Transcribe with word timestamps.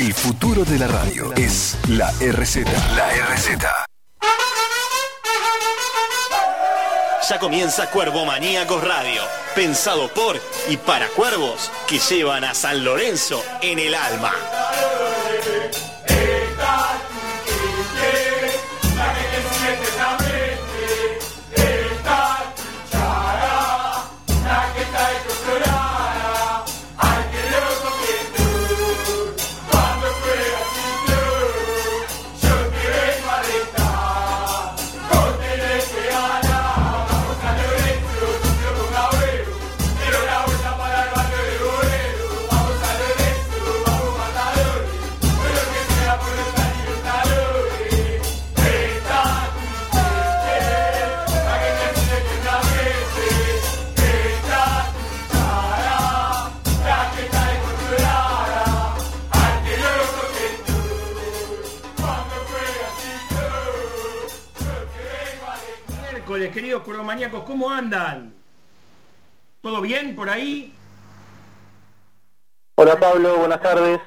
El 0.00 0.14
futuro 0.14 0.64
de 0.64 0.78
la 0.78 0.86
radio 0.86 1.34
es 1.34 1.76
la 1.88 2.12
RZ. 2.20 2.58
La 2.94 3.10
RZ. 3.34 3.48
Ya 7.28 7.38
comienza 7.40 7.90
Cuervo 7.90 8.24
Maníacos 8.24 8.84
Radio, 8.84 9.22
pensado 9.56 10.06
por 10.14 10.40
y 10.68 10.76
para 10.76 11.08
cuervos 11.08 11.72
que 11.88 11.98
llevan 11.98 12.44
a 12.44 12.54
San 12.54 12.84
Lorenzo 12.84 13.42
en 13.60 13.80
el 13.80 13.92
alma. 13.96 14.32
Queridos 66.84 67.44
¿cómo 67.44 67.70
andan? 67.70 68.32
¿Todo 69.60 69.80
bien 69.80 70.14
por 70.14 70.28
ahí? 70.30 70.74
Hola 72.76 72.98
Pablo, 72.98 73.38
buenas 73.38 73.60
tardes. 73.60 74.00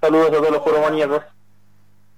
Saludos 0.00 0.28
a 0.28 0.32
todos 0.32 0.50
los 0.50 0.62
cuervomaníacos. 0.62 1.22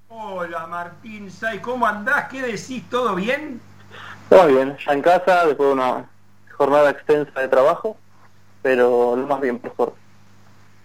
Hola 0.08 0.66
Martín 0.66 1.30
Say, 1.30 1.60
¿cómo 1.60 1.86
andás? 1.86 2.28
¿Qué 2.28 2.42
decís? 2.42 2.82
¿Todo 2.90 3.14
bien? 3.14 3.60
Todo 4.28 4.46
bien, 4.48 4.76
ya 4.84 4.92
en 4.92 5.02
casa, 5.02 5.46
después 5.46 5.68
de 5.68 5.74
una 5.74 6.10
jornada 6.56 6.90
extensa 6.90 7.40
de 7.40 7.48
trabajo, 7.48 7.96
pero 8.62 9.16
lo 9.16 9.26
más 9.26 9.40
bien, 9.40 9.58
por 9.58 9.74
favor. 9.74 9.94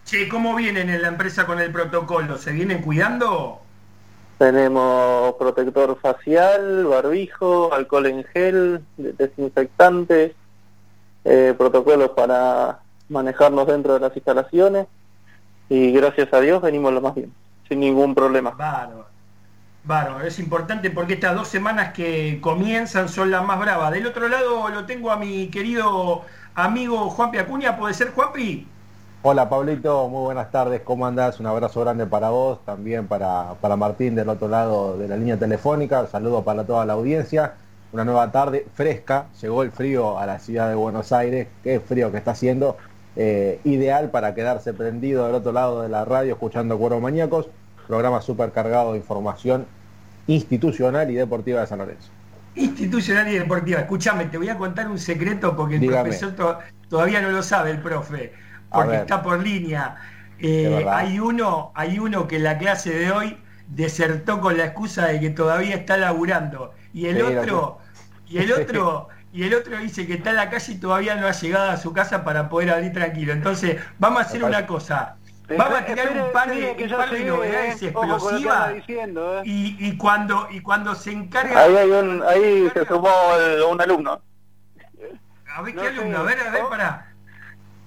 Che, 0.05 0.29
¿cómo 0.29 0.55
vienen 0.55 0.89
en 0.89 1.01
la 1.01 1.07
empresa 1.07 1.45
con 1.45 1.59
el 1.59 1.71
protocolo? 1.71 2.37
¿Se 2.37 2.51
vienen 2.51 2.81
cuidando? 2.81 3.64
Tenemos 4.37 5.33
protector 5.35 5.97
facial, 6.01 6.85
barbijo, 6.85 7.73
alcohol 7.73 8.05
en 8.07 8.23
gel, 8.25 8.83
de- 8.97 9.13
desinfectantes, 9.13 10.33
eh, 11.23 11.53
protocolos 11.57 12.09
para 12.11 12.79
manejarnos 13.07 13.65
dentro 13.67 13.93
de 13.93 13.99
las 14.01 14.15
instalaciones 14.15 14.87
y 15.69 15.91
gracias 15.91 16.33
a 16.33 16.39
Dios 16.41 16.61
venimos 16.61 16.91
lo 16.91 17.01
más 17.01 17.15
bien, 17.15 17.33
sin 17.69 17.79
ningún 17.79 18.13
problema. 18.13 18.51
Bárbaro. 18.51 19.05
Bárbaro, 19.85 20.25
es 20.25 20.39
importante 20.39 20.89
porque 20.89 21.13
estas 21.13 21.35
dos 21.35 21.47
semanas 21.47 21.93
que 21.93 22.39
comienzan 22.41 23.07
son 23.07 23.31
las 23.31 23.45
más 23.45 23.59
bravas. 23.59 23.91
Del 23.91 24.05
otro 24.07 24.27
lado 24.27 24.67
lo 24.69 24.85
tengo 24.85 25.11
a 25.11 25.17
mi 25.17 25.47
querido 25.47 26.23
amigo 26.55 27.09
Juanpi 27.09 27.37
Acuña, 27.37 27.77
¿puede 27.77 27.93
ser 27.93 28.11
Juanpi? 28.11 28.67
Hola 29.27 29.49
Pablito, 29.49 30.07
muy 30.07 30.21
buenas 30.21 30.51
tardes, 30.51 30.81
¿cómo 30.81 31.07
andás? 31.07 31.39
Un 31.39 31.47
abrazo 31.47 31.81
grande 31.81 32.05
para 32.05 32.29
vos, 32.29 32.63
también 32.63 33.07
para, 33.07 33.55
para 33.59 33.75
Martín 33.75 34.13
del 34.13 34.29
otro 34.29 34.47
lado 34.47 34.99
de 34.99 35.07
la 35.07 35.17
línea 35.17 35.35
telefónica, 35.35 36.05
saludo 36.05 36.43
para 36.43 36.63
toda 36.63 36.85
la 36.85 36.93
audiencia, 36.93 37.53
una 37.91 38.05
nueva 38.05 38.31
tarde 38.31 38.67
fresca, 38.75 39.25
llegó 39.41 39.63
el 39.63 39.71
frío 39.71 40.19
a 40.19 40.27
la 40.27 40.37
ciudad 40.37 40.69
de 40.69 40.75
Buenos 40.75 41.11
Aires, 41.11 41.47
qué 41.63 41.79
frío 41.79 42.11
que 42.11 42.19
está 42.19 42.31
haciendo, 42.31 42.77
eh, 43.15 43.59
ideal 43.63 44.11
para 44.11 44.35
quedarse 44.35 44.75
prendido 44.75 45.25
del 45.25 45.33
otro 45.33 45.51
lado 45.53 45.81
de 45.81 45.89
la 45.89 46.05
radio 46.05 46.33
escuchando 46.33 46.77
Cuervo 46.77 47.01
Maníacos, 47.01 47.47
programa 47.87 48.21
súper 48.21 48.51
cargado 48.51 48.91
de 48.91 48.99
información 48.99 49.65
institucional 50.27 51.09
y 51.09 51.15
deportiva 51.15 51.61
de 51.61 51.67
San 51.67 51.79
Lorenzo. 51.79 52.09
Institucional 52.53 53.27
y 53.29 53.39
deportiva. 53.39 53.79
Escúchame, 53.79 54.25
te 54.25 54.37
voy 54.37 54.49
a 54.49 54.57
contar 54.57 54.87
un 54.87 54.99
secreto 54.99 55.55
porque 55.55 55.75
el 55.75 55.81
Dígame. 55.81 56.03
profesor 56.09 56.31
to- 56.35 56.59
todavía 56.89 57.21
no 57.21 57.31
lo 57.31 57.41
sabe, 57.43 57.71
el 57.71 57.79
profe, 57.81 58.31
porque 58.71 58.97
está 58.97 59.21
por 59.21 59.41
línea. 59.41 59.95
Eh, 60.39 60.85
hay 60.89 61.19
uno, 61.19 61.71
hay 61.75 61.97
uno 61.99 62.27
que 62.27 62.37
en 62.37 62.43
la 62.43 62.57
clase 62.57 62.91
de 62.93 63.11
hoy 63.11 63.37
desertó 63.67 64.41
con 64.41 64.57
la 64.57 64.65
excusa 64.65 65.07
de 65.07 65.19
que 65.19 65.29
todavía 65.29 65.75
está 65.75 65.97
laburando. 65.97 66.73
Y 66.93 67.07
el 67.07 67.17
Sí, 67.17 67.21
otro, 67.23 67.79
y 68.27 68.37
el 68.39 68.51
otro, 68.61 69.07
y 69.31 69.43
el 69.43 69.53
otro 69.53 69.77
dice 69.77 70.05
que 70.07 70.13
está 70.15 70.31
en 70.31 70.35
la 70.37 70.49
calle 70.49 70.73
y 70.73 70.77
todavía 70.79 71.15
no 71.15 71.27
ha 71.27 71.31
llegado 71.31 71.71
a 71.71 71.77
su 71.77 71.93
casa 71.93 72.23
para 72.23 72.49
poder 72.49 72.69
abrir 72.71 72.91
tranquilo. 72.93 73.33
Entonces, 73.33 73.77
vamos 73.99 74.19
a 74.21 74.25
hacer 74.25 74.43
una 74.43 74.65
cosa. 74.67 75.17
Vamos 75.47 75.79
a 75.79 75.85
tirar 75.85 76.09
un 76.11 76.31
par 76.31 76.49
de, 76.49 76.71
un 76.83 76.89
par 76.97 77.11
de 77.11 77.23
novedades 77.25 77.81
explosivas 77.83 78.73
diciendo, 78.73 79.39
¿eh? 79.39 79.41
y, 79.45 79.77
y 79.79 79.95
cuando 79.95 80.47
y 80.49 80.59
cuando 80.61 80.95
se 80.95 81.11
encarga 81.11 81.61
Ahí 81.61 81.75
hay 81.75 81.91
un, 81.91 82.23
ahí 82.23 82.67
se 82.73 82.83
sumó 82.85 83.09
el- 83.39 83.61
un 83.61 83.79
alumno. 83.79 84.21
A 85.55 85.61
ver 85.61 85.75
No 85.75 85.81
qué 85.83 85.87
sé. 85.89 85.93
alumno, 85.99 86.17
a 86.17 86.23
ver, 86.23 86.39
a 86.39 86.49
ver, 86.51 86.63
Oh. 86.63 86.69
para. 86.69 87.14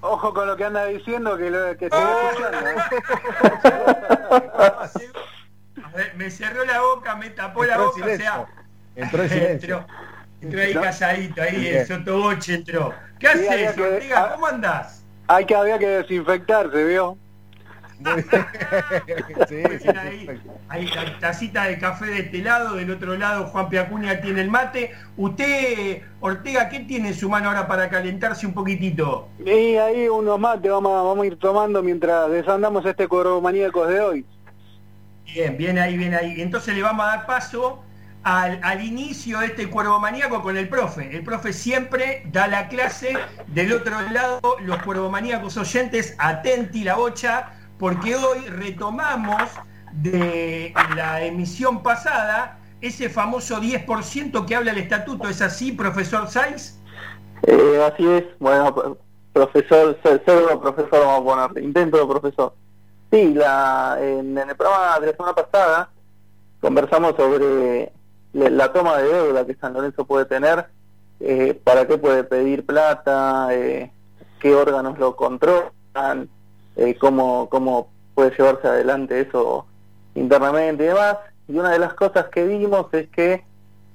Ojo 0.00 0.32
con 0.32 0.46
lo 0.46 0.56
que 0.56 0.64
anda 0.64 0.84
diciendo 0.86 1.36
que, 1.36 1.50
lo, 1.50 1.76
que 1.76 1.86
estoy 1.86 2.00
Oh. 2.02 2.30
escuchando. 2.30 2.68
¿eh? 5.96 6.12
Me 6.16 6.30
cerró 6.30 6.64
la 6.64 6.80
boca, 6.80 7.16
me 7.16 7.30
tapó 7.30 7.64
la 7.64 7.74
Entró 7.74 7.90
boca, 7.92 8.04
o 8.04 8.16
sea. 8.16 8.46
Entró 8.94 9.22
en 9.22 9.28
silencio. 9.30 9.76
entró, 9.78 9.94
entró 10.40 10.60
ahí 10.60 10.74
¿No? 10.74 10.80
calladito, 10.82 11.42
ahí 11.42 11.56
Bien. 11.60 11.76
el 11.78 11.86
sotoboche 11.86 12.54
entró. 12.54 12.94
¿Qué 13.18 13.28
Sí, 13.28 13.48
haces, 13.48 13.78
Ortega? 13.78 14.24
ah. 14.24 14.30
¿Cómo 14.34 14.46
andás? 14.46 15.02
Hay 15.26 15.44
que 15.44 15.54
había 15.56 15.78
que 15.78 15.88
desinfectarse, 15.88 16.84
¿vio? 16.84 17.18
Sí, 19.48 19.78
sí, 19.78 19.92
Bien 19.92 19.96
ahí, 19.98 20.26
perfecto. 20.26 20.60
ahí 20.68 20.86
la 20.88 21.18
tacita 21.18 21.64
de 21.64 21.78
café 21.78 22.06
de 22.06 22.18
este 22.20 22.42
lado, 22.42 22.74
del 22.76 22.90
otro 22.90 23.16
lado 23.16 23.46
Juan 23.48 23.68
Piacuña 23.68 24.20
tiene 24.20 24.40
el 24.42 24.50
mate. 24.50 24.92
Usted, 25.16 26.02
Ortega, 26.20 26.68
¿qué 26.68 26.80
tiene 26.80 27.08
en 27.08 27.14
su 27.14 27.28
mano 27.28 27.48
ahora 27.48 27.66
para 27.66 27.88
calentarse 27.90 28.46
un 28.46 28.54
poquitito? 28.54 29.34
Y 29.44 29.76
ahí 29.76 30.08
unos 30.08 30.38
mates 30.38 30.70
vamos 30.70 30.92
a, 30.92 31.02
vamos 31.02 31.24
a 31.24 31.26
ir 31.26 31.38
tomando 31.38 31.82
mientras 31.82 32.30
desandamos 32.30 32.84
este 32.86 33.08
cuervo 33.08 33.40
maníacos 33.40 33.88
de 33.88 34.00
hoy. 34.00 34.26
Bien, 35.24 35.56
bien 35.56 35.78
ahí, 35.78 35.96
bien 35.96 36.14
ahí. 36.14 36.40
Entonces 36.40 36.74
le 36.74 36.82
vamos 36.82 37.04
a 37.06 37.10
dar 37.10 37.26
paso 37.26 37.84
al, 38.22 38.60
al 38.62 38.84
inicio 38.84 39.40
de 39.40 39.46
este 39.46 39.68
cuervo 39.70 40.00
maníaco 40.00 40.42
con 40.42 40.56
el 40.56 40.68
profe. 40.68 41.14
El 41.16 41.22
profe 41.22 41.52
siempre 41.52 42.22
da 42.32 42.46
la 42.48 42.68
clase. 42.68 43.26
Del 43.46 43.72
otro 43.72 44.00
lado, 44.10 44.40
los 44.60 44.82
cuervomaníacos 44.82 45.56
oyentes, 45.56 46.14
atenti 46.18 46.84
la 46.84 46.96
bocha, 46.96 47.52
porque 47.78 48.16
hoy 48.16 48.40
retomamos 48.48 49.42
de 49.92 50.74
la 50.94 51.22
emisión 51.22 51.82
pasada 51.82 52.58
ese 52.80 53.08
famoso 53.08 53.60
10% 53.60 54.46
que 54.46 54.56
habla 54.56 54.72
el 54.72 54.78
estatuto. 54.78 55.28
¿Es 55.28 55.42
así, 55.42 55.72
profesor 55.72 56.28
Saiz? 56.28 56.78
Eh, 57.46 57.88
así 57.92 58.06
es, 58.06 58.24
bueno, 58.38 58.96
profesor, 59.32 59.96
pseudo 60.02 60.60
profesor 60.60 61.04
vamos 61.04 61.20
a 61.20 61.24
ponerle, 61.24 61.62
intento 61.62 62.08
profesor. 62.08 62.52
Sí, 63.10 63.32
la, 63.34 63.96
en, 64.00 64.36
el 64.36 64.56
programa 64.56 65.00
de 65.00 65.06
la 65.06 65.12
semana 65.12 65.34
pasada 65.34 65.90
conversamos 66.60 67.14
sobre 67.16 67.92
la 68.32 68.72
toma 68.72 68.98
de 68.98 69.12
deuda 69.12 69.46
que 69.46 69.54
San 69.54 69.72
Lorenzo 69.72 70.04
puede 70.04 70.26
tener, 70.26 70.66
eh, 71.20 71.58
para 71.64 71.86
qué 71.86 71.96
puede 71.96 72.24
pedir 72.24 72.66
plata, 72.66 73.48
eh, 73.52 73.90
qué 74.40 74.54
órganos 74.54 74.98
lo 74.98 75.16
controlan, 75.16 76.28
eh, 76.78 76.96
cómo, 76.98 77.48
cómo 77.50 77.90
puede 78.14 78.30
llevarse 78.36 78.66
adelante 78.66 79.20
eso 79.20 79.66
internamente 80.14 80.84
y 80.84 80.86
demás. 80.88 81.18
Y 81.46 81.58
una 81.58 81.70
de 81.70 81.78
las 81.78 81.94
cosas 81.94 82.26
que 82.26 82.46
vimos 82.46 82.86
es 82.92 83.08
que 83.08 83.44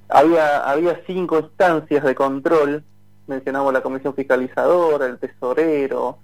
había, 0.09 0.59
había 0.59 1.01
cinco 1.07 1.39
instancias 1.39 2.03
de 2.03 2.15
control 2.15 2.83
mencionamos 3.27 3.73
la 3.73 3.81
comisión 3.81 4.13
fiscalizadora, 4.13 5.05
el 5.05 5.17
tesorero, 5.17 6.17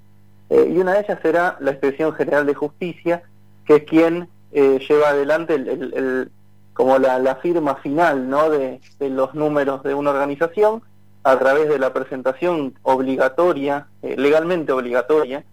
eh, 0.50 0.72
y 0.74 0.78
una 0.78 0.94
de 0.94 1.02
ellas 1.02 1.20
era 1.24 1.58
la 1.60 1.72
Inspección 1.72 2.14
General 2.14 2.46
de 2.46 2.56
Justicia, 2.56 3.24
que 3.66 3.78
es 3.78 3.84
quien 3.84 4.28
eh, 4.52 4.80
lleva 4.88 5.10
adelante 5.10 5.56
el, 5.56 6.32
como 6.74 6.98
la, 6.98 7.20
la 7.20 7.36
firma 7.36 7.76
final 7.76 8.30
¿no? 8.30 8.50
de, 8.50 8.80
de 9.00 9.10
los 9.10 9.34
números 9.36 9.84
de 9.84 9.94
una 9.94 10.12
organización 10.12 10.82
a 11.24 11.38
través 11.38 11.68
de 11.68 11.78
la 11.78 11.94
presentación 11.94 12.74
obligatoria, 12.84 13.88
eh, 14.02 14.16
legalmente 14.18 14.72
obligatoria, 14.72 15.44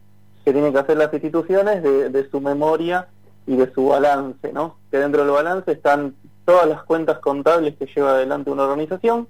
que 0.46 0.52
tienen 0.52 0.72
que 0.72 0.78
hacer 0.78 0.96
las 0.96 1.12
instituciones 1.12 1.82
de, 1.82 2.08
de 2.08 2.30
su 2.30 2.40
memoria 2.40 3.08
y 3.48 3.56
de 3.56 3.72
su 3.72 3.88
balance, 3.88 4.52
¿no? 4.52 4.76
Que 4.92 4.98
dentro 4.98 5.24
del 5.24 5.32
balance 5.32 5.72
están 5.72 6.14
todas 6.44 6.68
las 6.68 6.84
cuentas 6.84 7.18
contables 7.18 7.74
que 7.76 7.86
lleva 7.86 8.12
adelante 8.12 8.52
una 8.52 8.62
organización, 8.62 9.26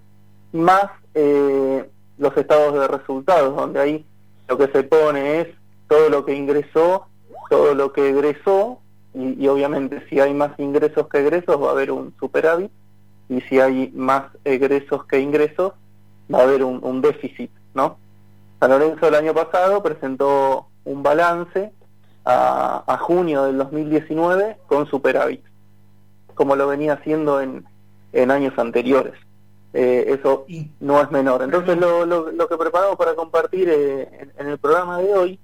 más 0.52 0.90
eh, 1.14 1.88
los 2.18 2.36
estados 2.36 2.74
de 2.74 2.86
resultados, 2.86 3.56
donde 3.56 3.80
ahí 3.80 4.06
lo 4.46 4.58
que 4.58 4.68
se 4.68 4.82
pone 4.82 5.40
es 5.40 5.48
todo 5.88 6.10
lo 6.10 6.26
que 6.26 6.34
ingresó, 6.34 7.06
todo 7.48 7.74
lo 7.74 7.94
que 7.94 8.10
egresó 8.10 8.80
y, 9.14 9.48
obviamente 9.48 10.06
si 10.10 10.20
hay 10.20 10.34
más 10.34 10.52
ingresos 10.58 11.08
que 11.08 11.20
egresos 11.20 11.62
va 11.62 11.68
a 11.68 11.72
haber 11.72 11.90
un 11.90 12.14
superávit 12.20 12.70
y 13.30 13.40
si 13.40 13.58
hay 13.58 13.90
más 13.94 14.24
egresos 14.44 15.06
que 15.06 15.18
ingresos 15.18 15.72
va 16.32 16.40
a 16.40 16.42
haber 16.42 16.62
un, 16.62 16.80
un 16.82 17.00
déficit, 17.00 17.50
¿no? 17.72 17.96
San 18.60 18.70
Lorenzo 18.70 19.08
el 19.08 19.14
año 19.14 19.32
pasado 19.32 19.82
presentó 19.82 20.66
un 20.86 21.02
balance 21.02 21.72
a, 22.24 22.82
a 22.86 22.98
junio 22.98 23.44
del 23.44 23.58
2019 23.58 24.56
con 24.66 24.86
superávit, 24.86 25.42
como 26.34 26.56
lo 26.56 26.66
venía 26.66 26.94
haciendo 26.94 27.40
en, 27.40 27.64
en 28.12 28.30
años 28.30 28.58
anteriores. 28.58 29.14
Eh, 29.74 30.16
eso 30.18 30.46
no 30.80 31.02
es 31.02 31.10
menor. 31.10 31.42
Entonces 31.42 31.76
lo, 31.76 32.06
lo, 32.06 32.32
lo 32.32 32.48
que 32.48 32.56
preparamos 32.56 32.96
para 32.96 33.14
compartir 33.14 33.68
eh, 33.68 34.08
en, 34.20 34.32
en 34.38 34.46
el 34.48 34.58
programa 34.58 34.98
de 34.98 35.14
hoy 35.14 35.40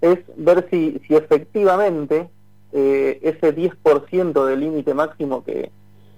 es 0.00 0.20
ver 0.36 0.66
si, 0.70 1.02
si 1.06 1.14
efectivamente 1.14 2.30
eh, 2.72 3.20
ese 3.22 3.54
10% 3.54 4.44
del 4.46 4.60
límite 4.60 4.94
máximo 4.94 5.44
que, 5.44 5.70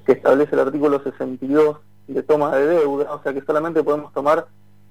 que 0.05 0.13
establece 0.13 0.55
el 0.55 0.61
artículo 0.61 1.03
62 1.03 1.79
de 2.07 2.23
toma 2.23 2.55
de 2.57 2.67
deuda, 2.67 3.13
o 3.13 3.23
sea 3.23 3.35
que 3.35 3.43
solamente 3.43 3.83
podemos 3.83 4.13
tomar 4.13 4.47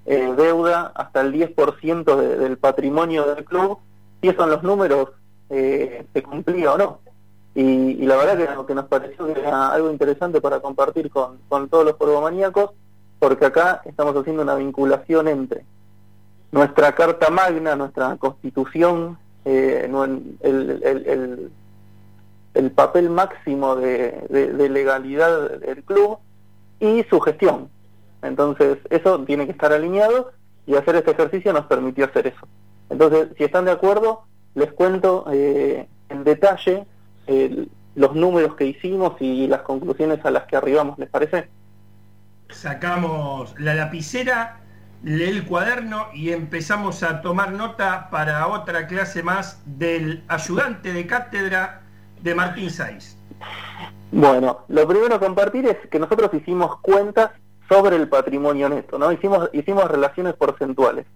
eh, 0.06 0.32
deuda 0.36 0.92
hasta 0.94 1.20
el 1.20 1.32
10% 1.32 2.16
de- 2.16 2.36
del 2.36 2.58
patrimonio 2.58 3.26
del 3.34 3.44
club, 3.44 3.78
si 4.22 4.32
son 4.32 4.50
los 4.50 4.62
números, 4.62 5.10
eh, 5.50 6.06
se 6.12 6.22
cumplía 6.22 6.72
o 6.74 6.78
no. 6.78 7.00
Y, 7.54 8.04
la 8.06 8.16
verdad 8.16 8.36
que, 8.36 8.54
lo 8.54 8.66
que 8.66 8.74
nos 8.74 8.84
pareció 8.86 9.32
que 9.32 9.40
era 9.40 9.70
algo 9.70 9.90
interesante 9.90 10.40
para 10.40 10.60
compartir 10.60 11.10
con, 11.10 11.38
con 11.48 11.68
todos 11.68 11.84
los 11.84 11.94
porvomaníacos, 11.94 12.70
porque 13.18 13.46
acá 13.46 13.80
estamos 13.86 14.14
haciendo 14.16 14.42
una 14.42 14.54
vinculación 14.56 15.26
entre 15.28 15.64
nuestra 16.52 16.92
carta 16.94 17.30
magna, 17.30 17.74
nuestra 17.74 18.16
constitución, 18.16 19.18
eh, 19.44 19.88
el, 19.90 20.38
el- 20.42 21.06
el- 21.06 21.50
el 22.54 22.70
papel 22.72 23.10
máximo 23.10 23.76
de- 23.76 24.26
de 24.30 24.68
legalidad 24.68 25.50
del 25.58 25.82
club 25.82 26.18
y 26.80 27.04
su 27.10 27.20
gestión. 27.20 27.68
Entonces, 28.26 28.78
eso 28.90 29.24
tiene 29.24 29.46
que 29.46 29.52
estar 29.52 29.72
alineado 29.72 30.32
y 30.66 30.74
hacer 30.74 30.96
este 30.96 31.12
ejercicio 31.12 31.52
nos 31.52 31.66
permitió 31.66 32.04
hacer 32.04 32.26
eso. 32.26 32.48
Entonces, 32.90 33.28
si 33.36 33.44
están 33.44 33.64
de 33.64 33.72
acuerdo, 33.72 34.24
les 34.54 34.72
cuento 34.72 35.26
eh, 35.32 35.88
en 36.08 36.24
detalle 36.24 36.86
eh, 37.26 37.66
los 37.94 38.14
números 38.14 38.54
que 38.56 38.66
hicimos 38.66 39.14
y 39.20 39.46
las 39.46 39.62
conclusiones 39.62 40.24
a 40.24 40.30
las 40.30 40.44
que 40.44 40.56
arribamos, 40.56 40.98
¿les 40.98 41.08
parece? 41.08 41.48
Sacamos 42.50 43.58
la 43.58 43.74
lapicera, 43.74 44.60
lee 45.02 45.24
el 45.24 45.46
cuaderno 45.46 46.06
y 46.12 46.30
empezamos 46.30 47.02
a 47.02 47.22
tomar 47.22 47.52
nota 47.52 48.08
para 48.10 48.46
otra 48.46 48.86
clase 48.86 49.22
más 49.22 49.62
del 49.64 50.22
ayudante 50.28 50.92
de 50.92 51.06
cátedra 51.06 51.82
de 52.22 52.34
Martín 52.34 52.70
Saiz. 52.70 53.16
Bueno, 54.12 54.60
lo 54.68 54.86
primero 54.86 55.16
a 55.16 55.20
compartir 55.20 55.66
es 55.66 55.76
que 55.90 55.98
nosotros 55.98 56.32
hicimos 56.34 56.78
cuentas 56.80 57.30
sobre 57.68 57.96
el 57.96 58.08
patrimonio 58.08 58.68
neto, 58.68 58.98
¿no? 58.98 59.10
Hicimos, 59.12 59.50
hicimos 59.52 59.90
relaciones 59.90 60.34
porcentuales. 60.34 61.06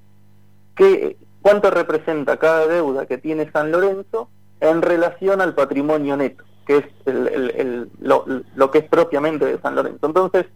¿Qué, 0.75 1.17
¿Cuánto 1.43 1.71
representa 1.71 2.37
cada 2.39 2.67
deuda 2.67 3.07
que 3.07 3.19
tiene 3.19 3.51
San 3.51 3.71
Lorenzo 3.71 4.29
en 4.61 4.83
relación 4.83 5.41
al 5.41 5.55
patrimonio 5.55 6.17
neto, 6.17 6.45
que 6.67 6.79
es 6.79 6.85
el- 7.07 7.29
el- 7.29 7.51
el- 7.57 7.91
lo, 8.01 8.25
lo 8.55 8.71
que 8.71 8.79
es 8.79 8.85
propiamente 8.89 9.45
de 9.47 9.61
San 9.61 9.75
Lorenzo? 9.75 10.07
Entonces, 10.07 10.47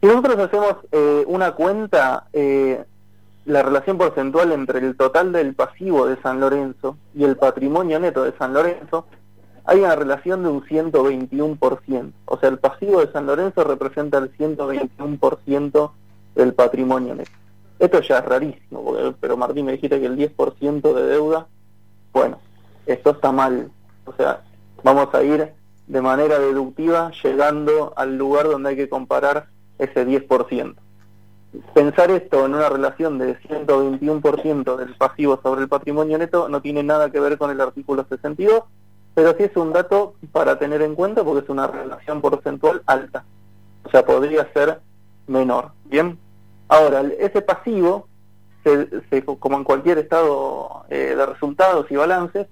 si 0.00 0.06
nosotros 0.08 0.38
hacemos 0.38 0.76
eh, 0.90 1.24
una 1.28 1.52
cuenta, 1.52 2.26
eh, 2.32 2.84
la 3.44 3.62
relación 3.62 3.98
porcentual 3.98 4.52
entre 4.52 4.78
el 4.80 4.96
total 4.96 5.32
del 5.32 5.54
pasivo 5.54 6.06
de 6.06 6.20
San 6.22 6.40
Lorenzo 6.40 6.96
y 7.14 7.24
el 7.24 7.36
patrimonio 7.36 7.98
neto 8.00 8.22
de 8.24 8.32
San 8.38 8.52
Lorenzo, 8.54 9.06
hay 9.64 9.80
una 9.80 9.94
relación 9.94 10.42
de 10.42 10.48
un 10.48 10.62
121%. 10.62 12.12
O 12.24 12.38
sea, 12.38 12.48
el 12.48 12.58
pasivo 12.58 13.00
de 13.00 13.12
San 13.12 13.26
Lorenzo 13.26 13.64
representa 13.64 14.18
el 14.18 14.32
121% 14.36 15.92
del 16.34 16.54
patrimonio 16.54 17.14
neto. 17.14 17.30
Esto 17.78 18.00
ya 18.00 18.18
es 18.18 18.24
rarísimo, 18.24 18.84
porque- 18.84 19.14
pero 19.20 19.36
Martín 19.36 19.66
me 19.66 19.72
dijiste 19.72 20.00
que 20.00 20.06
el 20.06 20.16
10% 20.16 20.94
de 20.94 21.06
deuda, 21.06 21.46
bueno, 22.12 22.38
esto 22.86 23.10
está 23.10 23.32
mal. 23.32 23.70
O 24.06 24.12
sea, 24.14 24.42
vamos 24.82 25.14
a 25.14 25.22
ir 25.22 25.52
de 25.86 26.00
manera 26.00 26.38
deductiva 26.38 27.10
llegando 27.22 27.92
al 27.96 28.16
lugar 28.16 28.48
donde 28.48 28.70
hay 28.70 28.76
que 28.76 28.88
comparar 28.88 29.46
ese 29.78 30.04
10%. 30.04 30.80
Pensar 31.74 32.10
esto 32.10 32.46
en 32.46 32.54
una 32.54 32.68
relación 32.68 33.18
de 33.18 33.36
121% 33.40 34.76
del 34.76 34.94
pasivo 34.94 35.38
sobre 35.42 35.62
el 35.62 35.68
patrimonio 35.68 36.16
neto 36.18 36.48
no 36.48 36.62
tiene 36.62 36.82
nada 36.82 37.10
que 37.10 37.20
ver 37.20 37.36
con 37.36 37.50
el 37.50 37.60
artículo 37.60 38.06
62, 38.08 38.62
pero 39.14 39.34
sí 39.36 39.44
es 39.44 39.56
un 39.56 39.72
dato 39.72 40.14
para 40.32 40.58
tener 40.58 40.82
en 40.82 40.94
cuenta 40.94 41.22
porque 41.24 41.44
es 41.44 41.50
una 41.50 41.66
relación 41.66 42.20
porcentual 42.20 42.82
alta. 42.86 43.24
O 43.84 43.90
sea, 43.90 44.04
podría 44.04 44.50
ser 44.52 44.80
menor. 45.26 45.72
Bien. 45.84 46.18
Ahora, 46.68 47.02
ese 47.18 47.42
pasivo, 47.42 48.08
se, 48.64 48.88
se- 49.10 49.24
como 49.24 49.56
en 49.58 49.64
cualquier 49.64 49.98
estado 49.98 50.84
eh, 50.88 51.14
de 51.16 51.26
resultados 51.26 51.90
y 51.90 51.96
balances, 51.96 52.46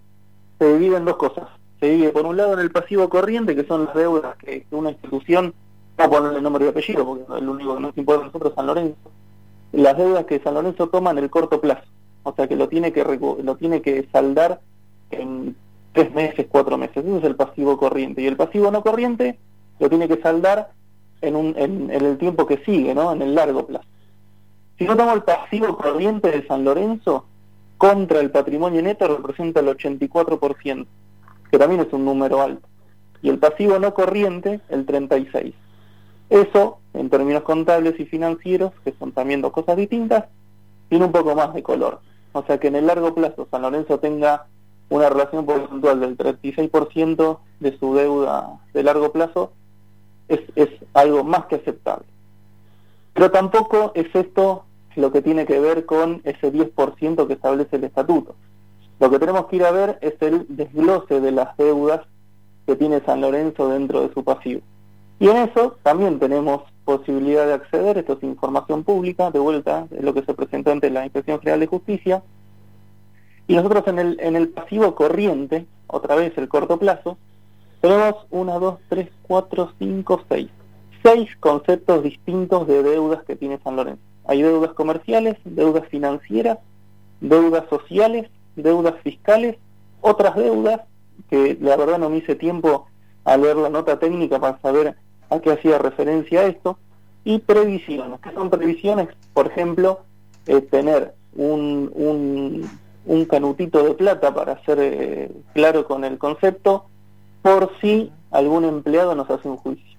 se 0.59 0.73
divide 0.75 0.97
en 0.97 1.05
dos 1.07 1.17
cosas. 1.17 1.49
Se 1.81 1.89
divide 1.89 2.11
por 2.11 2.27
un 2.27 2.37
lado 2.37 2.53
en 2.53 2.59
el 2.61 2.71
pasivo 2.71 3.09
corriente, 3.09 3.57
que 3.57 3.65
son 3.65 3.87
las 3.87 3.95
deudas 3.95 4.37
que, 4.37 4.67
una 4.71 4.91
institución, 4.91 5.55
no 5.97 6.11
ponerle 6.11 6.43
nombre 6.43 6.67
y 6.67 6.69
apellido, 6.69 7.07
porque 7.07 7.23
es 7.23 7.43
lo 7.43 7.53
único 7.53 7.75
que 7.77 7.81
nos 7.81 7.97
importa 7.97 8.23
a 8.23 8.27
nosotros 8.27 8.53
San 8.55 8.67
Lorenzo, 8.67 8.97
las 9.73 9.97
deudas 9.97 10.27
que 10.27 10.41
San 10.41 10.55
Lorenzo 10.55 10.89
toma 10.89 11.13
en 11.13 11.19
el 11.19 11.31
corto 11.31 11.59
plazo. 11.61 11.87
O 12.23 12.35
sea, 12.35 12.47
que 12.47 12.57
lo 12.57 12.69
tiene 12.69 12.93
que, 12.93 13.03
lo 13.43 13.57
tiene 13.57 13.81
que 13.81 14.07
saldar 14.13 14.61
en 15.11 15.57
tres 15.93 16.13
meses, 16.13 16.47
cuatro 16.49 16.79
meses. 16.79 17.05
Ese 17.05 17.19
es 17.19 17.25
el 17.25 17.37
pasivo 17.37 17.77
corriente. 17.77 18.23
Y 18.23 18.27
el 18.27 18.37
pasivo 18.37 18.71
no 18.71 18.83
corriente 18.83 19.39
lo 19.79 19.89
tiene 19.89 20.09
que 20.09 20.21
saldar 20.21 20.71
en, 21.21 21.37
un, 21.37 21.55
en 21.57 21.91
el 21.91 22.19
tiempo 22.19 22.47
que 22.47 22.59
sigue, 22.65 22.95
¿no? 22.95 23.13
En 23.13 23.23
el 23.23 23.35
largo 23.35 23.67
plazo. 23.67 23.87
Si 24.79 24.85
no 24.87 24.97
tomo 24.97 25.13
el 25.13 25.23
pasivo 25.23 25.77
corriente 25.77 26.31
de 26.31 26.47
San 26.47 26.65
Lorenzo, 26.65 27.27
contra 27.77 28.21
el 28.21 28.31
patrimonio 28.31 28.81
neto 28.83 29.09
representa 29.09 29.61
el 29.61 29.69
84%, 29.69 30.87
que 31.51 31.59
también 31.59 31.81
es 31.81 31.93
un 31.93 32.05
número 32.05 32.41
alto. 32.41 32.67
Y 33.23 33.29
el 33.29 33.39
pasivo 33.39 33.79
no 33.79 33.93
corriente, 33.93 34.61
el 34.71 34.87
36%. 34.87 35.55
Eso, 36.31 36.79
en 36.95 37.11
términos 37.11 37.43
contables 37.43 37.99
y 37.99 38.07
financieros, 38.07 38.73
que 38.85 38.95
son 38.99 39.13
también 39.13 39.43
dos 39.43 39.53
cosas 39.53 39.77
distintas, 39.77 40.27
tiene 40.89 41.05
un 41.05 41.13
poco 41.13 41.35
más 41.35 41.53
de 41.53 41.63
color. 41.63 42.01
O 42.33 42.43
sea 42.45 42.59
que 42.59 42.69
en 42.69 42.77
el 42.77 42.87
largo 42.87 43.15
plazo 43.15 43.49
San 43.51 43.63
Lorenzo 43.63 43.99
tenga 43.99 44.47
una 44.91 45.09
relación 45.09 45.47
porcentual 45.47 46.01
del 46.01 46.19
36% 46.19 47.39
de 47.61 47.79
su 47.79 47.95
deuda 47.95 48.61
de 48.75 48.83
largo 48.83 49.13
plazo, 49.13 49.53
es, 50.29 50.41
es 50.57 50.69
algo 50.93 51.25
más 51.25 51.47
que 51.47 51.57
aceptable. 51.57 52.07
Pero 53.15 53.31
tampoco 53.31 53.93
es 53.95 54.15
esto 54.15 54.65
lo 54.97 55.13
que 55.13 55.23
tiene 55.23 55.47
que 55.47 55.59
ver 55.59 55.87
con 55.87 56.21
ese 56.25 56.53
10% 56.53 57.27
que 57.27 57.33
establece 57.33 57.77
el 57.77 57.85
estatuto. 57.85 58.35
Lo 58.99 59.11
que 59.11 59.19
tenemos 59.19 59.47
que 59.47 59.57
ir 59.57 59.65
a 59.65 59.71
ver 59.71 59.99
es 60.03 60.15
el 60.21 60.47
desglose 60.49 61.21
de 61.21 61.33
las 61.33 61.57
deudas 61.57 62.03
que 62.67 62.77
tiene 62.77 63.01
San 63.01 63.21
Lorenzo 63.21 63.69
dentro 63.69 64.03
de 64.03 64.13
su 64.13 64.23
pasivo. 64.23 64.61
Y 65.19 65.29
en 65.29 65.37
eso 65.37 65.77
también 65.83 66.19
tenemos 66.19 66.63
posibilidad 66.85 67.47
de 67.47 67.55
acceder, 67.55 67.99
esto 67.99 68.15
es 68.15 68.23
información 68.23 68.85
pública, 68.85 69.31
de 69.31 69.39
vuelta, 69.39 69.87
es 69.91 70.03
lo 70.03 70.15
que 70.15 70.23
se 70.23 70.35
presentó 70.35 70.71
ante 70.73 70.91
la 70.91 71.05
Inspección 71.05 71.39
General 71.41 71.61
de 71.61 71.67
Justicia. 71.67 72.23
Y 73.51 73.57
nosotros 73.57 73.83
en 73.89 73.99
el, 73.99 74.17
en 74.21 74.37
el 74.37 74.51
pasivo 74.51 74.95
corriente, 74.95 75.67
otra 75.89 76.15
vez 76.15 76.39
el 76.39 76.49
corto 76.49 76.79
plazo, 76.79 77.19
tenemos 77.81 78.15
1, 78.31 78.61
2, 78.61 78.79
3, 78.89 79.09
4, 79.23 79.73
5, 79.77 80.21
6. 80.29 80.49
Seis 81.03 81.37
conceptos 81.41 82.05
distintos 82.05 82.69
de 82.69 82.85
deudas 82.85 83.25
que 83.25 83.35
tiene 83.35 83.59
San 83.65 83.75
Lorenzo. 83.75 84.01
Hay 84.25 84.41
deudas 84.41 84.73
comerciales, 84.75 85.37
deudas 85.45 85.89
financieras, 85.89 86.61
deudas 87.21 87.65
sociales, 87.69 88.31
deudas 88.55 88.95
fiscales, 89.03 89.57
otras 90.01 90.37
deudas, 90.37 90.83
que 91.29 91.59
la 91.61 91.77
verdad 91.77 91.99
no 91.99 92.09
me 92.09 92.19
hice 92.19 92.37
tiempo 92.37 92.87
a 93.25 93.37
leer 93.37 93.57
la 93.57 93.69
nota 93.69 93.99
técnica 93.99 94.39
para 94.39 94.61
saber 94.61 94.95
a 95.29 95.41
qué 95.41 95.51
hacía 95.51 95.79
referencia 95.79 96.47
esto, 96.47 96.79
y 97.25 97.41
previsiones, 97.41 98.21
que 98.21 98.31
son 98.31 98.49
previsiones, 98.49 99.09
por 99.35 99.49
ejemplo, 99.49 100.03
eh, 100.47 100.61
tener 100.61 101.15
un, 101.35 101.91
un, 101.97 102.71
un, 103.07 103.25
canutito 103.25 103.83
de 103.83 103.95
plata, 103.95 104.35
para 104.35 104.63
ser 104.65 104.79
eh, 104.81 105.31
claro 105.55 105.87
con 105.87 106.05
el 106.05 106.19
concepto, 106.19 106.87
por 107.43 107.73
si 107.81 108.13
algún 108.31 108.65
empleado 108.65 109.15
nos 109.15 109.31
hace 109.31 109.49
un 109.49 109.57
juicio. 109.57 109.99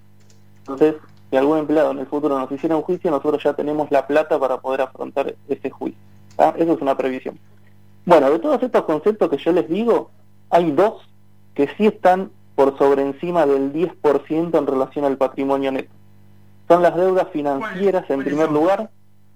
Entonces, 0.58 0.94
si 1.30 1.36
algún 1.36 1.58
empleado 1.58 1.90
en 1.90 1.98
el 1.98 2.06
futuro 2.06 2.38
nos 2.38 2.50
hiciera 2.52 2.76
un 2.76 2.82
juicio, 2.82 3.10
nosotros 3.10 3.42
ya 3.42 3.54
tenemos 3.54 3.90
la 3.90 4.06
plata 4.06 4.38
para 4.38 4.60
poder 4.60 4.82
afrontar 4.82 5.34
ese 5.48 5.70
juicio. 5.70 5.98
¿ah? 6.38 6.54
Eso 6.56 6.74
es 6.74 6.80
una 6.80 6.96
previsión. 6.96 7.38
Bueno, 8.04 8.30
de 8.30 8.38
todos 8.38 8.62
estos 8.62 8.84
conceptos 8.84 9.30
que 9.30 9.38
yo 9.38 9.52
les 9.52 9.68
digo, 9.68 10.10
hay 10.50 10.70
dos 10.72 11.08
que 11.54 11.68
sí 11.76 11.86
están 11.86 12.30
por 12.54 12.76
sobre 12.78 13.02
encima 13.02 13.46
del 13.46 13.72
10% 13.72 14.58
en 14.58 14.66
relación 14.66 15.04
al 15.04 15.16
patrimonio 15.16 15.72
neto. 15.72 15.92
Son 16.68 16.82
las 16.82 16.94
deudas 16.96 17.28
financieras 17.32 18.08
en 18.10 18.24
primer 18.24 18.50
lugar, 18.50 18.90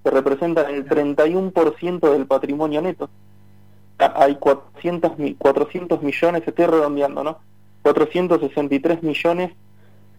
que 0.04 0.10
representan 0.10 0.72
el 0.72 0.86
31% 0.86 2.12
del 2.12 2.26
patrimonio 2.26 2.82
neto. 2.82 3.10
Hay 3.98 4.36
400, 4.36 5.12
400 5.38 6.02
millones, 6.02 6.42
estoy 6.46 6.66
redondeando, 6.66 7.24
¿no? 7.24 7.38
463 7.82 9.02
millones 9.02 9.52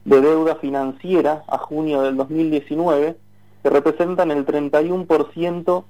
de 0.05 0.21
deuda 0.21 0.55
financiera 0.55 1.43
a 1.47 1.57
junio 1.57 2.01
del 2.01 2.15
2019, 2.15 3.17
que 3.61 3.69
representan 3.69 4.31
el 4.31 4.45
31% 4.45 5.83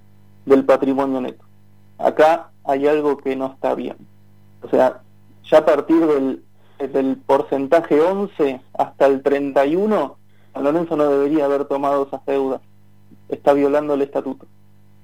del 0.46 0.66
patrimonio 0.66 1.22
neto. 1.22 1.46
Acá 1.98 2.52
hay 2.64 2.88
algo 2.88 3.18
que 3.18 3.36
no 3.36 3.48
está 3.48 3.76
bien. 3.76 3.96
O 4.64 4.70
sea, 4.70 5.02
ya 5.44 5.60
a 5.60 5.66
partir 5.66 6.06
del, 6.06 6.44
del 6.80 7.18
porcentaje 7.18 8.02
11 8.02 8.60
hasta 8.74 9.06
el 9.06 9.22
31, 9.22 10.18
San 10.54 10.64
Lorenzo 10.64 10.98
no 10.98 11.10
debería 11.10 11.46
haber 11.46 11.66
tomado 11.66 12.08
esas 12.08 12.26
deudas. 12.26 12.62
Está 13.30 13.54
violando 13.54 13.94
el 13.94 14.02
estatuto. 14.02 14.48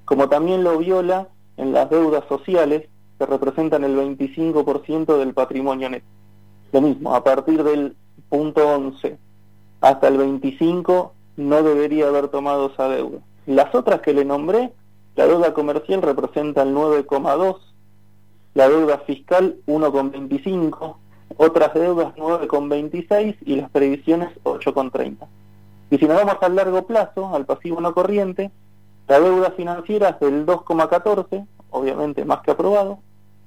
Como 0.04 0.28
también 0.28 0.64
lo 0.64 0.78
viola 0.78 1.28
en 1.56 1.72
las 1.72 1.88
deudas 1.90 2.24
sociales, 2.28 2.88
que 3.18 3.26
representan 3.26 3.84
el 3.84 3.96
25% 3.96 5.18
del 5.18 5.34
patrimonio 5.34 5.88
neto. 5.88 6.06
Lo 6.72 6.80
mismo, 6.80 7.14
a 7.14 7.22
partir 7.22 7.62
del 7.62 7.96
punto 8.28 8.68
11 8.68 9.18
hasta 9.80 10.08
el 10.08 10.16
25 10.16 11.12
no 11.36 11.62
debería 11.62 12.08
haber 12.08 12.28
tomado 12.28 12.72
esa 12.72 12.88
deuda. 12.88 13.18
Las 13.46 13.74
otras 13.74 14.00
que 14.00 14.14
le 14.14 14.24
nombré, 14.24 14.72
la 15.14 15.26
deuda 15.26 15.52
comercial 15.52 16.02
representa 16.02 16.62
el 16.62 16.74
9,2, 16.74 17.58
la 18.54 18.68
deuda 18.68 18.98
fiscal 18.98 19.56
1,25, 19.66 20.96
otras 21.36 21.74
deudas 21.74 22.14
9,26 22.16 23.36
y 23.42 23.56
las 23.56 23.70
previsiones 23.70 24.30
8,30. 24.44 25.26
Y 25.90 25.98
si 25.98 26.06
nos 26.06 26.16
vamos 26.16 26.38
al 26.40 26.56
largo 26.56 26.86
plazo, 26.86 27.34
al 27.34 27.44
pasivo 27.44 27.80
no 27.80 27.92
corriente, 27.92 28.50
la 29.06 29.20
deuda 29.20 29.50
financiera 29.50 30.08
es 30.10 30.20
del 30.20 30.46
2,14, 30.46 31.46
obviamente 31.70 32.24
más 32.24 32.40
que 32.40 32.52
aprobado, 32.52 33.00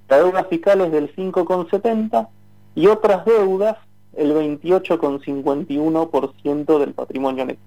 la 0.09 0.17
deuda 0.17 0.43
fiscal 0.45 0.81
es 0.81 0.91
del 0.91 1.15
5,70 1.15 2.27
y 2.75 2.87
otras 2.87 3.23
deudas 3.25 3.77
el 4.15 4.33
28,51% 4.33 6.79
del 6.79 6.93
patrimonio 6.93 7.45
neto. 7.45 7.61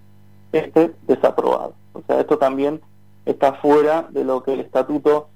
Este 0.52 0.92
desaprobado. 1.06 1.74
O 1.92 2.02
sea, 2.06 2.20
esto 2.20 2.38
también 2.38 2.80
está 3.24 3.54
fuera 3.54 4.06
de 4.10 4.24
lo 4.24 4.42
que 4.42 4.54
el 4.54 4.60
estatuto 4.60 5.28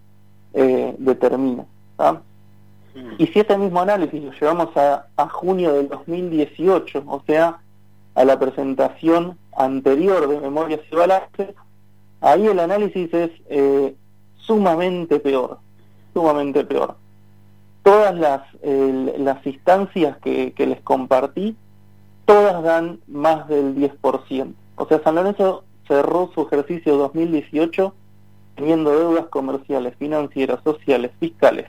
eh, 0.54 0.94
determina. 0.98 1.66
Mm. 1.98 2.16
Y 3.18 3.26
si 3.28 3.38
este 3.40 3.58
mismo 3.58 3.80
análisis 3.80 4.22
lo 4.22 4.32
llevamos 4.32 4.76
a, 4.76 5.06
a, 5.16 5.28
junio 5.28 5.72
del 5.72 5.88
2018, 5.88 7.04
o 7.06 7.22
sea, 7.26 7.60
a 8.14 8.24
la 8.24 8.38
presentación 8.38 9.36
anterior 9.56 10.28
de 10.28 10.40
Memorias 10.40 10.80
y 10.90 10.96
Balances, 10.96 11.48
ahí 12.24 12.46
el 12.46 12.58
análisis 12.58 13.12
es 13.14 13.30
eh, 13.48 13.94
sumamente 14.36 15.20
peor, 15.20 15.58
sumamente 16.12 16.64
peor 16.64 16.96
todas 17.84 18.16
las, 18.18 18.42
las 18.62 19.46
instancias 19.46 20.16
que, 20.18 20.52
les 20.56 20.80
compartí, 20.80 21.54
todas 22.24 22.62
dan 22.64 22.98
más 23.06 23.46
del 23.46 23.76
10%. 23.76 24.54
O 24.76 24.86
sea, 24.86 25.02
San 25.04 25.14
Lorenzo 25.14 25.64
cerró 25.86 26.30
su 26.34 26.42
ejercicio 26.42 26.96
2018 26.96 27.94
teniendo 28.56 28.98
deudas 28.98 29.26
comerciales, 29.26 29.94
financieras, 29.96 30.60
sociales, 30.64 31.10
fiscales, 31.20 31.66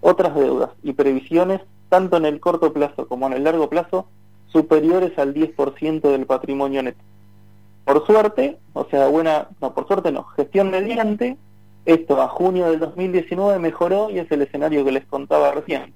otras 0.00 0.34
deudas 0.34 0.70
y 0.82 0.92
previsiones, 0.92 1.62
tanto 1.88 2.18
en 2.18 2.26
el 2.26 2.38
corto 2.38 2.72
plazo 2.72 3.08
como 3.08 3.26
en 3.26 3.32
el 3.32 3.44
largo 3.44 3.70
plazo, 3.70 4.06
superiores 4.48 5.18
al 5.18 5.32
10% 5.34 6.00
del 6.00 6.26
patrimonio 6.26 6.82
neto. 6.82 7.02
Por 7.86 8.04
suerte, 8.04 8.58
o 8.72 8.84
sea, 8.90 9.06
buena, 9.06 9.46
no, 9.60 9.72
por 9.72 9.86
suerte 9.86 10.10
no, 10.10 10.24
gestión 10.24 10.70
mediante, 10.70 11.36
esto 11.84 12.20
a 12.20 12.26
junio 12.26 12.68
del 12.68 12.80
2019 12.80 13.60
mejoró 13.60 14.10
y 14.10 14.18
es 14.18 14.28
el 14.32 14.42
escenario 14.42 14.84
que 14.84 14.90
les 14.90 15.06
contaba 15.06 15.52
recién. 15.52 15.94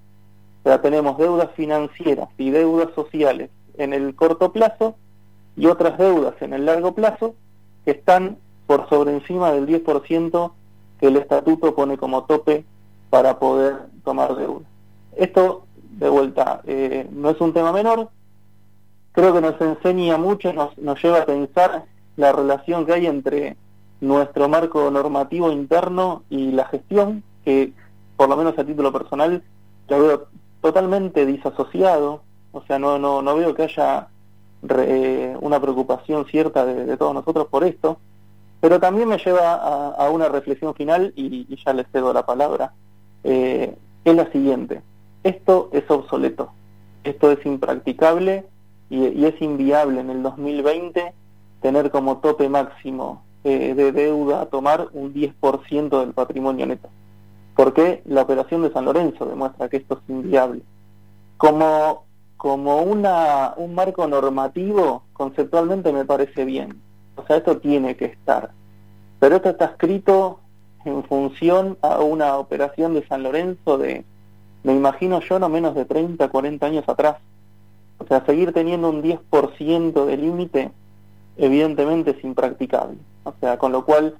O 0.62 0.78
tenemos 0.78 1.18
deudas 1.18 1.50
financieras 1.56 2.28
y 2.38 2.50
deudas 2.50 2.90
sociales 2.94 3.50
en 3.76 3.92
el 3.92 4.14
corto 4.14 4.52
plazo 4.52 4.94
y 5.56 5.66
otras 5.66 5.98
deudas 5.98 6.34
en 6.42 6.52
el 6.52 6.64
largo 6.64 6.94
plazo 6.94 7.34
que 7.84 7.90
están 7.90 8.38
por 8.68 8.88
sobre 8.88 9.12
encima 9.12 9.50
del 9.50 9.66
10% 9.66 10.52
que 11.00 11.08
el 11.08 11.16
estatuto 11.16 11.74
pone 11.74 11.98
como 11.98 12.22
tope 12.22 12.64
para 13.10 13.40
poder 13.40 13.78
tomar 14.04 14.36
deuda. 14.36 14.64
Esto, 15.16 15.64
de 15.98 16.08
vuelta, 16.08 16.62
eh, 16.68 17.08
no 17.10 17.30
es 17.30 17.40
un 17.40 17.52
tema 17.52 17.72
menor, 17.72 18.10
creo 19.12 19.32
que 19.32 19.40
nos 19.40 19.60
enseña 19.60 20.16
mucho, 20.16 20.52
nos, 20.52 20.76
nos 20.78 21.02
lleva 21.02 21.18
a 21.18 21.26
pensar 21.26 21.84
la 22.16 22.32
relación 22.32 22.86
que 22.86 22.92
hay 22.92 23.06
entre 23.06 23.56
nuestro 24.00 24.48
marco 24.48 24.90
normativo 24.90 25.50
interno 25.50 26.22
y 26.30 26.52
la 26.52 26.64
gestión, 26.66 27.22
que 27.44 27.72
por 28.16 28.28
lo 28.28 28.36
menos 28.36 28.58
a 28.58 28.64
título 28.64 28.92
personal 28.92 29.42
lo 29.88 30.00
veo 30.00 30.26
totalmente 30.60 31.26
disasociado, 31.26 32.22
o 32.52 32.62
sea, 32.62 32.78
no, 32.78 32.98
no, 32.98 33.22
no 33.22 33.36
veo 33.36 33.54
que 33.54 33.64
haya 33.64 34.08
una 34.62 35.58
preocupación 35.60 36.26
cierta 36.26 36.66
de, 36.66 36.96
todos 36.96 37.14
nosotros 37.14 37.46
por 37.48 37.64
esto, 37.64 37.98
pero 38.60 38.78
también 38.78 39.08
me 39.08 39.16
lleva 39.16 39.54
a, 39.54 40.10
una 40.10 40.28
reflexión 40.28 40.74
final 40.74 41.14
y, 41.16 41.46
ya 41.64 41.72
les 41.72 41.86
cedo 41.90 42.12
la 42.12 42.26
palabra, 42.26 42.72
eh, 43.24 43.74
es 44.04 44.14
la 44.14 44.30
siguiente, 44.32 44.82
esto 45.24 45.70
es 45.72 45.90
obsoleto, 45.90 46.52
esto 47.04 47.30
es 47.30 47.44
impracticable 47.46 48.44
y, 48.90 49.24
es 49.24 49.40
inviable 49.40 50.00
en 50.00 50.10
el 50.10 50.22
2020 50.22 51.14
tener 51.62 51.90
como 51.90 52.18
tope 52.18 52.48
máximo 52.48 53.22
eh, 53.44 53.74
de 53.74 53.92
deuda 53.92 54.42
a 54.42 54.46
tomar 54.46 54.88
un 54.92 55.14
10% 55.14 56.00
del 56.00 56.12
patrimonio 56.12 56.66
neto. 56.66 56.88
Porque 57.54 58.02
la 58.04 58.22
operación 58.22 58.62
de 58.62 58.72
San 58.72 58.84
Lorenzo 58.84 59.24
demuestra 59.26 59.68
que 59.68 59.78
esto 59.78 59.94
es 60.02 60.10
inviable. 60.10 60.62
Como, 61.36 62.04
como 62.36 62.82
una, 62.82 63.54
un 63.56 63.74
marco 63.74 64.06
normativo, 64.06 65.04
conceptualmente 65.12 65.92
me 65.92 66.04
parece 66.04 66.44
bien. 66.44 66.80
O 67.16 67.26
sea, 67.26 67.36
esto 67.36 67.58
tiene 67.58 67.96
que 67.96 68.06
estar. 68.06 68.50
Pero 69.20 69.36
esto 69.36 69.50
está 69.50 69.66
escrito 69.66 70.40
en 70.84 71.04
función 71.04 71.76
a 71.82 72.00
una 72.00 72.38
operación 72.38 72.94
de 72.94 73.06
San 73.06 73.22
Lorenzo 73.22 73.78
de, 73.78 74.04
me 74.62 74.74
imagino 74.74 75.20
yo, 75.20 75.38
no 75.38 75.48
menos 75.48 75.74
de 75.74 75.84
30, 75.84 76.28
40 76.28 76.66
años 76.66 76.88
atrás. 76.88 77.16
O 78.00 78.06
sea, 78.06 78.24
seguir 78.24 78.52
teniendo 78.52 78.90
un 78.90 79.02
10% 79.02 80.04
de 80.04 80.16
límite, 80.16 80.72
evidentemente 81.36 82.10
es 82.10 82.24
impracticable. 82.24 82.98
O 83.24 83.34
sea, 83.40 83.58
con 83.58 83.72
lo 83.72 83.84
cual 83.84 84.16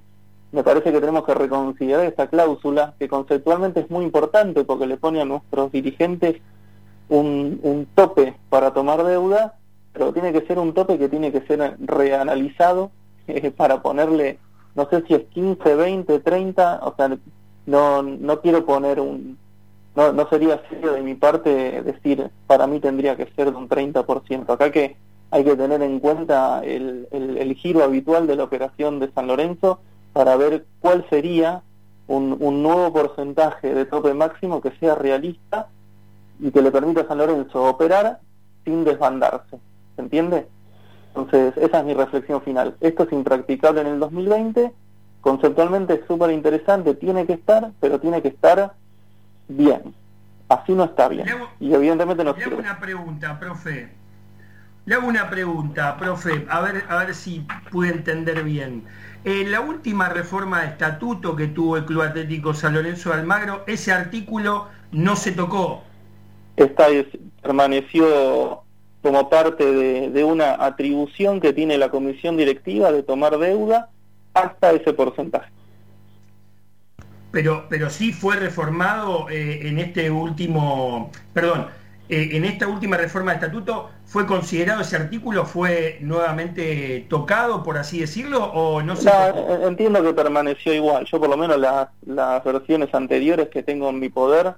me 0.51 0.63
parece 0.63 0.91
que 0.91 0.99
tenemos 0.99 1.25
que 1.25 1.33
reconsiderar 1.33 2.05
esta 2.05 2.27
cláusula, 2.27 2.93
que 2.99 3.07
conceptualmente 3.07 3.81
es 3.81 3.89
muy 3.89 4.05
importante 4.05 4.63
porque 4.63 4.85
le 4.85 4.97
pone 4.97 5.21
a 5.21 5.25
nuestros 5.25 5.71
dirigentes 5.71 6.41
un, 7.09 7.59
un 7.63 7.87
tope 7.95 8.35
para 8.49 8.71
tomar 8.73 9.03
deuda, 9.03 9.55
pero 9.93 10.13
tiene 10.13 10.31
que 10.31 10.45
ser 10.45 10.59
un 10.59 10.73
tope 10.73 10.97
que 10.97 11.09
tiene 11.09 11.31
que 11.31 11.41
ser 11.41 11.75
reanalizado 11.79 12.91
eh, 13.27 13.51
para 13.51 13.81
ponerle, 13.81 14.39
no 14.75 14.87
sé 14.89 15.03
si 15.07 15.15
es 15.15 15.23
15, 15.33 15.75
20, 15.75 16.19
30, 16.19 16.79
o 16.83 16.95
sea, 16.95 17.17
no, 17.65 18.03
no 18.03 18.41
quiero 18.41 18.65
poner 18.65 18.99
un... 18.99 19.37
No, 19.95 20.13
no 20.13 20.27
sería 20.29 20.61
serio 20.69 20.93
de 20.93 21.01
mi 21.01 21.15
parte 21.15 21.81
decir, 21.81 22.29
para 22.47 22.65
mí 22.65 22.79
tendría 22.79 23.17
que 23.17 23.27
ser 23.35 23.51
de 23.51 23.57
un 23.57 23.67
30%. 23.67 24.49
Acá 24.49 24.71
que 24.71 24.95
hay 25.31 25.43
que 25.43 25.55
tener 25.55 25.81
en 25.81 25.99
cuenta 25.99 26.61
el, 26.63 27.07
el, 27.11 27.55
giro 27.55 27.83
habitual 27.83 28.27
de 28.27 28.35
la 28.35 28.43
operación 28.43 28.99
de 28.99 29.11
San 29.11 29.27
Lorenzo 29.27 29.79
para 30.13 30.35
ver 30.35 30.65
cuál 30.79 31.05
sería 31.09 31.61
un, 32.07 32.37
un, 32.39 32.63
nuevo 32.63 32.91
porcentaje 32.91 33.73
de 33.73 33.85
tope 33.85 34.13
máximo 34.13 34.61
que 34.61 34.71
sea 34.79 34.95
realista 34.95 35.69
y 36.39 36.51
que 36.51 36.61
le 36.61 36.71
permita 36.71 37.01
a 37.01 37.07
San 37.07 37.17
Lorenzo 37.17 37.63
operar 37.63 38.19
sin 38.65 38.83
desbandarse. 38.83 39.57
¿Se 39.95 40.01
entiende? 40.01 40.47
Entonces, 41.15 41.53
esa 41.57 41.79
es 41.79 41.85
mi 41.85 41.93
reflexión 41.93 42.41
final. 42.41 42.75
Esto 42.79 43.03
es 43.03 43.11
impracticable 43.11 43.81
en 43.81 43.87
el 43.87 43.99
2020, 43.99 44.71
conceptualmente 45.19 45.95
es 45.95 46.01
súper 46.07 46.31
interesante, 46.31 46.93
tiene 46.95 47.25
que 47.25 47.33
estar, 47.33 47.71
pero 47.79 47.99
tiene 47.99 48.21
que 48.21 48.29
estar 48.29 48.73
bien. 49.57 49.93
Así 50.49 50.73
no 50.73 50.83
está 50.83 51.07
bien. 51.07 51.25
y 51.59 51.73
evidentemente 51.73 52.23
no 52.23 52.35
sirve. 52.35 52.57
una 52.57 52.79
pregunta, 52.79 53.39
profe. 53.39 53.89
Le 54.85 54.95
hago 54.95 55.07
una 55.07 55.29
pregunta, 55.29 55.95
profe, 55.97 56.45
a 56.49 56.59
ver, 56.59 56.83
a 56.89 56.97
ver 56.97 57.13
si 57.13 57.45
pude 57.71 57.89
entender 57.89 58.43
bien. 58.43 58.83
En 59.23 59.51
la 59.51 59.61
última 59.61 60.09
reforma 60.09 60.61
de 60.61 60.69
estatuto 60.69 61.35
que 61.35 61.47
tuvo 61.47 61.77
el 61.77 61.85
Club 61.85 62.01
Atlético 62.01 62.53
San 62.53 62.73
Lorenzo 62.73 63.11
de 63.11 63.19
Almagro, 63.19 63.63
ese 63.67 63.91
artículo 63.91 64.67
no 64.91 65.15
se 65.15 65.31
tocó. 65.31 65.83
Está, 66.57 66.87
permaneció 67.41 68.63
como 69.03 69.29
parte 69.29 69.63
de, 69.63 70.09
de, 70.09 70.23
una 70.23 70.63
atribución 70.65 71.39
que 71.39 71.53
tiene 71.53 71.77
la 71.77 71.89
comisión 71.89 72.35
directiva 72.35 72.91
de 72.91 73.03
tomar 73.03 73.37
deuda 73.37 73.89
hasta 74.33 74.71
ese 74.71 74.93
porcentaje. 74.93 75.51
Pero, 77.31 77.65
pero 77.69 77.89
sí 77.89 78.11
fue 78.11 78.35
reformado 78.35 79.29
eh, 79.29 79.67
en 79.67 79.79
este 79.79 80.11
último, 80.11 81.11
perdón, 81.33 81.67
eh, 82.09 82.29
en 82.33 82.43
esta 82.43 82.67
última 82.67 82.97
reforma 82.97 83.31
de 83.31 83.35
estatuto 83.37 83.89
¿Fue 84.11 84.27
considerado 84.27 84.81
ese 84.81 84.97
artículo? 84.97 85.45
¿Fue 85.45 85.97
nuevamente 86.01 87.05
tocado, 87.07 87.63
por 87.63 87.77
así 87.77 88.01
decirlo? 88.01 88.43
¿O 88.43 88.83
no, 88.83 88.97
se 88.97 89.09
entiendo 89.65 90.03
que 90.03 90.11
permaneció 90.13 90.73
igual. 90.73 91.05
Yo 91.05 91.17
por 91.17 91.29
lo 91.29 91.37
menos 91.37 91.57
las, 91.57 91.87
las 92.05 92.43
versiones 92.43 92.93
anteriores 92.93 93.47
que 93.47 93.63
tengo 93.63 93.89
en 93.89 93.99
mi 94.01 94.09
poder, 94.09 94.55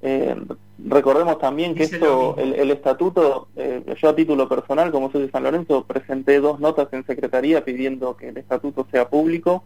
eh, 0.00 0.34
recordemos 0.78 1.38
también 1.38 1.74
que 1.74 1.82
Dice 1.82 1.96
esto, 1.96 2.36
el, 2.38 2.54
el 2.54 2.70
estatuto, 2.70 3.48
eh, 3.56 3.82
yo 4.00 4.08
a 4.08 4.16
título 4.16 4.48
personal, 4.48 4.90
como 4.90 5.12
soy 5.12 5.26
de 5.26 5.30
San 5.32 5.42
Lorenzo, 5.42 5.84
presenté 5.84 6.40
dos 6.40 6.58
notas 6.58 6.88
en 6.92 7.04
secretaría 7.04 7.62
pidiendo 7.66 8.16
que 8.16 8.30
el 8.30 8.38
estatuto 8.38 8.86
sea 8.90 9.10
público. 9.10 9.64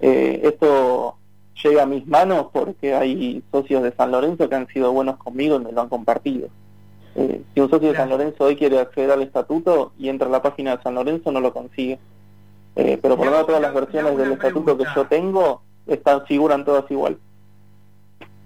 Eh, 0.00 0.40
esto 0.42 1.17
llega 1.62 1.82
a 1.82 1.86
mis 1.86 2.06
manos 2.06 2.46
porque 2.52 2.94
hay 2.94 3.42
socios 3.50 3.82
de 3.82 3.92
San 3.92 4.10
Lorenzo 4.10 4.48
que 4.48 4.54
han 4.54 4.66
sido 4.68 4.92
buenos 4.92 5.16
conmigo 5.16 5.56
y 5.56 5.64
me 5.64 5.72
lo 5.72 5.80
han 5.82 5.88
compartido. 5.88 6.48
Eh, 7.14 7.42
si 7.54 7.60
un 7.60 7.68
socio 7.70 7.88
de 7.88 7.96
San. 7.96 8.10
Lorenzo 8.10 8.44
hoy 8.44 8.56
quiere 8.56 8.78
acceder 8.78 9.10
al 9.10 9.22
estatuto 9.22 9.92
y 9.98 10.08
entra 10.08 10.28
a 10.28 10.30
la 10.30 10.42
página 10.42 10.76
de 10.76 10.82
San 10.82 10.94
Lorenzo, 10.94 11.32
no 11.32 11.40
lo 11.40 11.52
consigue. 11.52 11.98
Eh, 12.76 12.98
pero 13.02 13.16
por 13.16 13.26
lo 13.26 13.32
menos 13.32 13.46
todas 13.46 13.60
las 13.62 13.74
versiones 13.74 14.16
del 14.16 14.32
estatuto 14.32 14.78
que 14.78 14.84
yo 14.94 15.06
tengo 15.06 15.62
están 15.86 16.24
figuran 16.26 16.64
todas 16.64 16.88
igual. 16.90 17.18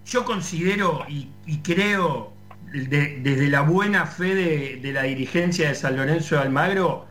Yo 0.07 0.25
considero 0.25 1.01
y, 1.09 1.29
y 1.47 1.59
creo, 1.59 2.33
de- 2.73 3.19
desde 3.21 3.49
la 3.49 3.61
buena 3.61 4.07
fe 4.07 4.35
de, 4.35 4.77
de 4.83 4.93
la 4.93 5.03
dirigencia 5.03 5.69
de 5.69 5.75
San 5.75 5.97
Lorenzo 5.97 6.37
de 6.37 6.43
Almagro, 6.43 7.05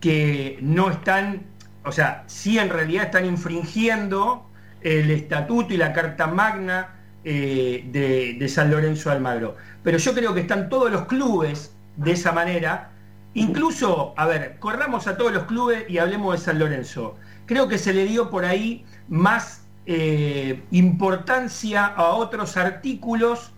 que 0.00 0.58
no 0.60 0.90
están, 0.90 1.42
o 1.84 1.92
sea, 1.92 2.24
sí 2.26 2.58
en 2.58 2.70
realidad 2.70 3.04
están 3.04 3.24
infringiendo 3.24 4.44
el 4.84 5.10
estatuto 5.10 5.74
y 5.74 5.78
la 5.78 5.92
carta 5.92 6.28
magna 6.28 6.94
eh, 7.24 8.36
de, 8.38 8.48
San 8.48 8.70
Lorenzo 8.70 9.10
Almagro. 9.10 9.56
Pero 9.82 9.98
yo 9.98 10.14
creo 10.14 10.34
que 10.34 10.40
están 10.40 10.68
todos 10.68 10.92
los 10.92 11.06
clubes 11.06 11.74
de 11.96 12.12
esa 12.12 12.32
manera. 12.32 12.90
Incluso, 13.32 14.14
a 14.16 14.26
ver, 14.26 14.58
corramos 14.60 15.08
a 15.08 15.16
todos 15.16 15.32
los 15.32 15.44
clubes 15.44 15.86
y 15.88 15.98
hablemos 15.98 16.38
de 16.38 16.44
San 16.44 16.58
Lorenzo. 16.58 17.16
Creo 17.46 17.66
que 17.66 17.78
se 17.78 17.92
le 17.92 18.04
dio 18.04 18.30
por 18.30 18.44
ahí 18.44 18.84
más 19.08 19.66
eh, 19.86 20.62
importancia 20.70 21.86
a 21.86 22.10
otros 22.10 22.56
artículos 22.56 23.52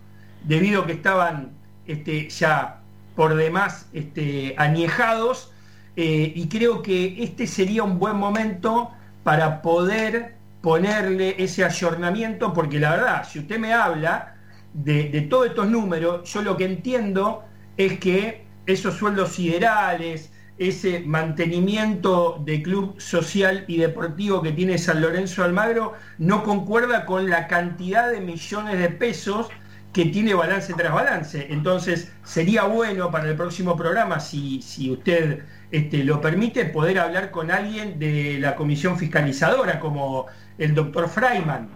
debido 0.44 0.82
a 0.82 0.86
que 0.86 0.92
estaban 0.92 1.50
este, 1.86 2.28
ya 2.30 2.80
por 3.16 3.34
demás 3.34 3.88
este, 3.92 4.54
añejados 4.58 5.52
eh, 5.96 6.32
y 6.34 6.48
creo 6.48 6.82
que 6.82 7.22
este 7.22 7.46
sería 7.46 7.82
un 7.82 7.98
buen 7.98 8.16
momento 8.16 8.90
para 9.24 9.62
poder 9.62 10.35
ponerle 10.60 11.36
ese 11.38 11.64
ayornamiento 11.64 12.52
porque 12.52 12.80
la 12.80 12.90
verdad, 12.90 13.28
si 13.28 13.40
usted 13.40 13.58
me 13.58 13.72
habla 13.72 14.36
de, 14.72 15.10
de 15.10 15.22
todos 15.22 15.46
estos 15.46 15.68
números, 15.68 16.30
yo 16.32 16.42
lo 16.42 16.56
que 16.56 16.64
entiendo 16.64 17.44
es 17.76 17.98
que 17.98 18.46
esos 18.66 18.94
sueldos 18.94 19.32
siderales, 19.32 20.32
ese 20.58 21.00
mantenimiento 21.00 22.40
de 22.44 22.62
club 22.62 22.98
social 23.00 23.64
y 23.68 23.76
deportivo 23.76 24.42
que 24.42 24.52
tiene 24.52 24.78
San 24.78 25.02
Lorenzo 25.02 25.44
Almagro 25.44 25.92
no 26.18 26.42
concuerda 26.42 27.04
con 27.04 27.28
la 27.28 27.46
cantidad 27.46 28.10
de 28.10 28.20
millones 28.20 28.78
de 28.78 28.88
pesos 28.88 29.48
que 29.96 30.04
tiene 30.04 30.34
balance 30.34 30.74
tras 30.74 30.92
balance. 30.92 31.46
Entonces, 31.48 32.12
sería 32.22 32.64
bueno 32.64 33.10
para 33.10 33.30
el 33.30 33.34
próximo 33.34 33.78
programa, 33.78 34.20
si, 34.20 34.60
si 34.60 34.90
usted 34.90 35.42
este, 35.70 36.04
lo 36.04 36.20
permite, 36.20 36.66
poder 36.66 36.98
hablar 36.98 37.30
con 37.30 37.50
alguien 37.50 37.98
de 37.98 38.36
la 38.38 38.56
comisión 38.56 38.98
fiscalizadora, 38.98 39.80
como 39.80 40.26
el 40.58 40.74
doctor 40.74 41.08
Freiman. 41.08 41.70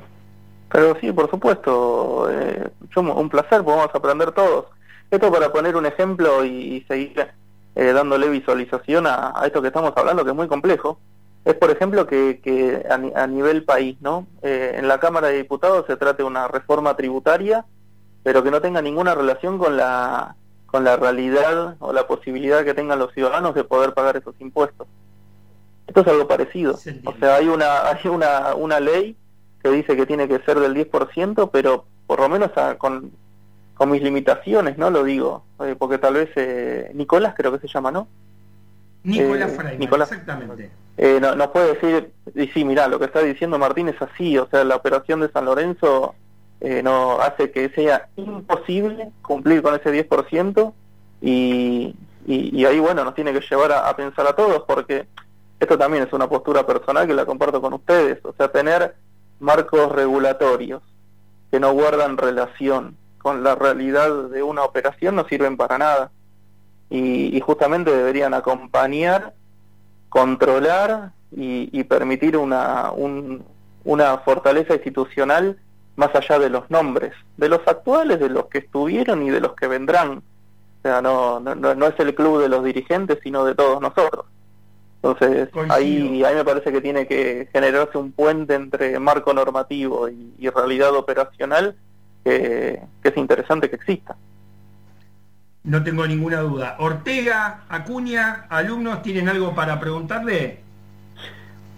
Pero 0.70 0.98
sí, 1.00 1.10
por 1.12 1.30
supuesto, 1.30 2.30
eh, 2.30 2.68
un 2.94 3.30
placer, 3.30 3.64
podemos 3.64 3.88
aprender 3.94 4.32
todos. 4.32 4.66
Esto 5.10 5.32
para 5.32 5.50
poner 5.50 5.74
un 5.74 5.86
ejemplo 5.86 6.44
y, 6.44 6.84
seguir 6.88 7.26
eh, 7.74 7.92
dándole 7.94 8.28
visualización 8.28 9.06
a, 9.06 9.32
esto 9.46 9.62
que 9.62 9.68
estamos 9.68 9.94
hablando, 9.96 10.24
que 10.24 10.30
es 10.32 10.36
muy 10.36 10.46
complejo, 10.46 11.00
es 11.46 11.54
por 11.54 11.70
ejemplo 11.70 12.06
que, 12.06 12.42
que 12.44 12.84
a, 12.90 13.22
a 13.22 13.26
nivel 13.26 13.64
país, 13.64 13.96
¿no? 14.02 14.26
Eh, 14.42 14.74
en 14.76 14.88
la 14.88 15.00
Cámara 15.00 15.28
de 15.28 15.38
Diputados 15.38 15.86
se 15.86 15.96
trate 15.96 16.22
una 16.22 16.48
reforma 16.48 16.94
tributaria, 16.98 17.64
pero 18.22 18.42
que 18.42 18.50
no 18.50 18.60
tenga 18.60 18.82
ninguna 18.82 19.14
relación 19.14 19.58
con 19.58 19.76
la 19.76 20.34
con 20.66 20.84
la 20.84 20.96
realidad 20.96 21.74
o 21.80 21.92
la 21.92 22.06
posibilidad 22.06 22.64
que 22.64 22.74
tengan 22.74 22.99
los 23.00 23.12
ciudadanos 23.12 23.54
de 23.56 23.64
poder 23.64 23.92
pagar 23.92 24.16
esos 24.16 24.34
impuestos. 24.40 24.86
Esto 25.88 26.02
es 26.02 26.06
algo 26.06 26.28
parecido. 26.28 26.75
O 27.04 27.12
sea, 27.18 27.34
hay 27.36 27.49
una 27.49 27.88
hay 27.88 28.08
una, 28.08 28.54
una 28.54 28.78
ley 28.78 29.16
que 29.62 29.68
dice 29.71 29.97
que 29.97 30.06
tiene 30.06 30.28
que 30.28 30.38
ser 30.40 30.60
del 30.60 30.75
10%, 30.75 31.50
pero 31.52 31.84
por 32.06 32.21
lo 32.21 32.28
menos 32.28 32.56
a- 32.56 32.76
con, 32.78 33.10
con 33.75 33.90
mis 33.90 34.00
limitaciones, 34.02 34.78
¿no? 34.78 34.90
Lo 34.90 35.02
digo, 35.02 35.42
eh, 35.60 35.75
porque 35.76 35.99
tal 35.99 36.14
vez 36.14 36.30
eh, 36.36 36.92
Nicolás 36.95 37.34
creo 37.36 37.50
que 37.52 37.58
se 37.58 37.66
llama, 37.73 37.90
¿no? 37.90 38.06
Nicolás 39.02 39.52
Eh, 39.58 39.76
Nicolás. 39.78 40.12
exactamente. 40.12 40.71
Eh, 40.99 41.18
no- 41.21 41.34
nos 41.34 41.49
puede 41.49 41.75
decir, 41.75 42.12
y 42.34 42.47
sí, 42.49 42.64
mira, 42.64 42.86
lo 42.86 42.99
que 42.99 43.06
está 43.06 43.21
diciendo 43.23 43.58
Martín 43.58 43.88
es 43.88 44.00
así, 44.00 44.36
o 44.38 44.47
sea, 44.49 44.62
la 44.64 44.76
operación 44.76 45.21
de 45.21 45.30
San 45.30 45.47
Lorenzo 45.47 46.14
eh, 46.60 46.82
no 46.82 47.20
hace 47.20 47.50
que 47.50 47.70
sea 47.70 48.08
imposible 48.16 49.10
cumplir 49.23 49.62
con 49.62 49.75
ese 49.75 49.90
10% 50.08 50.73
y, 51.23 51.94
y, 52.26 52.58
y 52.60 52.64
ahí, 52.66 52.78
bueno, 52.78 53.04
nos 53.04 53.14
tiene 53.14 53.32
que 53.32 53.40
llevar 53.40 53.73
a, 53.73 53.94
pensar 53.96 54.26
a 54.26 54.34
todos, 54.34 54.62
porque 54.66 55.06
esto 55.58 55.76
también 55.78 56.04
es 56.04 56.12
una 56.12 56.28
postura 56.28 56.66
personal 56.66 57.06
que 57.06 57.14
la 57.14 57.26
comparto 57.26 57.60
con 57.60 57.73
ustedes, 57.75 58.18
o 58.25 58.32
sea, 58.34 58.49
tener 58.50 58.94
marcos 59.40 59.90
regulatorios 59.92 60.82
que 61.50 61.60
no 61.60 61.73
guardan 61.73 62.16
relación 62.16 62.96
con 63.18 63.42
la 63.42 63.54
realidad 63.54 64.28
de 64.30 64.42
una 64.42 64.62
operación 64.64 65.16
no 65.16 65.26
sirven 65.28 65.56
para 65.56 65.78
nada. 65.78 66.10
Y, 66.88 67.38
justamente 67.40 67.90
deberían 67.94 68.34
acompañar 68.34 69.34
controlar 70.08 71.12
y, 71.30 71.68
y 71.73 71.84
permitir 71.84 72.36
una, 72.36 72.90
un- 72.92 73.44
una 73.84 74.18
fortaleza 74.18 74.75
institucional 74.75 75.58
más 76.00 76.15
allá 76.15 76.39
de 76.39 76.50
los 76.50 76.69
nombres, 76.71 77.13
de 77.36 77.49
los 77.49 77.60
actuales, 77.67 78.19
de 78.19 78.30
los 78.30 78.47
que 78.47 78.58
estuvieron 78.58 79.23
y 79.23 79.30
de 79.30 79.41
los 79.41 79.54
que 79.54 79.69
vendrán. 79.69 80.19
O 80.19 80.82
sea, 80.82 81.00
no, 81.02 81.39
no, 81.39 81.54
no 81.54 81.75
no 81.75 81.86
es 81.86 81.95
el 82.00 82.15
club 82.15 82.41
de 82.41 82.49
los 82.49 82.65
dirigentes, 82.65 83.19
sino 83.23 83.45
de 83.45 83.54
todos 83.54 83.80
nosotros. 83.80 84.25
Entonces, 85.02 85.49
Coincido. 85.50 85.75
ahí, 85.75 86.25
ahí 86.25 86.34
me 86.34 86.45
parece 86.45 86.73
que 86.73 86.80
tiene 86.80 87.06
que 87.06 87.49
generarse 87.52 87.97
un 87.99 88.13
puente 88.13 88.54
entre 88.54 88.99
marco 88.99 89.32
normativo 89.32 90.08
y, 90.08 90.34
y 90.39 90.49
realidad 90.50 90.95
operacional 90.95 91.76
que, 92.25 92.80
que 93.02 93.08
es 93.08 93.17
interesante 93.17 93.71
que 93.71 93.76
exista. 93.76 94.17
No 95.65 95.82
tengo 95.84 96.06
ninguna 96.06 96.41
duda. 96.41 96.76
Ortega, 96.78 97.65
Acuña, 97.69 98.47
alumnos, 98.49 99.02
¿tienen 99.02 99.28
algo 99.28 99.54
para 99.54 99.78
preguntarle? 99.78 100.60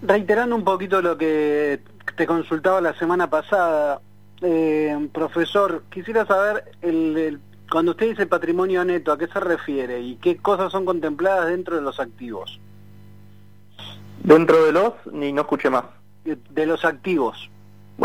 Reiterando 0.02 0.54
un 0.56 0.64
poquito 0.64 1.02
lo 1.02 1.16
que 1.18 1.80
te 2.16 2.26
consultaba 2.26 2.80
la 2.80 2.94
semana 2.94 3.28
pasada, 3.30 4.00
eh, 4.42 5.08
profesor, 5.12 5.84
quisiera 5.90 6.26
saber, 6.26 6.72
el, 6.82 7.16
el- 7.16 7.40
cuando 7.70 7.92
usted 7.92 8.10
dice 8.10 8.26
patrimonio 8.26 8.84
neto, 8.84 9.12
¿a 9.12 9.18
qué 9.18 9.26
se 9.28 9.40
refiere 9.40 10.00
y 10.00 10.16
qué 10.16 10.36
cosas 10.36 10.70
son 10.70 10.84
contempladas 10.84 11.46
dentro 11.48 11.76
de 11.76 11.80
los 11.82 11.98
activos? 12.00 12.60
Dentro 14.22 14.64
de 14.64 14.72
los, 14.72 14.92
ni 15.10 15.32
no 15.32 15.42
escuché 15.42 15.70
más. 15.70 15.84
De, 16.24 16.36
de 16.50 16.66
los 16.66 16.84
activos. 16.84 17.50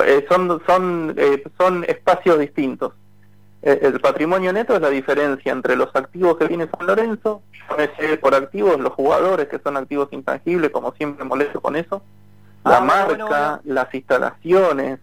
Eh, 0.05 0.25
son 0.29 0.61
son 0.65 1.13
eh, 1.17 1.43
son 1.57 1.83
espacios 1.85 2.39
distintos. 2.39 2.93
Eh, 3.61 3.79
el 3.83 3.99
patrimonio 3.99 4.53
neto 4.53 4.75
es 4.75 4.81
la 4.81 4.89
diferencia 4.89 5.51
entre 5.51 5.75
los 5.75 5.93
activos 5.95 6.37
que 6.37 6.47
tiene 6.47 6.67
San 6.67 6.87
Lorenzo, 6.87 7.41
por 8.21 8.35
activos 8.35 8.79
los 8.79 8.93
jugadores 8.93 9.47
que 9.47 9.59
son 9.59 9.75
activos 9.77 10.09
intangibles, 10.11 10.71
como 10.71 10.93
siempre 10.93 11.25
molesto 11.25 11.59
con 11.61 11.75
eso, 11.75 12.01
la 12.63 12.77
Ah, 12.77 12.81
marca, 12.81 13.05
bueno, 13.07 13.27
bueno. 13.27 13.59
las 13.65 13.93
instalaciones, 13.93 14.99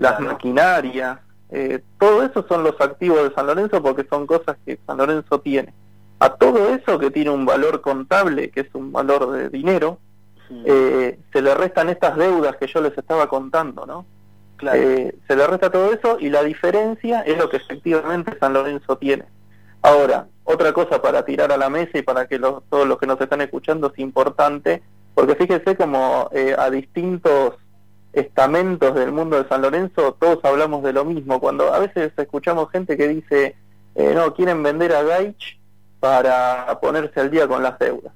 las 0.00 0.18
maquinarias, 0.20 1.18
eh, 1.50 1.80
todo 1.98 2.22
eso 2.22 2.44
son 2.48 2.64
los 2.64 2.80
activos 2.80 3.22
de 3.28 3.34
San 3.34 3.46
Lorenzo 3.46 3.82
porque 3.82 4.06
son 4.08 4.26
cosas 4.26 4.56
que 4.64 4.78
San 4.86 4.96
Lorenzo 4.98 5.40
tiene. 5.40 5.74
A 6.18 6.34
todo 6.34 6.68
eso 6.74 6.98
que 6.98 7.10
tiene 7.10 7.30
un 7.30 7.44
valor 7.46 7.80
contable, 7.80 8.50
que 8.50 8.60
es 8.60 8.68
un 8.74 8.92
valor 8.92 9.30
de 9.32 9.48
dinero, 9.48 9.98
eh, 10.64 11.18
se 11.32 11.42
le 11.42 11.54
restan 11.54 11.88
estas 11.90 12.16
deudas 12.16 12.56
que 12.56 12.66
yo 12.66 12.80
les 12.80 12.96
estaba 12.96 13.28
contando, 13.28 13.86
¿no? 13.86 14.04
Claro. 14.56 14.78
Eh, 14.80 15.14
se 15.26 15.36
le 15.36 15.46
resta 15.46 15.70
todo 15.70 15.92
eso 15.92 16.18
y 16.20 16.28
la 16.28 16.42
diferencia 16.42 17.20
es 17.22 17.38
lo 17.38 17.48
que 17.48 17.58
efectivamente 17.58 18.36
San 18.38 18.52
Lorenzo 18.52 18.98
tiene. 18.98 19.24
Ahora, 19.82 20.26
otra 20.44 20.72
cosa 20.72 21.00
para 21.00 21.24
tirar 21.24 21.52
a 21.52 21.56
la 21.56 21.70
mesa 21.70 21.98
y 21.98 22.02
para 22.02 22.26
que 22.26 22.38
los- 22.38 22.62
todos 22.68 22.86
los 22.86 22.98
que 22.98 23.06
nos 23.06 23.20
están 23.20 23.40
escuchando 23.40 23.90
es 23.92 23.98
importante, 23.98 24.82
porque 25.14 25.34
fíjese 25.36 25.76
como 25.76 26.28
eh, 26.32 26.54
a 26.58 26.68
distintos 26.70 27.54
estamentos 28.12 28.94
del 28.94 29.12
mundo 29.12 29.40
de 29.40 29.48
San 29.48 29.62
Lorenzo 29.62 30.16
todos 30.18 30.44
hablamos 30.44 30.82
de 30.82 30.92
lo 30.92 31.04
mismo. 31.04 31.40
Cuando 31.40 31.72
a 31.72 31.78
veces 31.78 32.12
escuchamos 32.16 32.70
gente 32.70 32.96
que 32.96 33.08
dice, 33.08 33.56
eh, 33.94 34.12
no, 34.14 34.34
quieren 34.34 34.62
vender 34.62 34.92
a 34.94 35.02
Gaich 35.02 35.58
para 36.00 36.78
ponerse 36.80 37.20
al 37.20 37.30
día 37.30 37.46
con 37.46 37.62
las 37.62 37.78
deudas. 37.78 38.12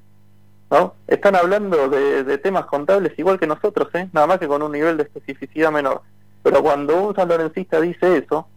¿no? 0.70 0.94
Están 1.06 1.36
hablando 1.36 1.88
de, 1.88 2.38
temas 2.38 2.66
contables 2.66 3.16
igual 3.18 3.38
que 3.38 3.46
nosotros, 3.46 3.88
¿eh? 3.94 4.08
nada 4.12 4.26
más 4.26 4.38
que 4.38 4.48
con 4.48 4.62
un 4.62 4.72
nivel 4.72 4.96
de 4.96 5.04
especificidad 5.04 5.70
menor. 5.70 6.02
Pero 6.42 6.62
cuando 6.62 7.00
un 7.02 7.14
sanlorencista 7.14 7.80
dice 7.80 8.18
eso, 8.18 8.48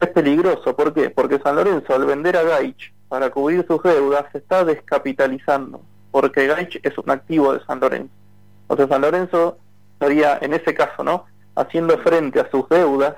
es 0.00 0.08
peligroso. 0.08 0.74
¿Por 0.74 0.92
qué? 0.92 1.10
Porque 1.10 1.38
San 1.38 1.56
Lorenzo, 1.56 1.94
al 1.94 2.04
vender 2.04 2.36
a 2.36 2.42
Gaich 2.42 2.92
para 3.08 3.30
cubrir 3.30 3.64
sus 3.66 3.82
deudas, 3.82 4.26
se 4.32 4.38
está 4.38 4.64
descapitalizando. 4.64 5.80
Porque 6.10 6.46
Gaich 6.46 6.80
es 6.82 6.98
un 6.98 7.10
activo 7.10 7.52
de 7.52 7.64
San 7.64 7.80
Lorenzo. 7.80 8.12
O 8.66 8.76
San 8.76 9.00
Lorenzo 9.00 9.58
estaría, 10.00 10.38
en 10.40 10.54
ese 10.54 10.72
caso, 10.74 11.04
¿no? 11.04 11.26
Haciendo 11.54 11.98
frente 11.98 12.40
a 12.40 12.50
sus 12.50 12.66
deudas 12.70 13.14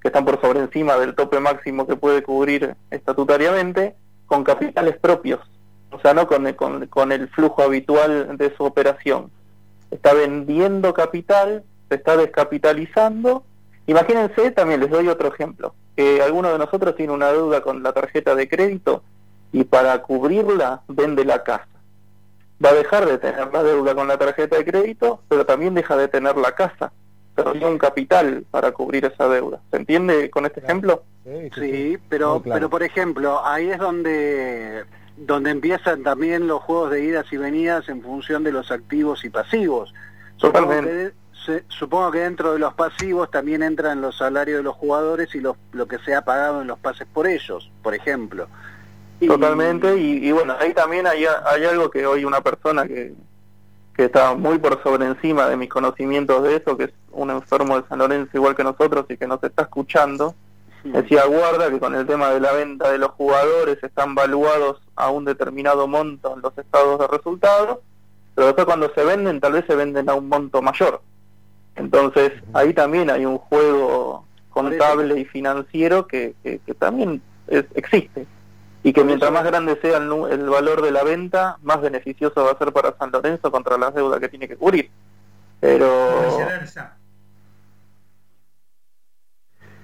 que 0.00 0.08
están 0.08 0.24
por 0.24 0.40
sobre 0.40 0.58
encima 0.58 0.96
del 0.96 1.14
tope 1.14 1.38
máximo 1.38 1.86
que 1.86 1.94
puede 1.94 2.24
cubrir 2.24 2.74
estatutariamente, 2.90 3.94
con 4.26 4.42
capitales 4.42 4.96
propios, 4.98 5.38
o 5.92 6.00
sea, 6.00 6.12
no 6.12 6.26
con, 6.26 6.52
con, 6.54 6.86
con 6.88 7.12
el 7.12 7.28
flujo 7.28 7.62
habitual 7.62 8.36
de 8.36 8.52
su 8.56 8.64
operación. 8.64 9.30
Está 9.92 10.12
vendiendo 10.12 10.92
capital, 10.92 11.62
se 11.88 11.94
está 11.94 12.16
descapitalizando. 12.16 13.44
Imagínense, 13.86 14.50
también 14.50 14.80
les 14.80 14.90
doy 14.90 15.06
otro 15.06 15.28
ejemplo, 15.28 15.74
que 15.94 16.20
alguno 16.20 16.50
de 16.50 16.58
nosotros 16.58 16.96
tiene 16.96 17.12
una 17.12 17.30
deuda 17.30 17.60
con 17.60 17.82
la 17.82 17.92
tarjeta 17.92 18.34
de 18.34 18.48
crédito 18.48 19.04
y 19.52 19.64
para 19.64 20.02
cubrirla 20.02 20.82
vende 20.88 21.24
la 21.24 21.44
casa. 21.44 21.68
Va 22.64 22.70
a 22.70 22.74
dejar 22.74 23.06
de 23.06 23.18
tener 23.18 23.52
la 23.52 23.62
deuda 23.62 23.94
con 23.94 24.08
la 24.08 24.18
tarjeta 24.18 24.56
de 24.56 24.64
crédito, 24.64 25.20
pero 25.28 25.44
también 25.44 25.74
deja 25.74 25.96
de 25.96 26.08
tener 26.08 26.36
la 26.36 26.52
casa. 26.52 26.92
Perdió 27.34 27.68
un 27.68 27.78
capital 27.78 28.44
para 28.50 28.72
cubrir 28.72 29.06
esa 29.06 29.28
deuda. 29.28 29.60
¿Se 29.70 29.78
entiende 29.78 30.30
con 30.30 30.44
este 30.44 30.60
ejemplo? 30.60 31.02
Sí, 31.54 31.98
pero, 32.08 32.42
pero 32.44 32.68
por 32.68 32.82
ejemplo, 32.82 33.44
ahí 33.44 33.70
es 33.70 33.78
donde 33.78 34.84
donde 35.16 35.50
empiezan 35.50 36.02
también 36.02 36.46
los 36.46 36.62
juegos 36.62 36.90
de 36.90 37.04
idas 37.04 37.26
y 37.32 37.36
venidas 37.36 37.88
en 37.88 38.02
función 38.02 38.42
de 38.44 38.52
los 38.52 38.70
activos 38.70 39.24
y 39.24 39.30
pasivos. 39.30 39.94
Supongo 40.36 40.70
que, 40.70 41.12
supongo 41.68 42.10
que 42.10 42.20
dentro 42.20 42.52
de 42.54 42.58
los 42.58 42.74
pasivos 42.74 43.30
también 43.30 43.62
entran 43.62 44.00
los 44.00 44.16
salarios 44.16 44.58
de 44.58 44.62
los 44.62 44.74
jugadores 44.74 45.34
y 45.34 45.40
lo 45.40 45.56
que 45.86 45.98
se 45.98 46.14
ha 46.14 46.22
pagado 46.24 46.62
en 46.62 46.68
los 46.68 46.78
pases 46.78 47.06
por 47.12 47.26
ellos, 47.26 47.70
por 47.82 47.94
ejemplo. 47.94 48.48
Totalmente, 49.26 49.96
y, 49.96 50.32
bueno, 50.32 50.54
ahí 50.58 50.74
también 50.74 51.06
hay, 51.06 51.24
hay 51.24 51.64
algo 51.64 51.90
que 51.90 52.06
hoy 52.06 52.24
una 52.24 52.40
persona 52.40 52.86
que, 52.86 53.14
que 53.94 54.04
está 54.04 54.34
muy 54.34 54.58
por 54.58 54.82
sobre 54.82 55.06
encima 55.06 55.48
de 55.48 55.56
mis 55.56 55.68
conocimientos 55.68 56.42
de 56.42 56.56
eso, 56.56 56.76
que 56.76 56.84
es 56.84 56.92
un 57.12 57.30
enfermo 57.30 57.80
de 57.80 57.88
San 57.88 57.98
Lorenzo 57.98 58.30
igual 58.34 58.56
que 58.56 58.64
nosotros 58.64 59.06
y 59.08 59.16
que 59.16 59.26
nos 59.26 59.42
está 59.42 59.62
escuchando, 59.62 60.34
decía 60.84 61.24
guarda 61.26 61.70
que 61.70 61.78
con 61.78 61.94
el 61.94 62.06
tema 62.06 62.30
de 62.30 62.40
la 62.40 62.52
venta 62.52 62.90
de 62.90 62.98
los 62.98 63.10
jugadores 63.12 63.78
están 63.82 64.14
valuados 64.14 64.80
a 64.96 65.10
un 65.10 65.24
determinado 65.24 65.86
monto 65.86 66.34
en 66.34 66.42
los 66.42 66.56
estados 66.56 66.98
de 66.98 67.06
resultados, 67.06 67.78
pero 68.34 68.46
después 68.46 68.66
cuando 68.66 68.92
se 68.94 69.04
venden 69.04 69.40
tal 69.40 69.52
vez 69.52 69.64
se 69.66 69.76
venden 69.76 70.08
a 70.08 70.14
un 70.14 70.28
monto 70.28 70.62
mayor. 70.62 71.00
Entonces 71.76 72.32
ahí 72.54 72.72
también 72.72 73.10
hay 73.10 73.24
un 73.24 73.38
juego 73.38 74.26
contable 74.50 75.18
y 75.18 75.24
financiero 75.24 76.06
que, 76.06 76.34
que, 76.42 76.58
también 76.74 77.22
existe 77.74 78.26
y 78.82 78.92
que 78.92 79.04
mientras 79.04 79.30
más 79.30 79.44
grande 79.44 79.78
sea 79.80 79.98
el, 79.98 80.10
el, 80.30 80.48
valor 80.48 80.82
de 80.82 80.90
la 80.90 81.04
venta, 81.04 81.58
más 81.62 81.80
beneficioso 81.80 82.44
va 82.44 82.52
a 82.52 82.58
ser 82.58 82.72
para 82.72 82.96
San 82.98 83.12
Lorenzo 83.12 83.50
contra 83.50 83.78
las 83.78 83.94
deudas 83.94 84.18
que 84.18 84.28
tiene 84.28 84.48
que 84.48 84.56
cubrir. 84.56 84.90
Pero... 85.60 86.18
O 86.18 86.38
viceversa. 86.38 86.96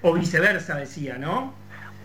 O 0.02 0.12
viceversa, 0.12 0.74
decía, 0.76 1.16
¿no? 1.16 1.54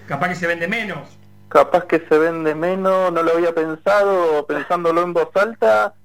Capaz 0.07 0.29
que 0.29 0.35
se 0.35 0.47
vende 0.47 0.67
menos. 0.67 1.17
Capaz 1.49 1.85
que 1.85 1.99
se 2.07 2.17
vende 2.17 2.53
menos, 2.53 3.11
no 3.11 3.23
lo 3.23 3.33
había 3.33 3.53
pensado, 3.53 4.45
pensándolo 4.45 5.01
en 5.01 5.13
voz 5.13 5.35
alta, 5.35 5.95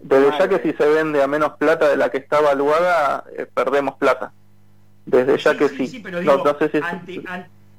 desde 0.00 0.38
ya 0.38 0.48
que 0.48 0.58
si 0.60 0.72
se 0.72 0.88
vende 0.88 1.22
a 1.22 1.26
menos 1.26 1.52
plata 1.54 1.88
de 1.88 1.96
la 1.96 2.10
que 2.10 2.18
está 2.18 2.38
evaluada, 2.38 3.24
eh, 3.36 3.46
perdemos 3.52 3.96
plata. 3.96 4.32
Desde 5.06 5.38
ya 5.38 5.56
que 5.56 5.68
sí. 5.68 5.86
sí 5.86 6.00
pero 6.00 6.20
digo, 6.20 6.46
ante, 6.46 6.80
ante 6.82 7.22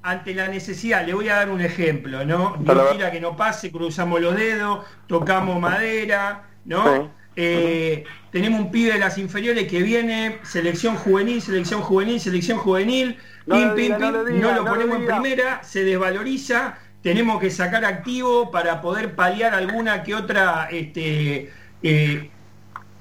la 0.03 0.47
necesidad, 0.47 1.05
le 1.05 1.13
voy 1.13 1.29
a 1.29 1.35
dar 1.35 1.49
un 1.49 1.61
ejemplo, 1.61 2.25
¿no? 2.25 2.57
Mentira 2.57 3.11
que 3.11 3.21
no 3.21 3.35
pase, 3.35 3.71
cruzamos 3.71 4.19
los 4.21 4.35
dedos, 4.35 4.85
tocamos 5.07 5.59
madera, 5.59 6.43
¿no? 6.65 7.11
Eh, 7.35 8.03
tenemos 8.31 8.59
un 8.59 8.71
pibe 8.71 8.93
de 8.93 8.99
las 8.99 9.17
inferiores 9.17 9.67
que 9.67 9.81
viene, 9.81 10.39
selección 10.43 10.95
juvenil, 10.95 11.41
selección 11.41 11.81
juvenil, 11.81 12.19
selección 12.19 12.57
juvenil, 12.57 13.17
no 13.45 13.55
pim, 13.55 13.75
pim, 13.75 13.97
no 13.99 14.11
lo, 14.53 14.65
ponemos 14.65 14.97
en 14.97 15.05
primera, 15.05 15.63
se 15.63 15.83
desvaloriza, 15.83 16.77
tenemos 17.01 17.39
que 17.39 17.49
sacar 17.49 17.85
activo 17.85 18.51
para 18.51 18.81
poder 18.81 19.15
paliar 19.15 19.53
alguna 19.53 20.03
que 20.03 20.13
otra 20.13 20.67
este, 20.71 21.51
eh, 21.83 22.29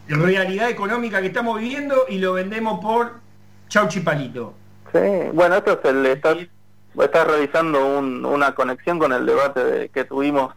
realidad 0.07 0.71
económica 0.71 1.21
que 1.21 1.27
estamos 1.27 1.61
viviendo 1.61 2.07
y 2.09 2.19
lo 2.19 2.35
vendemos 2.35 2.81
por 2.81 3.21
chauchipalito. 3.69 4.55
Sí, 4.93 4.99
bueno, 5.33 5.57
esto 5.57 5.81
es 5.83 5.91
el, 5.91 6.51
estás 6.99 7.27
realizando 7.27 7.99
una 7.99 8.55
conexión 8.55 8.99
con 8.99 9.13
el 9.13 9.27
debate 9.27 9.91
que 9.93 10.05
tuvimos, 10.05 10.55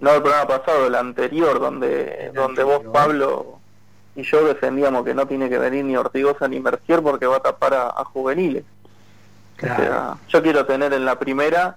no 0.00 0.12
el 0.12 0.22
programa 0.22 0.46
pasado, 0.46 0.86
el 0.86 0.94
anterior, 0.94 1.60
donde, 1.60 2.30
donde 2.34 2.62
vos, 2.62 2.82
Pablo, 2.92 3.58
y 4.16 4.22
yo 4.22 4.44
defendíamos 4.44 5.04
que 5.04 5.14
no 5.14 5.26
tiene 5.26 5.48
que 5.48 5.58
venir 5.58 5.84
ni 5.84 5.96
Ortigosa 5.96 6.48
ni 6.48 6.60
Mercier 6.60 7.02
porque 7.02 7.26
va 7.26 7.36
a 7.36 7.40
tapar 7.40 7.74
a, 7.74 8.04
juveniles. 8.04 8.64
yo 10.28 10.42
quiero 10.42 10.66
tener 10.66 10.92
en 10.92 11.04
la 11.04 11.18
primera 11.18 11.76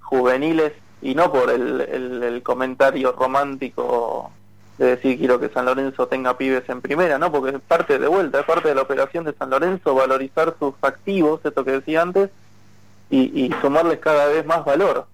juveniles 0.00 0.72
y 1.02 1.14
no 1.14 1.30
por 1.32 1.50
el, 1.50 1.80
el, 1.80 2.42
comentario 2.42 3.12
romántico 3.12 4.32
de 4.76 4.96
decir 4.96 5.18
quiero 5.18 5.38
que 5.38 5.48
San 5.48 5.66
Lorenzo 5.66 6.08
tenga 6.08 6.36
pibes 6.36 6.68
en 6.68 6.80
primera, 6.80 7.18
¿no? 7.18 7.30
Porque 7.30 7.56
es 7.56 7.62
parte 7.62 7.98
de 7.98 8.08
vuelta, 8.08 8.40
es 8.40 8.46
parte 8.46 8.68
de 8.68 8.74
la 8.74 8.82
operación 8.82 9.24
de 9.24 9.34
San 9.34 9.50
Lorenzo 9.50 9.94
valorizar 9.94 10.54
sus 10.58 10.74
activos, 10.82 11.40
esto 11.44 11.64
que 11.64 11.72
decía 11.72 12.02
antes, 12.02 12.30
y, 13.10 13.52
sumarles 13.60 13.98
cada 13.98 14.26
vez 14.26 14.46
más 14.46 14.64
valor. 14.64 15.06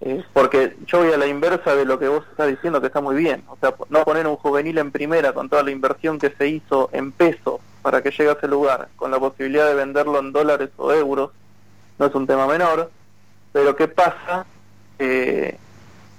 Eh, 0.00 0.24
porque 0.32 0.76
yo 0.86 0.98
voy 0.98 1.12
a 1.12 1.18
la 1.18 1.26
inversa 1.26 1.74
de 1.74 1.84
lo 1.84 1.98
que 1.98 2.08
vos 2.08 2.24
estás 2.30 2.48
diciendo, 2.48 2.80
que 2.80 2.86
está 2.86 3.00
muy 3.00 3.16
bien. 3.16 3.44
O 3.48 3.56
sea, 3.60 3.74
no 3.90 4.04
poner 4.04 4.26
un 4.26 4.36
juvenil 4.36 4.78
en 4.78 4.90
primera 4.90 5.32
con 5.32 5.48
toda 5.48 5.62
la 5.62 5.70
inversión 5.70 6.18
que 6.18 6.30
se 6.30 6.48
hizo 6.48 6.88
en 6.92 7.12
peso 7.12 7.60
para 7.82 8.02
que 8.02 8.10
llegue 8.10 8.30
a 8.30 8.34
ese 8.34 8.48
lugar, 8.48 8.88
con 8.96 9.10
la 9.10 9.18
posibilidad 9.18 9.66
de 9.66 9.74
venderlo 9.74 10.18
en 10.20 10.32
dólares 10.32 10.70
o 10.76 10.92
euros, 10.92 11.30
no 11.98 12.06
es 12.06 12.14
un 12.14 12.26
tema 12.26 12.46
menor. 12.46 12.90
Pero 13.52 13.74
¿qué 13.76 13.88
pasa? 13.88 14.46
Eh, 14.98 15.58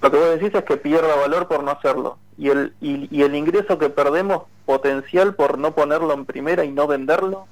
lo 0.02 0.12
que 0.12 0.18
vos 0.18 0.30
decís 0.30 0.54
es 0.54 0.64
que 0.64 0.78
pierda 0.78 1.16
valor 1.16 1.48
por 1.48 1.64
no 1.64 1.72
hacerlo. 1.72 2.18
Y 2.38 2.50
el, 2.50 2.74
y 2.80 3.22
el 3.22 3.36
ingreso 3.36 3.78
que 3.78 3.90
perdemos 3.90 4.44
potencial 4.66 5.36
por 5.36 5.58
no 5.58 5.72
ponerlo 5.72 6.14
en 6.14 6.26
primera 6.26 6.64
y 6.64 6.72
no 6.72 6.88
venderlo, 6.88 7.48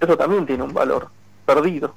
eso 0.00 0.16
también 0.16 0.46
tiene 0.46 0.64
un 0.64 0.74
valor 0.74 1.08
perdido. 1.46 1.94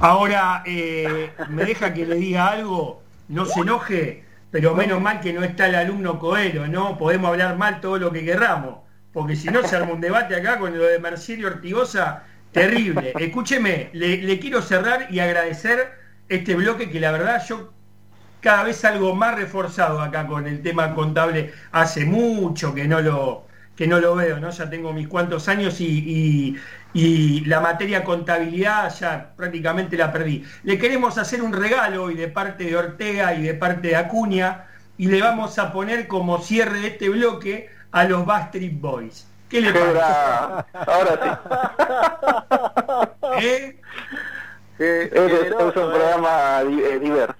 Ahora, 0.00 0.62
eh, 0.64 1.32
me 1.48 1.64
deja 1.64 1.92
que 1.92 2.06
le 2.06 2.14
diga 2.14 2.48
algo, 2.48 3.02
no 3.28 3.46
se 3.46 3.60
enoje, 3.60 4.24
pero 4.52 4.74
menos 4.74 5.00
mal 5.00 5.20
que 5.20 5.32
no 5.32 5.42
está 5.42 5.66
el 5.66 5.74
alumno 5.74 6.20
Coelho, 6.20 6.68
¿no? 6.68 6.96
Podemos 6.96 7.30
hablar 7.30 7.56
mal 7.56 7.80
todo 7.80 7.98
lo 7.98 8.12
que 8.12 8.24
querramos, 8.24 8.78
porque 9.12 9.34
si 9.34 9.48
no 9.48 9.66
se 9.66 9.74
arma 9.74 9.94
un 9.94 10.00
debate 10.00 10.36
acá 10.36 10.58
con 10.58 10.78
lo 10.78 10.84
de 10.84 11.00
Mercerio 11.00 11.48
Ortigosa, 11.48 12.22
terrible. 12.52 13.12
Escúcheme, 13.18 13.90
le, 13.92 14.38
quiero 14.38 14.62
cerrar 14.62 15.08
y 15.10 15.18
agradecer 15.18 15.92
este 16.28 16.54
bloque 16.54 16.90
que 16.90 17.00
la 17.00 17.10
verdad 17.10 17.44
yo 17.44 17.72
cada 18.40 18.62
vez 18.62 18.84
algo 18.84 19.16
más 19.16 19.34
reforzado 19.34 20.00
acá 20.00 20.28
con 20.28 20.46
el 20.46 20.62
tema 20.62 20.94
contable. 20.94 21.52
Hace 21.72 22.04
mucho 22.04 22.72
que 22.72 22.86
no 22.86 23.00
lo, 23.00 23.47
que 23.78 23.86
no 23.86 24.00
lo 24.00 24.16
veo, 24.16 24.40
¿no? 24.40 24.50
Ya 24.50 24.68
tengo 24.68 24.92
mis 24.92 25.06
cuantos 25.06 25.46
años 25.46 25.80
y, 25.80 26.56
y 26.92 27.44
la 27.44 27.60
materia 27.60 28.02
contabilidad 28.02 28.92
ya 28.92 29.32
prácticamente 29.36 29.96
la 29.96 30.12
perdí. 30.12 30.44
Le 30.64 30.78
queremos 30.78 31.16
hacer 31.16 31.40
un 31.40 31.52
regalo 31.52 32.02
hoy 32.02 32.16
de 32.16 32.26
parte 32.26 32.64
de 32.64 32.76
Ortega 32.76 33.34
y 33.34 33.42
de 33.42 33.54
parte 33.54 33.86
de 33.86 33.96
Acuña 33.96 34.66
y 34.96 35.06
le 35.06 35.22
vamos 35.22 35.60
a 35.60 35.72
poner 35.72 36.08
como 36.08 36.40
cierre 36.40 36.80
de 36.80 36.88
este 36.88 37.08
bloque 37.08 37.70
a 37.92 38.02
los 38.02 38.26
Backstreet 38.26 38.80
Boys. 38.80 39.28
¿Qué 39.48 39.60
le 39.60 39.72
parece? 39.72 40.00
Ahora 40.72 41.38
sí. 43.38 43.46
¿Eh? 43.46 43.80
es, 44.80 45.52
un 45.52 45.70
programa 45.70 46.62
eh, 46.62 46.98
diverso. 46.98 47.36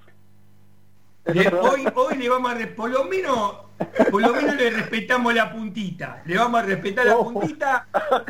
Hoy, 1.63 1.89
hoy 1.97 2.17
le 2.17 2.29
vamos 2.29 2.53
a... 2.53 2.77
Por 2.77 2.91
lo 2.91 3.07
menos 3.07 3.68
por 4.11 4.23
lo 4.23 4.35
menos 4.35 4.57
le 4.57 4.71
respetamos 4.71 5.35
la 5.35 5.53
puntita. 5.53 6.23
Le 6.25 6.37
vamos 6.37 6.61
a 6.61 6.65
respetar 6.65 7.07
la 7.07 7.17
puntita. 7.17 7.87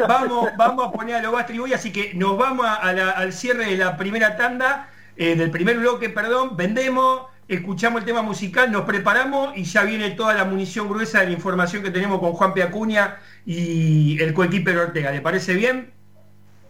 Vamos, 0.09 0.51
vamos 0.57 0.89
a 0.89 0.93
poner 0.93 1.17
a 1.17 1.23
los 1.23 1.33
Bastri 1.33 1.73
así 1.73 1.93
que 1.93 2.15
nos 2.15 2.37
vamos 2.37 2.67
al 2.67 3.33
cierre 3.33 3.67
de 3.67 3.77
la 3.77 3.97
primera 3.97 4.37
tanda, 4.37 4.89
eh, 5.17 5.35
del 5.37 5.51
primer 5.51 5.79
bloque, 5.79 6.11
perdón, 6.11 6.57
vendemos, 6.57 7.23
escuchamos 7.49 8.01
el 8.01 8.07
tema 8.07 8.23
musical, 8.23 8.71
nos 8.71 8.83
preparamos 8.83 9.57
y 9.57 9.65
ya 9.65 9.83
viene 9.83 10.11
toda 10.11 10.35
la 10.35 10.45
munición 10.45 10.89
gruesa 10.89 11.21
de 11.21 11.27
la 11.27 11.33
información 11.33 11.83
que 11.83 11.91
tenemos 11.91 12.21
con 12.21 12.33
Juan 12.33 12.55
Piacuña 12.55 13.17
y 13.45 14.21
el 14.21 14.35
coequiper 14.35 14.77
Ortega. 14.79 15.11
¿Le 15.11 15.21
parece 15.21 15.55
bien? 15.55 15.93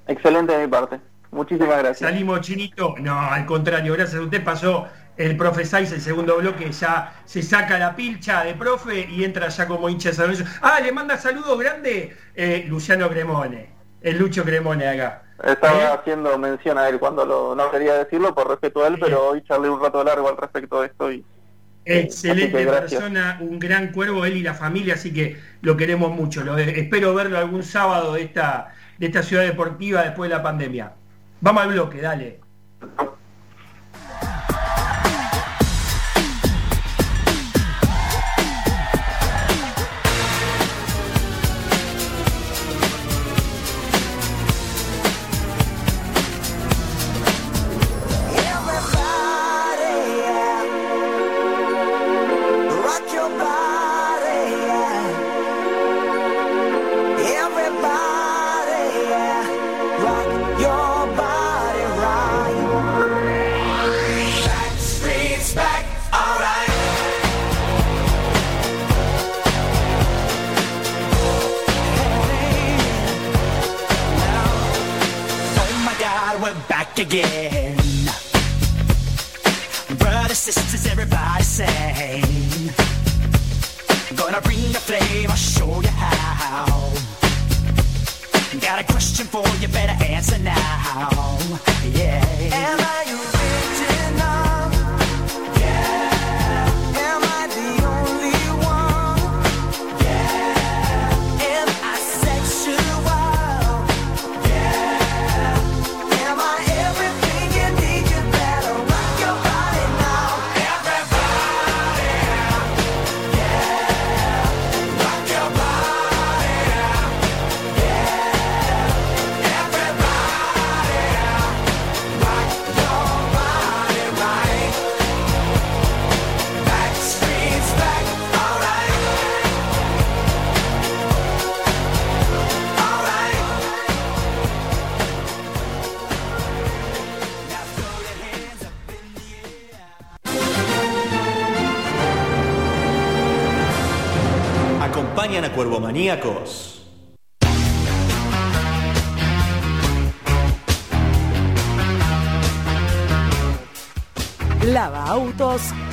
Excelente 0.06 0.52
de 0.56 0.66
mi 0.66 0.70
parte. 0.70 1.00
Muchísimas 1.30 1.78
gracias. 1.78 2.10
Salimos 2.10 2.40
chinito. 2.40 2.94
No, 2.98 3.18
al 3.20 3.44
contrario, 3.44 3.92
gracias 3.92 4.20
a 4.20 4.24
usted 4.24 4.42
pasó 4.42 4.88
el 5.18 5.36
profe 5.36 5.62
el 5.62 6.00
segundo 6.00 6.36
bloque, 6.36 6.70
ya 6.70 7.12
se 7.24 7.42
saca 7.42 7.76
la 7.76 7.94
pilcha 7.94 8.44
de 8.44 8.54
profe 8.54 9.00
y 9.10 9.24
entra 9.24 9.48
ya 9.48 9.66
como 9.66 9.88
hincha 9.88 10.12
de 10.12 10.44
Ah, 10.62 10.78
le 10.80 10.92
manda 10.92 11.18
saludos 11.18 11.58
grande 11.58 12.16
eh, 12.36 12.64
Luciano 12.68 13.08
Cremone, 13.10 13.68
el 14.00 14.16
Lucho 14.16 14.44
Cremone 14.44 14.86
acá. 14.86 15.24
Estaba 15.44 15.82
¿Eh? 15.82 15.86
haciendo 15.86 16.38
mención 16.38 16.78
a 16.78 16.88
él 16.88 17.00
cuando 17.00 17.26
lo, 17.26 17.54
no 17.56 17.70
quería 17.70 17.94
decirlo 17.94 18.32
por 18.32 18.48
respeto 18.48 18.84
a 18.84 18.86
él, 18.86 18.96
pero 19.00 19.30
hoy 19.30 19.42
charlé 19.42 19.68
un 19.68 19.80
rato 19.80 20.02
largo 20.04 20.28
al 20.28 20.36
respecto 20.36 20.80
de 20.80 20.86
esto 20.86 21.12
y... 21.12 21.24
Excelente 21.84 22.66
persona, 22.66 23.38
un 23.40 23.58
gran 23.58 23.92
cuervo, 23.92 24.26
él 24.26 24.36
y 24.36 24.42
la 24.42 24.52
familia, 24.52 24.94
así 24.94 25.10
que 25.12 25.38
lo 25.62 25.74
queremos 25.74 26.10
mucho. 26.10 26.44
Espero 26.58 27.14
verlo 27.14 27.38
algún 27.38 27.62
sábado 27.62 28.12
de 28.12 28.24
esta, 28.24 28.74
de 28.98 29.06
esta 29.06 29.22
ciudad 29.22 29.44
deportiva 29.44 30.02
después 30.02 30.28
de 30.28 30.36
la 30.36 30.42
pandemia. 30.42 30.92
Vamos 31.40 31.62
al 31.62 31.70
bloque, 31.70 32.02
dale. 32.02 32.40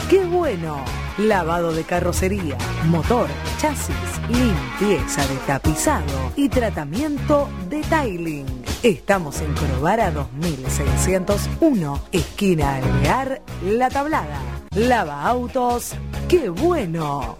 Qué 0.09 0.25
Bueno. 0.25 0.83
Lavado 1.19 1.71
de 1.71 1.83
carrocería, 1.83 2.57
motor, 2.85 3.27
chasis, 3.59 3.95
limpieza 4.27 5.21
de 5.27 5.35
tapizado 5.45 6.31
y 6.35 6.49
tratamiento 6.49 7.47
de 7.69 7.81
tiling. 7.83 8.47
Estamos 8.81 9.41
en 9.41 9.53
Corobara 9.53 10.09
2601, 10.09 12.01
esquina 12.11 12.77
Alvear, 12.77 13.43
La 13.63 13.89
Tablada. 13.91 14.39
Lava 14.73 15.23
autos, 15.27 15.91
qué 16.27 16.49
bueno. 16.49 17.37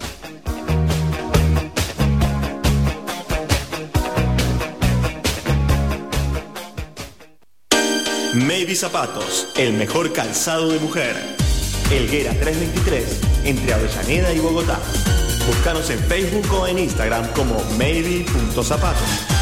Maybe 8.36 8.76
Zapatos, 8.76 9.48
el 9.58 9.74
mejor 9.74 10.14
calzado 10.14 10.70
de 10.70 10.80
mujer. 10.80 11.45
Elguera 11.92 12.32
323, 12.32 13.20
entre 13.46 13.74
Avellaneda 13.74 14.34
y 14.34 14.40
Bogotá. 14.40 14.80
Búscanos 15.48 15.90
en 15.92 16.00
Facebook 16.00 16.52
o 16.54 16.68
en 16.68 16.80
Instagram 16.80 17.28
como 17.34 17.64
maybe.zapatos. 17.78 19.35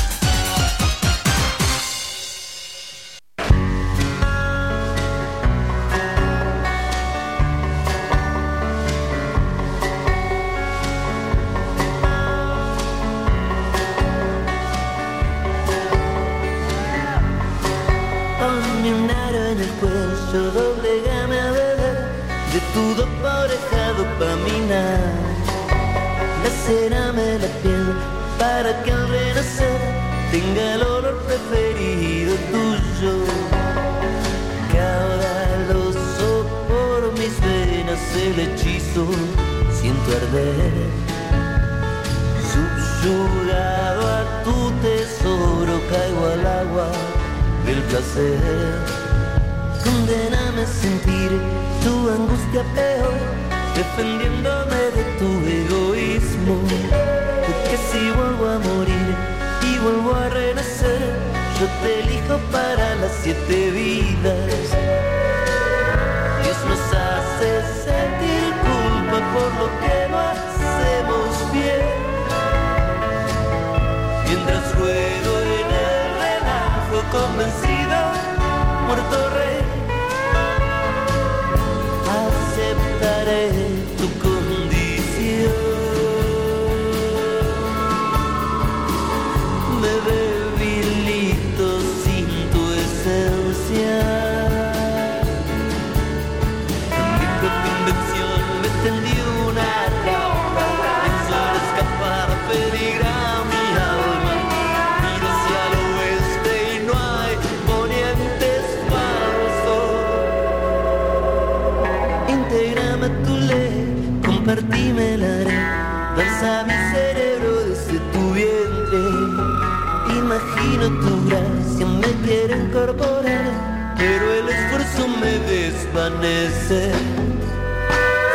desvanece. 125.93 126.91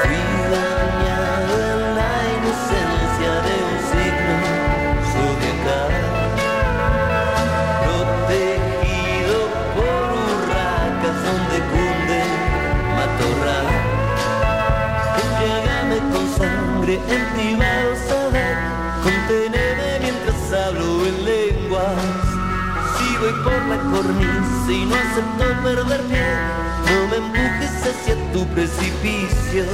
Fui 0.02 0.22
dañado 0.50 1.52
en 1.72 1.80
la 1.96 2.14
inocencia 2.36 3.32
de 3.46 3.54
un 3.68 3.76
signo 3.90 4.36
zodiacal, 5.12 5.92
protegido 7.84 9.38
por 9.74 10.02
hurracas 10.18 11.16
donde 11.26 11.58
cunde 11.72 12.20
matorral. 12.96 13.68
Embriágame 15.22 15.98
con 16.12 16.24
sangre 16.38 16.94
en 16.94 17.22
privado, 17.34 17.90
saber 18.08 18.56
contenerme 19.02 19.90
mientras 20.00 20.40
hablo 20.52 20.88
en 21.06 21.16
lenguas. 21.24 22.06
Si 22.96 23.06
voy 23.16 23.34
por 23.42 23.60
la 23.66 23.78
cornisa 23.90 24.47
y 24.70 24.84
no 24.84 24.94
acepto 24.94 25.62
perder 25.62 26.00
pie, 26.02 26.26
no 26.86 27.08
me 27.08 27.16
empujes 27.16 27.86
hacia 27.86 28.32
tu 28.32 28.46
precipicio. 28.48 29.64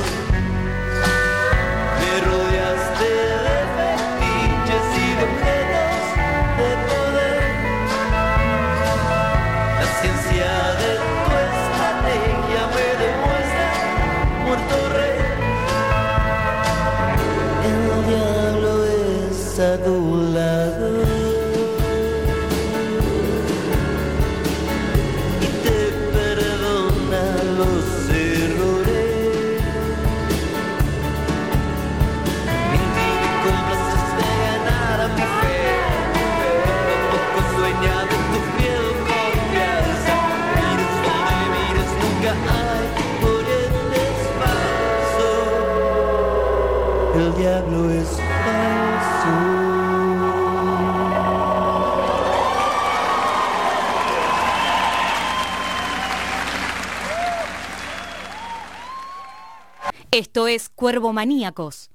Esto 60.15 60.47
es 60.47 60.69
Cuervo 60.69 61.13
Maníacos. 61.13 61.91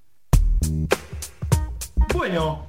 Bueno, 2.13 2.67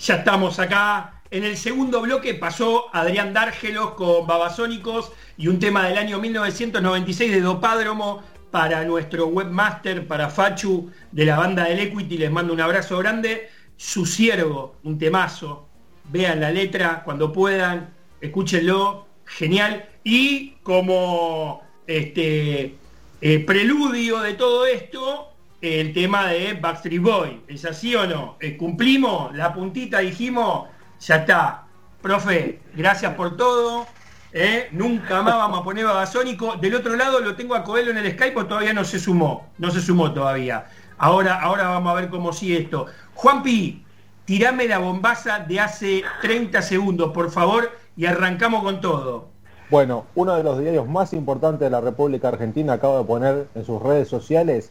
ya 0.00 0.16
estamos 0.16 0.58
acá. 0.58 1.22
En 1.30 1.44
el 1.44 1.56
segundo 1.56 2.00
bloque 2.00 2.34
pasó 2.34 2.86
Adrián 2.92 3.32
Dárgelos 3.32 3.92
con 3.92 4.26
Babasónicos 4.26 5.12
y 5.36 5.46
un 5.46 5.60
tema 5.60 5.86
del 5.86 5.98
año 5.98 6.18
1996 6.18 7.30
de 7.30 7.40
Dopádromo 7.40 8.24
para 8.50 8.84
nuestro 8.84 9.28
webmaster, 9.28 10.04
para 10.04 10.30
Fachu 10.30 10.90
de 11.12 11.24
la 11.26 11.38
banda 11.38 11.66
del 11.66 11.78
Equity. 11.78 12.18
Les 12.18 12.32
mando 12.32 12.52
un 12.52 12.60
abrazo 12.60 12.98
grande. 12.98 13.50
Su 13.76 14.04
siervo, 14.04 14.78
un 14.82 14.98
temazo. 14.98 15.68
Vean 16.10 16.40
la 16.40 16.50
letra 16.50 17.04
cuando 17.04 17.32
puedan, 17.32 17.94
escúchenlo, 18.20 19.06
genial. 19.26 19.90
Y 20.02 20.54
como 20.64 21.62
este 21.86 22.78
eh, 23.20 23.44
preludio 23.44 24.20
de 24.20 24.34
todo 24.34 24.66
esto, 24.66 25.32
el 25.60 25.92
tema 25.92 26.28
de 26.28 26.54
Backstreet 26.54 27.02
Boy. 27.02 27.42
¿Es 27.48 27.64
así 27.64 27.94
o 27.94 28.06
no? 28.06 28.36
Eh, 28.40 28.56
¿Cumplimos? 28.56 29.34
La 29.34 29.52
puntita 29.52 29.98
dijimos, 29.98 30.68
ya 31.00 31.16
está. 31.16 31.64
Profe, 32.00 32.60
gracias 32.74 33.14
por 33.14 33.36
todo. 33.36 33.86
¿eh? 34.32 34.68
Nunca 34.72 35.22
más 35.22 35.34
vamos 35.34 35.60
a 35.60 35.64
poner 35.64 35.84
babasónico. 35.84 36.56
Del 36.56 36.76
otro 36.76 36.94
lado 36.96 37.20
lo 37.20 37.34
tengo 37.34 37.54
a 37.54 37.64
Coelho 37.64 37.90
en 37.90 37.98
el 37.98 38.12
Skype, 38.12 38.44
todavía 38.44 38.72
no 38.72 38.84
se 38.84 39.00
sumó. 39.00 39.50
No 39.58 39.70
se 39.70 39.80
sumó 39.80 40.12
todavía. 40.12 40.66
Ahora, 40.96 41.40
ahora 41.40 41.68
vamos 41.68 41.90
a 41.90 42.00
ver 42.00 42.10
cómo 42.10 42.32
sigue 42.32 42.58
esto. 42.58 42.86
Juanpi, 43.14 43.84
tirame 44.24 44.68
la 44.68 44.78
bombaza 44.78 45.40
de 45.40 45.60
hace 45.60 46.04
30 46.22 46.62
segundos, 46.62 47.12
por 47.12 47.30
favor, 47.30 47.72
y 47.96 48.06
arrancamos 48.06 48.62
con 48.62 48.80
todo. 48.80 49.30
Bueno, 49.70 50.06
uno 50.14 50.34
de 50.34 50.42
los 50.42 50.58
diarios 50.58 50.88
más 50.88 51.12
importantes 51.12 51.60
de 51.60 51.68
la 51.68 51.82
República 51.82 52.28
Argentina 52.28 52.72
acaba 52.72 53.00
de 53.00 53.04
poner 53.04 53.48
en 53.54 53.66
sus 53.66 53.82
redes 53.82 54.08
sociales 54.08 54.70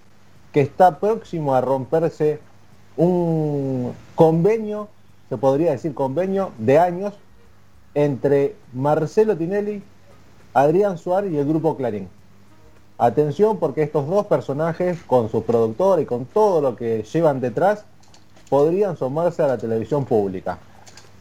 que 0.51 0.61
está 0.61 0.99
próximo 0.99 1.53
a 1.53 1.61
romperse 1.61 2.39
un 2.95 3.93
convenio, 4.15 4.87
se 5.29 5.37
podría 5.37 5.71
decir 5.71 5.93
convenio, 5.93 6.51
de 6.57 6.79
años 6.79 7.13
entre 7.93 8.55
Marcelo 8.73 9.37
Tinelli, 9.37 9.83
Adrián 10.55 10.97
Suárez 10.97 11.31
y 11.31 11.37
el 11.37 11.47
grupo 11.47 11.77
Clarín. 11.77 12.09
Atención 12.97 13.57
porque 13.57 13.83
estos 13.83 14.07
dos 14.07 14.25
personajes, 14.25 15.03
con 15.03 15.29
su 15.29 15.43
productor 15.43 15.99
y 16.01 16.07
con 16.07 16.25
todo 16.25 16.59
lo 16.59 16.75
que 16.75 17.03
llevan 17.03 17.39
detrás, 17.39 17.85
podrían 18.49 18.97
sumarse 18.97 19.43
a 19.43 19.47
la 19.47 19.59
televisión 19.59 20.05
pública. 20.05 20.57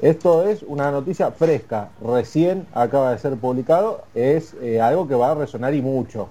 Esto 0.00 0.46
es 0.46 0.62
una 0.62 0.90
noticia 0.90 1.30
fresca, 1.30 1.88
recién 2.02 2.66
acaba 2.74 3.12
de 3.12 3.18
ser 3.18 3.34
publicado, 3.36 4.02
es 4.14 4.54
eh, 4.60 4.78
algo 4.78 5.08
que 5.08 5.14
va 5.14 5.30
a 5.30 5.34
resonar 5.34 5.72
y 5.72 5.80
mucho. 5.80 6.28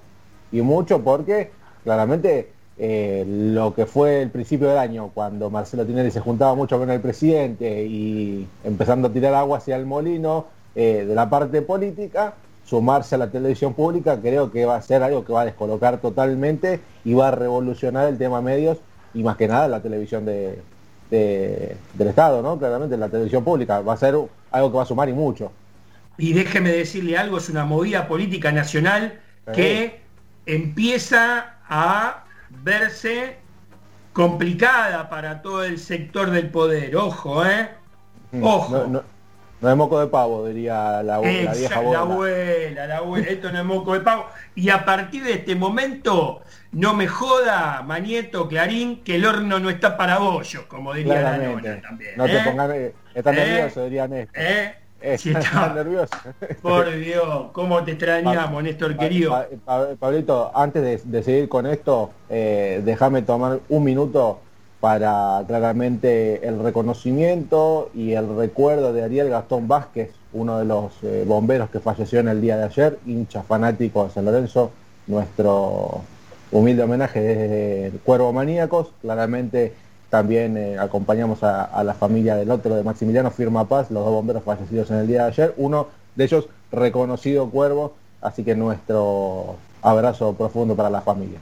Y 0.52 0.62
mucho 0.62 1.02
porque 1.02 1.50
claramente 1.84 2.52
eh, 2.78 3.26
lo 3.28 3.74
que 3.74 3.88
fue 3.88 4.22
el 4.22 4.30
principio 4.30 4.68
del 4.68 4.78
año, 4.78 5.10
cuando 5.16 5.50
Marcelo 5.50 5.84
Tinelli 5.84 6.12
se 6.12 6.20
juntaba 6.20 6.54
mucho 6.54 6.78
con 6.78 6.92
el 6.92 7.02
presidente 7.02 7.86
y 7.86 8.48
empezando 8.64 9.08
a 9.08 9.12
tirar 9.12 9.34
agua 9.34 9.58
hacia 9.58 9.78
el 9.78 9.88
molino 9.88 10.46
eh, 10.76 11.04
de 11.08 11.16
la 11.16 11.28
parte 11.28 11.64
política, 11.64 12.36
sumarse 12.66 13.16
a 13.16 13.18
la 13.18 13.32
televisión 13.32 13.74
pública 13.74 14.20
creo 14.22 14.52
que 14.52 14.66
va 14.66 14.76
a 14.76 14.82
ser 14.84 15.02
algo 15.02 15.26
que 15.26 15.34
va 15.34 15.42
a 15.42 15.46
descolocar 15.46 16.00
totalmente 16.02 16.82
y 17.04 17.16
va 17.16 17.30
a 17.30 17.32
revolucionar 17.32 18.10
el 18.10 18.18
tema 18.20 18.42
medios 18.42 18.78
y 19.14 19.24
más 19.24 19.38
que 19.38 19.48
nada 19.48 19.68
la 19.68 19.82
televisión 19.82 20.26
de, 20.26 20.60
de- 21.16 21.78
del 21.94 22.08
Estado, 22.10 22.42
¿no? 22.42 22.58
Claramente 22.58 22.98
la 22.98 23.10
televisión 23.10 23.44
pública 23.44 23.82
va 23.82 23.94
a 23.94 23.98
ser 23.98 24.16
algo 24.52 24.72
que 24.72 24.78
va 24.78 24.84
a 24.84 24.86
sumar 24.86 25.10
y 25.10 25.14
mucho. 25.14 25.52
Y 26.18 26.34
déjeme 26.34 26.72
decirle 26.72 27.18
algo, 27.18 27.38
es 27.38 27.50
una 27.50 27.66
movida 27.66 28.08
política 28.08 28.52
nacional 28.52 29.20
que 29.54 30.00
empieza 30.46 31.56
a 31.70 32.24
verse 32.64 33.36
complicada 34.14 35.10
para 35.10 35.42
todo 35.42 35.64
el 35.64 35.78
sector 35.78 36.32
del 36.32 36.50
poder. 36.50 36.96
Ojo, 36.96 37.46
¿eh? 37.46 37.70
Ojo. 38.42 38.78
No, 38.78 38.88
no- 38.88 39.04
no 39.62 39.70
es 39.72 39.78
moco 39.78 40.00
de 40.00 40.08
pavo, 40.08 40.46
diría 40.46 41.02
la, 41.02 41.18
la 41.18 41.20
vieja 41.20 41.54
Exacto, 41.54 41.80
abuela. 41.80 41.92
la 41.92 42.00
abuela, 42.14 42.88
la 42.88 42.98
abuela, 42.98 43.28
esto 43.28 43.52
no 43.52 43.60
es 43.60 43.66
moco 43.66 43.94
de 43.94 44.02
pavo. 44.02 44.26
Y 44.54 44.70
a 44.70 44.86
partir 44.86 45.24
de 45.24 45.34
este 45.34 45.56
momento, 45.56 46.42
no 46.76 46.94
me 46.94 47.08
joda, 47.08 47.82
Manieto, 47.86 48.48
Clarín, 48.50 49.02
que 49.04 49.16
el 49.16 49.26
horno 49.26 49.60
no 49.60 49.70
está 49.70 49.96
para 49.96 50.18
bollos, 50.20 50.64
como 50.68 50.94
diría 50.94 51.16
la 51.16 51.20
Claramente. 51.38 51.70
nona 51.70 51.82
también. 51.82 52.12
No 52.18 52.26
te 52.26 52.36
¿eh? 52.38 52.42
pongas, 52.46 52.70
estás 53.16 53.38
¿Eh? 53.38 53.40
nervioso, 53.40 53.84
diría 53.86 54.08
Néstor. 54.10 54.44
¿Eh? 54.44 54.74
Eh, 55.02 55.14
está. 55.24 55.74
nervioso. 55.74 56.16
Por 56.62 56.92
Dios, 56.98 57.48
cómo 57.54 57.84
te 57.84 57.92
extrañamos, 57.92 58.62
Néstor 58.62 58.96
Pa- 58.96 59.04
querido. 59.04 59.32
Pa- 59.32 59.46
Pa- 59.66 59.88
Pablito, 59.98 60.52
antes 60.54 60.82
de, 60.84 61.02
de 61.18 61.24
seguir 61.24 61.48
con 61.48 61.66
esto, 61.66 62.12
eh, 62.30 62.82
déjame 62.84 63.22
tomar 63.22 63.60
un 63.70 63.84
minuto 63.84 64.42
para 64.82 65.44
claramente 65.48 66.46
el 66.48 66.60
reconocimiento 66.62 67.90
y 67.94 68.12
el 68.14 68.36
recuerdo 68.36 68.92
de 68.94 69.04
Ariel 69.04 69.30
Gastón 69.30 69.68
Vázquez, 69.68 70.12
uno 70.34 70.60
de 70.60 70.66
los 70.66 70.92
eh, 71.04 71.24
bomberos 71.26 71.70
que 71.70 71.80
falleció 71.80 72.20
en 72.20 72.28
el 72.28 72.42
día 72.42 72.58
de 72.58 72.66
ayer, 72.66 73.00
hincha 73.06 73.44
fanático 73.44 74.04
de 74.06 74.10
San 74.12 74.26
Lorenzo, 74.26 74.72
nuestro 75.08 76.02
humilde 76.52 76.84
homenaje 76.84 77.20
desde 77.22 77.98
Cuervo 78.00 78.32
Maníacos, 78.34 78.90
claramente 79.02 79.74
también 80.10 80.56
eh, 80.56 80.78
acompañamos 80.80 81.44
a, 81.44 81.84
la 81.84 81.94
familia 81.94 82.36
del 82.36 82.50
otro 82.50 82.76
de 82.76 82.84
Maximiliano 82.84 83.32
Firma 83.32 83.68
Paz, 83.68 83.92
los 83.92 84.06
dos 84.06 84.14
bomberos 84.14 84.44
fallecidos 84.44 84.90
en 84.92 84.98
el 84.98 85.08
día 85.08 85.24
de 85.24 85.28
ayer, 85.28 85.54
uno 85.58 85.88
de 86.16 86.24
ellos 86.24 86.48
reconocido 86.72 87.50
Cuervo, 87.50 87.96
así 88.22 88.44
que 88.44 88.56
nuestro 88.56 89.58
abrazo 89.82 90.34
profundo 90.34 90.76
para 90.76 90.90
la 90.90 91.02
familia. 91.02 91.40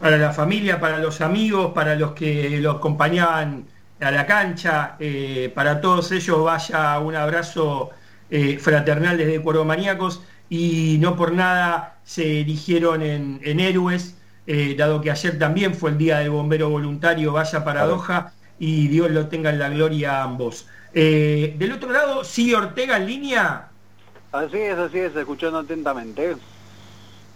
para 0.00 0.18
la 0.18 0.32
familia, 0.32 0.80
para 0.80 0.98
los 0.98 1.20
amigos, 1.20 1.72
para 1.72 1.94
los 1.94 2.12
que 2.12 2.58
lo 2.60 2.72
acompañaban 2.72 3.64
a 4.00 4.10
la 4.10 4.26
cancha, 4.26 4.96
eh, 4.98 5.52
para 5.54 5.80
todos 5.80 6.10
ellos 6.12 6.42
vaya 6.42 6.98
un 6.98 7.14
abrazo 7.14 7.90
eh, 8.28 8.58
fraternal 8.58 9.16
desde 9.16 9.40
Cuervo 9.40 9.64
Maníacos. 9.64 10.20
Y 10.48 10.98
no 11.00 11.16
por 11.16 11.32
nada 11.32 11.96
se 12.04 12.40
eligieron 12.40 13.02
en 13.02 13.60
héroes, 13.60 14.15
eh, 14.46 14.74
dado 14.76 15.00
que 15.00 15.10
ayer 15.10 15.38
también 15.38 15.74
fue 15.74 15.90
el 15.90 15.98
Día 15.98 16.18
del 16.18 16.30
Bombero 16.30 16.70
Voluntario, 16.70 17.32
vaya 17.32 17.64
paradoja, 17.64 18.32
y 18.58 18.88
Dios 18.88 19.10
lo 19.10 19.26
tenga 19.28 19.50
en 19.50 19.58
la 19.58 19.68
gloria 19.68 20.20
a 20.20 20.24
ambos. 20.24 20.66
Eh, 20.94 21.54
del 21.58 21.72
otro 21.72 21.92
lado, 21.92 22.24
sigue 22.24 22.56
Ortega 22.56 22.96
en 22.96 23.06
línea. 23.06 23.68
Así 24.32 24.58
es, 24.58 24.78
así 24.78 24.98
es, 24.98 25.14
escuchando 25.16 25.58
atentamente. 25.58 26.36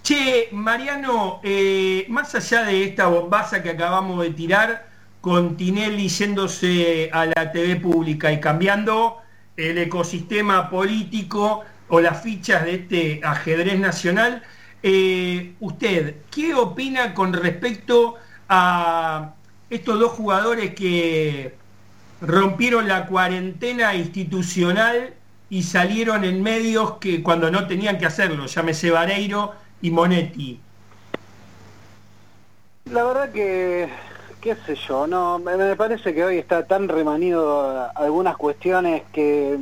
Che, 0.02 0.48
Mariano, 0.52 1.40
eh, 1.42 2.06
más 2.08 2.34
allá 2.34 2.64
de 2.64 2.84
esta 2.84 3.06
bombaza 3.06 3.62
que 3.62 3.70
acabamos 3.70 4.22
de 4.22 4.30
tirar, 4.30 4.88
con 5.20 5.56
Tinelli 5.56 6.08
yéndose 6.08 7.11
a 7.12 7.26
la 7.26 7.52
TV 7.52 7.76
pública 7.76 8.32
y 8.32 8.40
cambiando 8.40 9.18
el 9.56 9.76
ecosistema 9.76 10.70
político 10.70 11.62
o 11.88 12.00
las 12.00 12.22
fichas 12.22 12.64
de 12.64 12.74
este 12.74 13.20
ajedrez 13.22 13.78
nacional, 13.78 14.42
eh, 14.82 15.54
usted, 15.60 16.16
¿qué 16.30 16.54
opina 16.54 17.14
con 17.14 17.32
respecto 17.32 18.16
a 18.48 19.34
estos 19.68 19.98
dos 19.98 20.12
jugadores 20.12 20.74
que 20.74 21.54
rompieron 22.20 22.88
la 22.88 23.06
cuarentena 23.06 23.94
institucional 23.94 25.14
y 25.48 25.62
salieron 25.62 26.24
en 26.24 26.42
medios 26.42 26.92
que 26.98 27.22
cuando 27.22 27.50
no 27.50 27.66
tenían 27.66 27.98
que 27.98 28.06
hacerlo, 28.06 28.46
llámese 28.46 28.90
Vareiro 28.90 29.52
y 29.82 29.90
Monetti? 29.90 30.60
La 32.86 33.04
verdad 33.04 33.30
que, 33.30 33.88
qué 34.40 34.56
sé 34.66 34.74
yo, 34.74 35.06
no, 35.06 35.38
me 35.38 35.76
parece 35.76 36.14
que 36.14 36.24
hoy 36.24 36.38
está 36.38 36.66
tan 36.66 36.88
remanido 36.88 37.88
algunas 37.94 38.36
cuestiones 38.36 39.02
que 39.12 39.58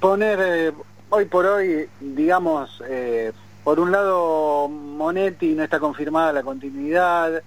poner 0.00 0.38
eh, 0.42 0.72
hoy 1.08 1.24
por 1.26 1.46
hoy, 1.46 1.88
digamos, 2.00 2.82
eh, 2.88 3.32
por 3.64 3.80
un 3.80 3.92
lado 3.92 4.68
Monetti 4.68 5.54
no 5.54 5.62
está 5.62 5.78
confirmada 5.78 6.32
la 6.32 6.42
continuidad, 6.42 7.42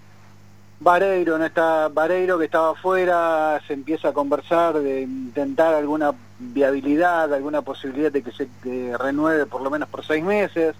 Vareiro 0.79 1.37
no 1.37 1.45
está, 1.45 1.87
Vareiro 1.87 2.37
que 2.37 2.45
estaba 2.45 2.71
afuera, 2.71 3.61
se 3.65 3.73
empieza 3.73 4.09
a 4.09 4.13
conversar 4.13 4.79
de 4.79 5.01
intentar 5.01 5.73
alguna 5.73 6.13
viabilidad, 6.37 7.33
alguna 7.33 7.61
posibilidad 7.61 8.11
de 8.11 8.21
que 8.21 8.31
se 8.31 8.47
renueve 8.97 9.45
por 9.45 9.61
lo 9.61 9.69
menos 9.69 9.87
por 9.89 10.05
seis 10.05 10.23
meses. 10.23 10.75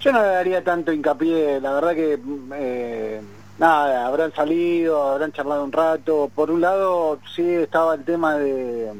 Yo 0.00 0.12
no 0.12 0.20
le 0.20 0.28
daría 0.28 0.62
tanto 0.62 0.92
hincapié, 0.92 1.60
la 1.60 1.72
verdad 1.72 1.94
que 1.94 2.18
eh, 2.54 3.20
nada, 3.58 4.06
habrán 4.06 4.32
salido, 4.32 5.02
habrán 5.02 5.32
charlado 5.32 5.64
un 5.64 5.72
rato. 5.72 6.30
Por 6.34 6.50
un 6.50 6.60
lado 6.60 7.18
sí 7.34 7.42
estaba 7.42 7.94
el 7.94 8.04
tema 8.04 8.36
de, 8.36 8.92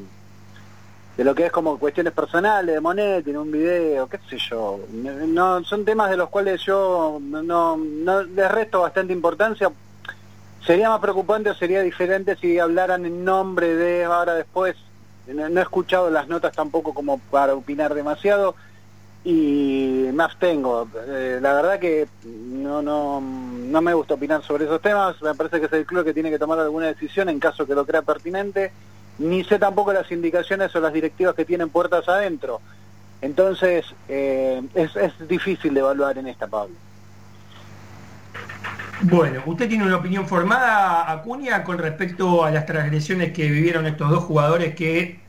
de 1.19 1.25
lo 1.25 1.35
que 1.35 1.47
es 1.47 1.51
como 1.51 1.77
cuestiones 1.77 2.13
personales 2.13 2.73
de 2.73 2.79
Monetti 2.79 3.31
en 3.31 3.37
un 3.39 3.51
video, 3.51 4.07
qué 4.07 4.19
sé 4.29 4.37
yo. 4.37 4.79
No, 4.93 5.61
son 5.65 5.83
temas 5.83 6.09
de 6.09 6.15
los 6.15 6.29
cuales 6.29 6.61
yo 6.61 7.19
no, 7.21 7.75
no, 7.75 8.23
les 8.23 8.49
resto 8.49 8.79
bastante 8.79 9.11
importancia. 9.11 9.69
Sería 10.65 10.87
más 10.87 11.01
preocupante 11.01 11.49
o 11.49 11.53
sería 11.53 11.81
diferente 11.81 12.37
si 12.37 12.57
hablaran 12.57 13.05
en 13.05 13.25
nombre 13.25 13.75
de 13.75 14.05
ahora 14.05 14.33
después. 14.33 14.77
No, 15.27 15.49
no 15.49 15.59
he 15.59 15.63
escuchado 15.63 16.09
las 16.09 16.29
notas 16.29 16.53
tampoco 16.53 16.93
como 16.93 17.19
para 17.29 17.53
opinar 17.53 17.93
demasiado 17.93 18.55
y 19.25 20.05
me 20.13 20.23
abstengo. 20.23 20.87
Eh, 21.05 21.39
la 21.41 21.51
verdad 21.51 21.79
que 21.79 22.07
no, 22.23 22.81
no, 22.81 23.19
no 23.19 23.81
me 23.81 23.93
gusta 23.93 24.13
opinar 24.13 24.41
sobre 24.43 24.63
esos 24.63 24.81
temas, 24.81 25.21
me 25.21 25.35
parece 25.35 25.59
que 25.59 25.65
es 25.65 25.73
el 25.73 25.85
club 25.85 26.05
que 26.05 26.13
tiene 26.13 26.29
que 26.29 26.39
tomar 26.39 26.59
alguna 26.59 26.85
decisión 26.85 27.27
en 27.27 27.41
caso 27.41 27.67
que 27.67 27.75
lo 27.75 27.85
crea 27.85 28.03
pertinente, 28.03 28.71
ni 29.19 29.43
sé 29.43 29.59
tampoco 29.59 29.93
las 29.93 30.11
indicaciones 30.11 30.75
o 30.75 30.79
las 30.79 30.93
directivas 30.93 31.35
que 31.35 31.45
tienen 31.45 31.69
puertas 31.69 32.07
adentro. 32.07 32.61
Entonces, 33.21 33.85
eh, 34.07 34.61
es, 34.73 34.95
es 34.95 35.13
difícil 35.27 35.73
de 35.73 35.81
evaluar 35.81 36.17
en 36.17 36.27
esta, 36.27 36.47
Pablo. 36.47 36.75
Bueno, 39.01 39.41
¿usted 39.45 39.69
tiene 39.69 39.85
una 39.85 39.97
opinión 39.97 40.27
formada, 40.27 41.09
Acuña, 41.09 41.63
con 41.63 41.77
respecto 41.77 42.43
a 42.43 42.51
las 42.51 42.65
transgresiones 42.65 43.31
que 43.31 43.49
vivieron 43.49 43.85
estos 43.85 44.09
dos 44.09 44.23
jugadores 44.25 44.75
que 44.75 45.19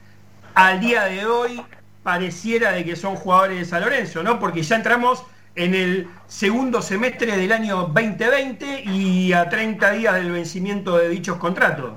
al 0.55 0.81
día 0.81 1.05
de 1.05 1.27
hoy 1.27 1.63
pareciera 2.03 2.73
de 2.73 2.85
que 2.85 2.97
son 2.97 3.15
jugadores 3.15 3.59
de 3.59 3.65
San 3.65 3.83
Lorenzo, 3.83 4.23
¿no? 4.23 4.41
Porque 4.41 4.63
ya 4.63 4.77
entramos 4.77 5.25
en 5.55 5.75
el 5.75 6.09
segundo 6.27 6.83
semestre 6.83 7.37
del 7.37 7.53
año 7.53 7.89
2020 7.93 8.83
y 8.87 9.33
a 9.33 9.49
30 9.49 9.91
días 9.93 10.15
del 10.15 10.33
vencimiento 10.33 10.97
de 10.97 11.09
dichos 11.09 11.37
contratos. 11.37 11.93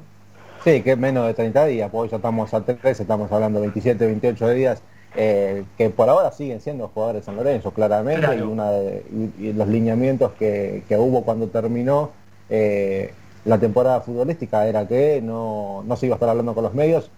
Sí, 0.63 0.81
que 0.81 0.93
es 0.93 0.97
menos 0.97 1.27
de 1.27 1.33
30 1.33 1.65
días, 1.65 1.89
porque 1.91 2.03
hoy 2.03 2.09
ya 2.09 2.15
estamos 2.17 2.53
a 2.53 2.61
3, 2.61 2.99
estamos 2.99 3.31
hablando 3.31 3.59
de 3.59 3.67
27, 3.67 4.05
28 4.05 4.49
días, 4.51 4.81
eh, 5.15 5.63
que 5.77 5.89
por 5.89 6.07
ahora 6.09 6.31
siguen 6.31 6.61
siendo 6.61 6.87
jugadores 6.87 7.21
de 7.21 7.25
San 7.25 7.35
Lorenzo, 7.35 7.71
claramente, 7.71 8.21
Claro. 8.21 8.39
y, 8.39 8.41
una 8.43 8.71
de- 8.71 9.03
y- 9.39 9.47
y 9.47 9.53
los 9.53 9.67
lineamientos 9.67 10.31
que, 10.39 10.83
que 10.87 10.97
hubo 10.97 11.23
cuando 11.23 11.47
terminó 11.47 12.11
eh, 12.49 13.11
la 13.45 13.57
temporada 13.57 13.99
futbolística 14.01 14.65
era 14.67 14.87
que 14.87 15.21
no, 15.21 15.83
no 15.85 15.95
se 15.97 16.05
iba 16.05 16.15
a 16.15 16.17
estar 16.17 16.29
hablando 16.29 16.53
con 16.53 16.63
los 16.63 16.73
medios, 16.73 17.09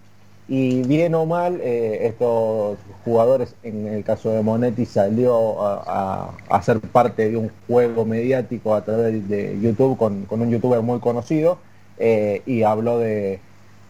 y 0.47 0.81
bien 0.83 1.13
o 1.15 1.25
mal, 1.25 1.59
eh, 1.61 2.07
estos 2.07 2.77
jugadores, 3.03 3.55
en 3.63 3.87
el 3.87 4.03
caso 4.03 4.29
de 4.31 4.41
Monetti, 4.41 4.85
salió 4.85 5.61
a, 5.61 5.83
a- 6.49 6.55
a 6.57 6.61
ser 6.63 6.79
parte 6.79 7.29
de 7.29 7.37
un 7.37 7.51
juego 7.67 8.05
mediático 8.05 8.73
a 8.73 8.83
través 8.83 9.27
de 9.29 9.59
YouTube 9.61 9.97
con, 9.97 10.25
con 10.25 10.41
un 10.41 10.49
youtuber 10.49 10.81
muy 10.81 10.99
conocido 10.99 11.57
eh, 11.97 12.41
y 12.45 12.63
habló 12.63 12.99
de, 12.99 13.39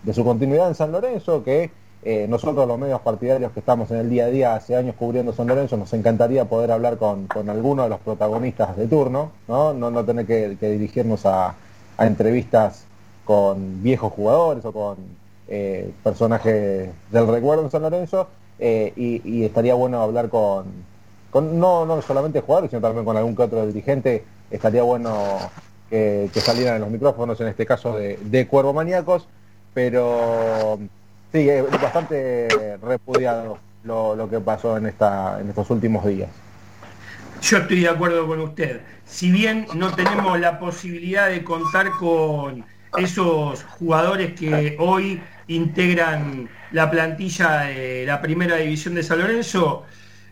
de 0.03 0.13
su 0.13 0.23
continuidad 0.23 0.67
en 0.67 0.75
San 0.75 0.91
Lorenzo, 0.91 1.43
que 1.43 1.71
eh, 2.03 2.27
nosotros 2.29 2.67
los 2.67 2.77
medios 2.77 3.01
partidarios 3.01 3.51
que 3.51 3.59
estamos 3.59 3.89
en 3.89 3.97
el 3.97 4.09
día 4.09 4.25
a 4.25 4.29
día 4.29 4.55
hace 4.55 4.75
años 4.75 4.95
cubriendo 4.95 5.33
San 5.33 5.47
Lorenzo, 5.47 5.75
nos 5.75 5.91
encantaría 5.93 6.45
poder 6.45 6.71
hablar 6.71 6.97
con, 6.97 7.25
con 7.25 7.49
alguno 7.49 7.83
de 7.83 7.89
los 7.89 7.99
protagonistas 7.99 8.77
de 8.77 8.87
turno, 8.87 9.31
no, 9.47 9.73
no, 9.73 9.89
no 9.89 10.05
tener 10.05 10.27
que, 10.27 10.55
dirigirnos 10.69 11.25
a, 11.25 11.55
entrevistas 11.97 12.85
con 13.23 13.81
viejos 13.81 14.11
jugadores 14.13 14.63
o 14.65 14.71
con 14.71 14.97
eh, 15.47 15.91
personajes 16.03 16.89
del 17.09 17.27
recuerdo 17.27 17.63
en 17.63 17.71
San 17.71 17.81
Lorenzo 17.81 18.27
eh, 18.59 18.91
y, 18.95 19.21
y 19.27 19.45
estaría 19.45 19.73
bueno 19.73 20.01
hablar 20.01 20.29
con 20.29 20.65
no, 21.41 21.85
no 21.85 22.01
solamente 22.01 22.41
jugadores, 22.41 22.69
sino 22.69 22.81
también 22.81 23.05
con 23.05 23.17
algún 23.17 23.35
que 23.35 23.43
otro 23.43 23.65
dirigente, 23.65 24.23
estaría 24.51 24.83
bueno 24.83 25.37
que, 25.89 26.29
que 26.33 26.41
salieran 26.41 26.75
en 26.75 26.81
los 26.81 26.89
micrófonos, 26.91 27.39
en 27.41 27.47
este 27.47 27.65
caso 27.65 27.97
de, 27.97 28.17
de 28.21 28.47
Cuervo 28.47 28.73
Maníacos, 28.73 29.27
pero 29.73 30.79
sí, 31.31 31.49
es 31.49 31.69
bastante 31.81 32.77
repudiado 32.81 33.59
lo, 33.83 34.15
lo 34.15 34.29
que 34.29 34.39
pasó 34.39 34.77
en, 34.77 34.87
esta, 34.87 35.39
en 35.39 35.49
estos 35.49 35.69
últimos 35.69 36.05
días. 36.05 36.29
Yo 37.41 37.57
estoy 37.57 37.81
de 37.81 37.89
acuerdo 37.89 38.25
con 38.25 38.39
usted. 38.39 38.81
Si 39.05 39.31
bien 39.31 39.67
no 39.75 39.93
tenemos 39.93 40.39
la 40.39 40.57
posibilidad 40.57 41.29
de 41.29 41.43
contar 41.43 41.91
con 41.91 42.65
esos 42.97 43.63
jugadores 43.63 44.33
que 44.39 44.77
hoy 44.79 45.21
integran 45.47 46.49
la 46.71 46.89
plantilla 46.89 47.61
de 47.61 48.05
la 48.05 48.21
primera 48.21 48.55
división 48.55 48.95
de 48.95 49.03
San 49.03 49.19
Lorenzo, 49.19 49.83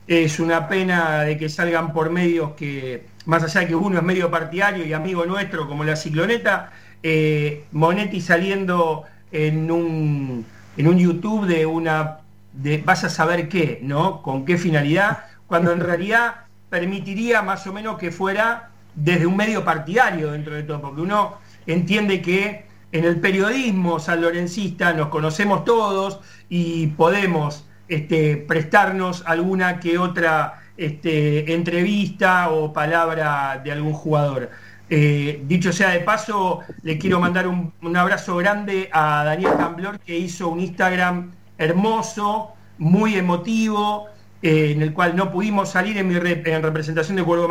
es 0.07 0.39
una 0.39 0.67
pena 0.67 1.21
de 1.21 1.37
que 1.37 1.49
salgan 1.49 1.93
por 1.93 2.09
medios 2.09 2.51
que, 2.53 3.05
más 3.25 3.43
allá 3.43 3.61
de 3.61 3.67
que 3.67 3.75
uno 3.75 3.97
es 3.97 4.03
medio 4.03 4.29
partidario 4.29 4.85
y 4.85 4.93
amigo 4.93 5.25
nuestro 5.25 5.67
como 5.67 5.83
la 5.83 5.95
cicloneta, 5.95 6.71
eh, 7.01 7.65
Monetti 7.71 8.21
saliendo 8.21 9.03
en 9.31 9.71
un, 9.71 10.45
en 10.77 10.87
un 10.87 10.97
YouTube 10.97 11.45
de 11.47 11.65
una, 11.65 12.19
de 12.53 12.77
vas 12.79 13.03
a 13.03 13.09
saber 13.09 13.49
qué, 13.49 13.79
¿no? 13.81 14.21
Con 14.21 14.45
qué 14.45 14.57
finalidad, 14.57 15.25
cuando 15.47 15.71
en 15.71 15.79
realidad 15.79 16.35
permitiría 16.69 17.41
más 17.41 17.65
o 17.67 17.73
menos 17.73 17.97
que 17.97 18.11
fuera 18.11 18.69
desde 18.95 19.25
un 19.25 19.35
medio 19.35 19.63
partidario 19.63 20.31
dentro 20.31 20.55
de 20.55 20.63
todo, 20.63 20.81
porque 20.81 21.01
uno 21.01 21.35
entiende 21.65 22.21
que 22.21 22.65
en 22.91 23.05
el 23.05 23.19
periodismo 23.19 23.99
sanlorencista 23.99 24.93
nos 24.93 25.07
conocemos 25.07 25.65
todos 25.65 26.19
y 26.49 26.87
podemos 26.87 27.65
este, 27.88 28.38
prestarnos 28.38 29.23
alguna 29.25 29.79
que 29.79 29.97
otra 29.97 30.61
este, 30.77 31.53
entrevista 31.53 32.49
o 32.49 32.73
palabra 32.73 33.61
de 33.63 33.71
algún 33.71 33.93
jugador. 33.93 34.49
Eh, 34.89 35.41
dicho 35.47 35.71
sea 35.71 35.89
de 35.89 36.01
paso, 36.01 36.59
le 36.84 36.97
quiero 36.97 37.19
mandar 37.19 37.47
un, 37.47 37.73
un 37.81 37.97
abrazo 37.97 38.36
grande 38.38 38.89
a 38.91 39.23
Daniel 39.23 39.53
Camblor 39.57 39.99
que 39.99 40.17
hizo 40.17 40.49
un 40.49 40.59
Instagram 40.59 41.31
hermoso, 41.57 42.53
muy 42.77 43.15
emotivo, 43.15 44.07
eh, 44.41 44.71
en 44.71 44.81
el 44.81 44.93
cual 44.93 45.15
no 45.15 45.31
pudimos 45.31 45.69
salir 45.69 45.97
en, 45.97 46.07
mi 46.09 46.15
rep- 46.15 46.45
en 46.47 46.61
representación 46.61 47.15
de 47.15 47.23
Cuervo 47.23 47.47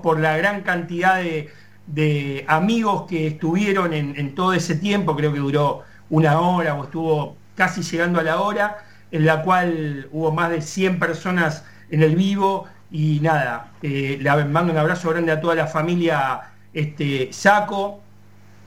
por 0.00 0.20
la 0.20 0.36
gran 0.36 0.62
cantidad 0.62 1.16
de, 1.16 2.44
amigos 2.46 3.04
que 3.08 3.26
estuvieron 3.28 3.92
en 3.92 4.34
todo 4.34 4.52
ese 4.52 4.76
tiempo, 4.76 5.16
creo 5.16 5.32
que 5.32 5.38
duró 5.38 5.82
una 6.10 6.38
hora 6.40 6.74
o 6.74 6.84
estuvo 6.84 7.36
casi 7.56 7.82
llegando 7.82 8.20
a 8.20 8.22
la 8.22 8.40
hora, 8.40 8.78
en 9.10 9.26
la 9.26 9.42
cual 9.42 10.08
hubo 10.12 10.32
más 10.32 10.50
de 10.50 10.62
100 10.62 10.98
personas 10.98 11.64
en 11.90 12.02
el 12.02 12.16
vivo 12.16 12.66
y 12.90 13.20
nada, 13.20 13.72
eh, 13.82 14.18
le 14.20 14.44
mando 14.44 14.72
un 14.72 14.78
abrazo 14.78 15.10
grande 15.10 15.32
a 15.32 15.40
toda 15.40 15.54
la 15.54 15.66
familia 15.66 16.52
este, 16.72 17.32
Saco 17.32 18.00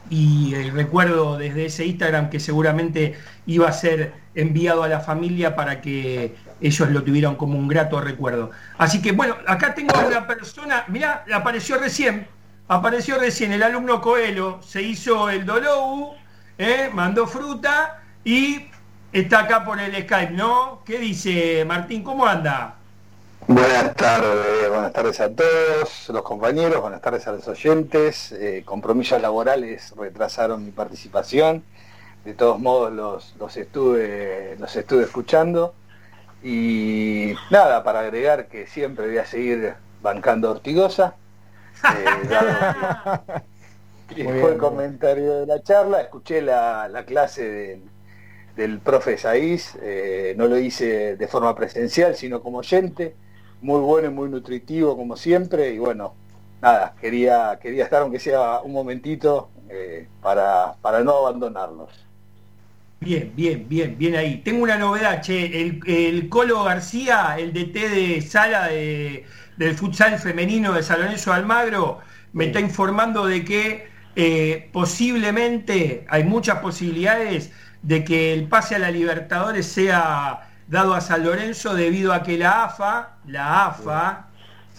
y 0.10 0.54
eh, 0.56 0.72
recuerdo 0.74 1.38
desde 1.38 1.66
ese 1.66 1.86
Instagram 1.86 2.30
que 2.30 2.40
seguramente 2.40 3.16
iba 3.46 3.68
a 3.68 3.72
ser 3.72 4.14
enviado 4.36 4.84
a 4.84 4.88
la 4.88 5.00
familia 5.00 5.56
para 5.56 5.82
que 5.82 6.36
ellos 6.62 6.90
lo 6.90 7.04
tuvieran 7.04 7.36
como 7.36 7.58
un 7.58 7.68
grato 7.68 8.02
recuerdo. 8.02 8.52
Así 8.78 9.02
que 9.02 9.12
bueno, 9.12 9.36
acá 9.48 9.74
tengo 9.74 9.96
a 9.96 10.06
una 10.06 10.28
persona, 10.28 10.84
mirá, 10.88 11.26
apareció 11.34 11.78
recién, 11.78 12.28
apareció 12.68 13.20
recién 13.20 13.54
el 13.54 13.64
alumno 13.64 14.02
Coelho, 14.02 14.60
se 14.62 14.82
hizo 14.82 15.30
el 15.30 15.46
Dolou, 15.46 16.14
¿eh? 16.58 16.90
mandó 16.94 17.28
fruta 17.28 18.02
y 18.24 18.69
está 19.12 19.40
acá 19.42 19.64
por 19.66 19.80
el 19.80 19.94
Skype, 20.04 20.32
¿no? 20.34 20.82
¿Qué 20.86 20.98
dice 21.00 21.66
Martín? 21.66 22.04
¿Cómo 22.04 22.26
anda? 22.26 22.76
Buenas 23.48 23.96
tardes, 23.96 24.70
buenas 24.70 24.94
tardes 24.94 25.20
a 25.20 25.34
todos 25.34 26.10
los 26.10 26.22
compañeros, 26.22 26.82
buenas 26.82 27.02
tardes 27.02 27.28
a 27.28 27.32
los 27.32 27.48
oyentes. 27.48 28.32
Eh, 28.34 28.64
compromisos 28.66 29.20
laborales 29.22 29.94
retrasaron 29.98 30.64
mi 30.66 30.72
participación. 30.72 31.64
De 32.26 32.34
todos 32.36 32.60
modos 32.60 32.92
los, 32.94 33.36
los 33.40 33.58
estuve 33.58 34.56
los 34.60 34.76
estuve 34.76 35.04
escuchando. 35.04 35.74
Y 36.44 37.34
nada, 37.50 37.84
para 37.84 38.02
agregar 38.02 38.48
que 38.48 38.68
siempre 38.68 39.08
voy 39.08 39.18
a 39.18 39.26
seguir 39.26 39.76
bancando 40.02 40.52
Ortigosa. 40.52 41.16
Eh, 41.84 42.06
dado 42.30 43.24
que- 44.08 44.24
fue 44.40 44.52
el 44.52 44.58
comentario 44.58 45.40
de 45.42 45.46
la 45.48 45.64
charla, 45.64 46.02
escuché 46.02 46.42
la, 46.42 46.88
la 46.88 47.06
clase 47.06 47.44
del, 47.50 47.84
del 48.60 48.80
profe 48.82 49.18
Saiz, 49.18 49.76
eh, 49.82 50.34
no 50.38 50.48
lo 50.48 50.58
hice 50.60 51.16
de 51.18 51.28
forma 51.28 51.56
presencial, 51.56 52.16
sino 52.16 52.42
como 52.42 52.60
oyente, 52.60 53.16
muy 53.62 53.80
bueno 53.82 54.08
y 54.10 54.12
muy 54.14 54.30
nutritivo 54.30 54.96
como 54.98 55.16
siempre, 55.18 55.74
y 55.74 55.80
bueno, 55.80 56.16
nada, 56.62 56.96
quería, 57.02 57.60
quería 57.62 57.84
estar 57.86 58.02
aunque 58.04 58.20
sea 58.20 58.62
un 58.62 58.74
momentito 58.74 59.50
eh, 59.70 60.08
para, 60.22 60.76
para 60.82 61.04
no 61.04 61.14
abandonarlos. 61.18 61.92
Bien, 63.02 63.32
bien, 63.36 63.68
bien, 63.70 63.98
bien 63.98 64.16
ahí. 64.16 64.42
Tengo 64.44 64.64
una 64.64 64.78
novedad, 64.78 65.22
che. 65.22 65.62
El, 65.62 65.80
el 65.88 66.28
Colo 66.30 66.64
García, 66.64 67.36
el 67.40 67.54
DT 67.54 67.90
de 67.90 68.22
sala 68.22 68.68
de- 68.68 69.26
del 69.58 69.76
futsal 69.76 70.20
femenino 70.20 70.74
de 70.74 70.84
San 70.84 71.02
Lorenzo 71.02 71.32
Almagro, 71.34 72.00
me 72.34 72.46
está 72.48 72.60
informando 72.60 73.26
de 73.26 73.46
que 73.46 73.88
eh, 74.16 74.70
posiblemente 74.74 76.06
hay 76.10 76.24
muchas 76.26 76.60
posibilidades 76.60 77.52
de 77.82 78.04
que 78.04 78.34
el 78.34 78.48
pase 78.48 78.76
a 78.76 78.80
la 78.80 78.92
Libertadores 78.92 79.66
sea 79.66 80.50
dado 80.68 80.94
a 80.94 81.02
San 81.02 81.24
Lorenzo 81.24 81.74
debido 81.74 82.14
a 82.14 82.24
que 82.24 82.38
la 82.38 82.66
AFA, 82.66 83.18
la 83.26 83.66
AFA, 83.68 84.26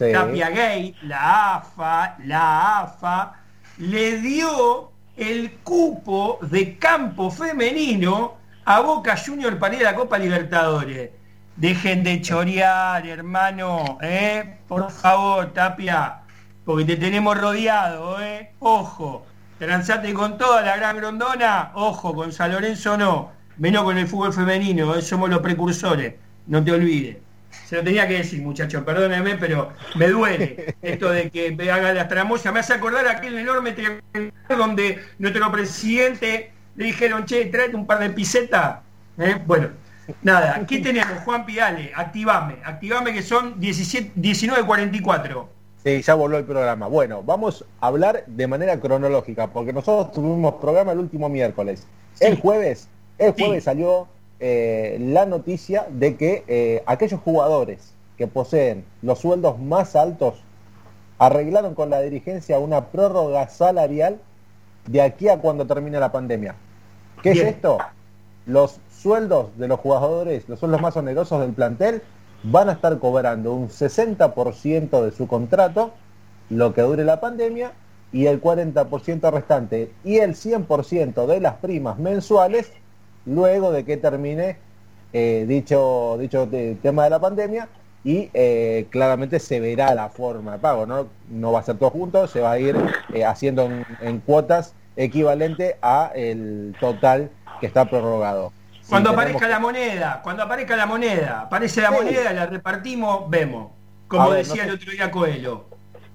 Sí. 0.01 0.13
Tapia 0.13 0.49
Gay, 0.49 0.97
la 1.03 1.57
AFA, 1.57 2.17
la 2.25 2.81
AFA, 2.81 3.35
le 3.77 4.17
dio 4.17 4.93
el 5.15 5.59
cupo 5.63 6.39
de 6.41 6.79
campo 6.79 7.31
femenino 7.31 8.39
a 8.65 8.81
Boca 8.81 9.15
Junior 9.15 9.59
para 9.59 9.75
ir 9.75 9.87
a 9.87 9.93
la 9.93 9.97
Copa 9.99 10.17
Libertadores. 10.19 11.11
Dejen 11.57 12.03
de 12.03 12.23
chorear, 12.23 13.07
hermano, 13.07 13.99
¿eh? 14.01 14.61
Por 14.67 14.91
favor, 14.91 15.53
Tapia, 15.53 16.21
porque 16.65 16.87
te 16.87 16.97
tenemos 16.97 17.39
rodeado, 17.39 18.23
¿eh? 18.23 18.53
Ojo, 18.61 19.27
transate 19.61 20.15
con 20.15 20.39
toda 20.39 20.63
la 20.63 20.75
gran 20.79 20.97
grondona, 20.97 21.71
ojo, 21.75 22.15
con 22.15 22.33
San 22.33 22.51
Lorenzo 22.51 22.97
no, 22.97 23.31
menos 23.59 23.85
con 23.85 23.99
el 23.99 24.09
fútbol 24.09 24.33
femenino, 24.33 24.95
¿eh? 24.95 25.03
somos 25.03 25.29
los 25.29 25.41
precursores, 25.41 26.15
no 26.47 26.65
te 26.65 26.73
olvides. 26.73 27.19
Se 27.67 27.77
lo 27.77 27.85
tenía 27.85 28.09
que 28.09 28.15
decir, 28.15 28.41
muchachos, 28.41 28.83
perdónenme, 28.85 29.37
pero 29.37 29.73
me 29.97 30.09
duele 30.09 30.77
esto 30.83 31.11
de 31.11 31.31
que 31.31 31.55
haga 31.71 31.93
las 31.93 32.09
tramoyas. 32.09 32.53
Me 32.55 32.61
hace 32.61 32.73
acordar 32.73 33.07
aquel 33.07 33.37
enorme 33.37 33.75
donde 34.49 35.05
nuestro 35.19 35.53
presidente 35.53 36.53
le 36.77 36.85
dijeron, 36.87 37.27
che, 37.27 37.47
tráete 37.47 37.77
un 37.77 37.87
par 37.87 37.99
de 37.99 38.11
pisetas. 38.11 38.79
¿Eh? 39.19 39.37
Bueno, 39.47 39.69
nada, 40.23 40.65
¿qué 40.67 40.79
tenemos, 40.79 41.19
Juan 41.25 41.45
Pidale? 41.45 41.93
Activame, 41.95 42.57
activame 42.65 43.13
que 43.13 43.23
son 43.23 43.61
17 43.61 44.13
19.44. 44.17 45.60
Sí, 45.83 46.03
ya 46.03 46.15
volvió 46.15 46.39
el 46.39 46.45
programa. 46.45 46.89
Bueno, 46.89 47.23
vamos 47.23 47.65
a 47.81 47.87
hablar 47.87 48.25
de 48.27 48.47
manera 48.47 48.79
cronológica, 48.81 49.47
porque 49.49 49.73
nosotros 49.73 50.13
tuvimos 50.13 50.55
programa 50.55 50.93
el 50.93 50.99
último 50.99 51.29
miércoles. 51.29 51.87
El 52.21 52.39
jueves, 52.39 52.89
el 53.17 53.33
jueves 53.33 53.65
salió 53.65 54.07
eh, 54.41 54.99
la 55.01 55.25
noticia 55.25 55.87
de 55.91 56.17
que 56.17 56.45
eh, 56.49 56.83
aquellos 56.87 57.21
jugadores 57.21 57.95
que 58.19 58.27
poseen 58.27 58.85
los 59.01 59.21
sueldos 59.21 59.59
más 59.59 59.97
altos 59.97 60.43
arreglaron 61.19 61.75
con 61.75 61.89
la 61.89 62.01
dirigencia 62.03 62.59
una 62.59 62.87
prórroga 62.87 63.49
salarial 63.49 64.19
de 64.87 65.01
aquí 65.01 65.29
a 65.29 65.39
cuando 65.39 65.67
termine 65.67 65.99
la 65.99 66.13
pandemia. 66.13 66.55
¿Qué 67.23 67.33
Bien. 67.33 67.47
es 67.47 67.55
esto? 67.55 67.79
Los 68.45 68.81
sueldos 68.91 69.57
de 69.57 69.69
los 69.69 69.81
jugadores, 69.81 70.47
los 70.49 70.59
sueldos 70.59 70.83
más 70.83 70.97
onerosos 70.97 71.41
del 71.41 71.53
plantel, 71.53 72.03
van 72.43 72.69
a 72.69 72.73
estar 72.73 72.99
cobrando 72.99 73.53
un 73.55 73.69
60% 73.69 75.03
de 75.03 75.11
su 75.13 75.27
contrato, 75.29 75.93
lo 76.49 76.73
que 76.75 76.83
dure 76.83 77.05
la 77.05 77.21
pandemia, 77.21 77.73
y 78.13 78.27
el 78.27 78.41
40% 78.41 79.31
restante, 79.31 79.93
y 80.05 80.19
el 80.19 80.35
100% 80.35 81.27
de 81.27 81.41
las 81.41 81.55
primas 81.57 81.99
mensuales, 81.99 82.73
luego 83.25 83.71
de 83.73 83.85
que 83.85 83.97
termine 83.97 84.59
eh, 85.13 85.45
dicho, 85.49 86.17
dicho 86.19 86.49
te- 86.49 86.77
tema 86.77 87.05
de 87.05 87.11
la 87.11 87.21
pandemia, 87.21 87.69
y 88.03 88.31
eh, 88.33 88.87
claramente 88.91 89.39
se 89.41 89.61
verá 89.61 89.95
la 89.95 90.09
forma 90.09 90.53
de 90.53 90.59
pago, 90.59 90.87
¿no? 90.87 91.09
No 91.29 91.53
va 91.53 91.61
a 91.61 91.63
ser 91.63 91.77
todo 91.79 91.91
junto, 91.91 92.27
se 92.27 92.41
va 92.41 92.53
a 92.53 92.59
ir 92.59 92.77
eh, 93.13 93.25
haciendo 93.25 93.65
en, 93.67 93.85
en 94.01 94.21
cuotas 94.21 94.75
equivalente 94.97 95.77
a 95.83 96.11
el 96.15 96.77
total 96.81 97.31
que 97.61 97.67
está 97.67 97.91
prorrogado. 97.91 98.53
Cuando 98.91 99.11
aparezca 99.11 99.49
la 99.49 99.59
moneda, 99.59 100.21
cuando 100.23 100.43
aparezca 100.43 100.77
la 100.77 100.87
moneda, 100.87 101.41
aparece 101.43 101.81
la 101.81 101.89
Sí. 101.89 101.95
moneda, 101.95 102.33
la 102.33 102.47
repartimos, 102.47 103.31
vemos. 103.31 103.71
Como 104.09 104.31
ver, 104.31 104.39
decía 104.39 104.57
no 104.57 104.63
sé- 104.63 104.69
el 104.69 104.75
otro 104.75 104.91
día 104.93 105.11
Coelho. 105.11 105.65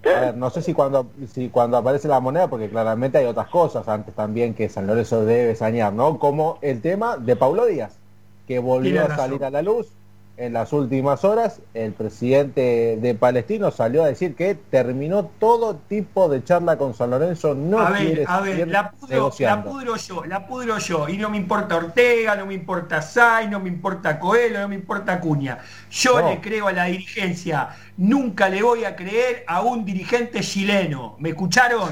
A 0.05 0.19
ver, 0.19 0.38
no 0.38 0.49
sé 0.51 0.61
si 0.61 0.73
cuando, 0.73 1.07
si 1.34 1.49
cuando 1.49 1.78
aparece 1.78 2.07
la 2.07 2.19
moneda, 2.19 2.47
porque 2.47 2.69
claramente 2.69 3.17
hay 3.17 3.26
otras 3.26 3.47
cosas 3.47 3.88
antes 3.88 4.13
también 4.13 4.53
que 4.53 4.69
San 4.69 4.86
Lorenzo 4.86 5.26
debe 5.26 5.55
sanear, 5.55 5.93
¿no? 5.93 6.19
Como 6.19 6.59
el 6.61 6.82
tema 6.82 7.17
de 7.17 7.36
Paulo 7.36 7.65
Díaz, 7.65 7.97
que 8.47 8.59
volvió 8.59 9.03
a 9.05 9.15
salir 9.15 9.43
a 9.43 9.49
la 9.49 9.63
luz 9.63 9.88
en 10.38 10.53
las 10.53 10.73
últimas 10.73 11.23
horas. 11.23 11.61
El 11.73 11.93
presidente 11.93 12.97
de 13.01 13.15
Palestino 13.15 13.71
salió 13.71 14.03
a 14.03 14.07
decir 14.07 14.36
que 14.36 14.55
terminó 14.55 15.25
todo 15.39 15.75
tipo 15.75 16.29
de 16.29 16.43
charla 16.43 16.77
con 16.77 16.93
San 16.93 17.11
Lorenzo, 17.11 17.55
no 17.55 17.79
a 17.79 17.91
ver, 17.91 18.23
a 18.27 18.41
ver, 18.41 18.67
la 18.67 18.91
pudro, 18.91 19.31
la 19.39 19.63
pudro 19.63 19.95
yo, 19.95 20.25
la 20.25 20.47
pudro 20.47 20.77
yo. 20.77 21.09
Y 21.09 21.17
no 21.17 21.29
me 21.29 21.38
importa 21.38 21.77
Ortega, 21.77 22.36
no 22.36 22.45
me 22.45 22.53
importa 22.53 23.01
Say, 23.01 23.47
no 23.47 23.59
me 23.59 23.69
importa 23.69 24.19
Coelho, 24.19 24.59
no 24.59 24.67
me 24.67 24.75
importa 24.75 25.13
Acuña. 25.13 25.59
Yo 25.89 26.19
No. 26.19 26.29
le 26.29 26.41
creo 26.41 26.67
a 26.67 26.73
la 26.73 26.86
dirigencia. 26.86 27.69
Nunca 27.97 28.49
le 28.49 28.61
voy 28.61 28.83
a 28.86 28.95
creer 28.95 29.43
a 29.47 29.61
un 29.61 29.86
dirigente 29.86 30.41
chileno. 30.41 31.15
¿Me 31.19 31.29
escucharon? 31.29 31.91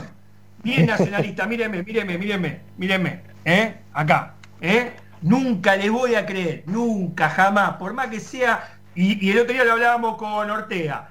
Bien 0.63 0.85
nacionalista, 0.87 1.45
míreme, 1.45 1.83
míreme, 1.83 2.17
míreme, 2.17 2.59
míreme. 2.77 3.21
¿Eh? 3.45 3.75
Acá. 3.93 4.33
¿Eh? 4.61 4.91
Nunca 5.23 5.75
le 5.75 5.89
voy 5.89 6.15
a 6.15 6.25
creer, 6.25 6.63
nunca, 6.67 7.29
jamás. 7.29 7.77
Por 7.77 7.93
más 7.93 8.07
que 8.07 8.19
sea. 8.19 8.77
Y, 8.95 9.25
y 9.25 9.31
el 9.31 9.39
otro 9.39 9.53
día 9.53 9.63
lo 9.63 9.71
hablábamos 9.73 10.17
con 10.17 10.49
Ortega. 10.51 11.09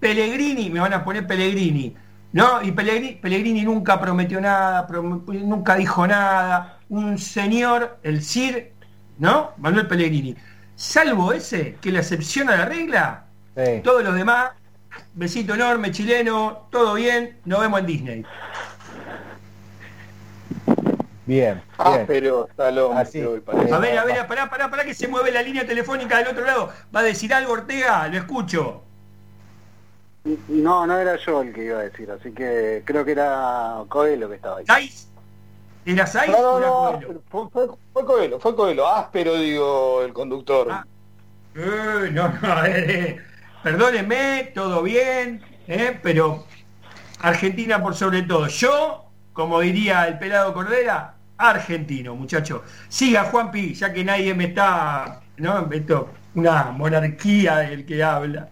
Pellegrini, 0.00 0.70
me 0.70 0.80
van 0.80 0.92
a 0.94 1.04
poner 1.04 1.26
Pellegrini, 1.26 1.94
¿no? 2.32 2.60
Y 2.62 2.72
Pellegrini, 2.72 3.12
Pellegrini 3.14 3.62
nunca 3.62 4.00
prometió 4.00 4.40
nada, 4.40 4.86
prom- 4.88 5.22
nunca 5.44 5.76
dijo 5.76 6.06
nada. 6.06 6.78
Un 6.88 7.18
señor, 7.18 7.98
el 8.02 8.22
CIR, 8.22 8.72
¿no? 9.18 9.52
Manuel 9.58 9.86
Pellegrini. 9.86 10.34
Salvo 10.74 11.32
ese, 11.32 11.76
que 11.80 11.92
la 11.92 12.00
excepción 12.00 12.48
a 12.48 12.56
la 12.56 12.64
regla, 12.64 13.26
Sí. 13.54 13.80
todos 13.84 14.02
los 14.02 14.14
demás, 14.14 14.52
besito 15.14 15.54
enorme, 15.54 15.90
chileno, 15.92 16.66
todo 16.70 16.94
bien, 16.94 17.38
nos 17.44 17.60
vemos 17.60 17.80
en 17.80 17.86
Disney. 17.86 18.24
Bien, 21.32 21.62
Ah, 21.78 21.92
bien. 21.94 22.06
pero 22.06 22.46
Salón, 22.54 22.98
Así. 22.98 23.22
parece. 23.42 23.72
A 23.72 23.78
ver, 23.78 23.96
a 23.98 24.04
ver, 24.04 24.26
pará, 24.26 24.50
pará, 24.50 24.68
pará 24.70 24.84
que 24.84 24.92
se 24.92 25.08
mueve 25.08 25.30
la 25.32 25.40
línea 25.40 25.66
telefónica 25.66 26.18
del 26.18 26.28
otro 26.28 26.44
lado. 26.44 26.70
¿Va 26.94 27.00
a 27.00 27.04
decir 27.04 27.32
algo 27.32 27.54
Ortega? 27.54 28.06
Lo 28.08 28.18
escucho. 28.18 28.82
No, 30.48 30.86
no 30.86 30.98
era 30.98 31.16
yo 31.16 31.40
el 31.40 31.54
que 31.54 31.64
iba 31.64 31.78
a 31.78 31.84
decir, 31.84 32.10
así 32.10 32.32
que 32.32 32.82
creo 32.84 33.02
que 33.06 33.12
era 33.12 33.82
Coelho 33.88 34.28
que 34.28 34.34
estaba 34.34 34.58
ahí. 34.58 34.66
¿Saiz? 34.66 35.08
¿Era 35.86 36.06
Saiz 36.06 36.30
No, 36.32 36.38
o 36.38 36.60
no, 36.60 36.88
era 36.90 37.00
Coelho? 37.06 37.22
fue, 37.30 37.48
fue, 37.50 37.66
fue 37.94 38.04
Coelho, 38.04 38.38
fue 38.38 38.54
Coelho, 38.54 38.86
áspero 38.86 39.34
digo 39.36 40.02
el 40.02 40.12
conductor. 40.12 40.68
Ah. 40.70 40.84
Eh, 41.54 42.10
no, 42.12 42.28
no, 42.28 42.64
eh, 42.66 43.18
perdónenme, 43.62 44.52
todo 44.54 44.82
bien, 44.82 45.42
eh, 45.66 45.98
pero 46.02 46.44
Argentina 47.20 47.82
por 47.82 47.94
sobre 47.94 48.20
todo. 48.22 48.48
Yo, 48.48 49.06
como 49.32 49.60
diría 49.60 50.06
el 50.08 50.18
pelado 50.18 50.52
Cordera, 50.52 51.14
argentino, 51.50 52.14
muchacho. 52.14 52.62
Siga 52.88 53.24
Juanpi, 53.24 53.74
ya 53.74 53.92
que 53.92 54.04
nadie 54.04 54.34
me 54.34 54.44
está, 54.44 55.20
¿no? 55.38 55.70
Esto, 55.70 56.08
una 56.34 56.70
monarquía 56.72 57.58
del 57.58 57.84
que 57.84 58.02
habla. 58.02 58.48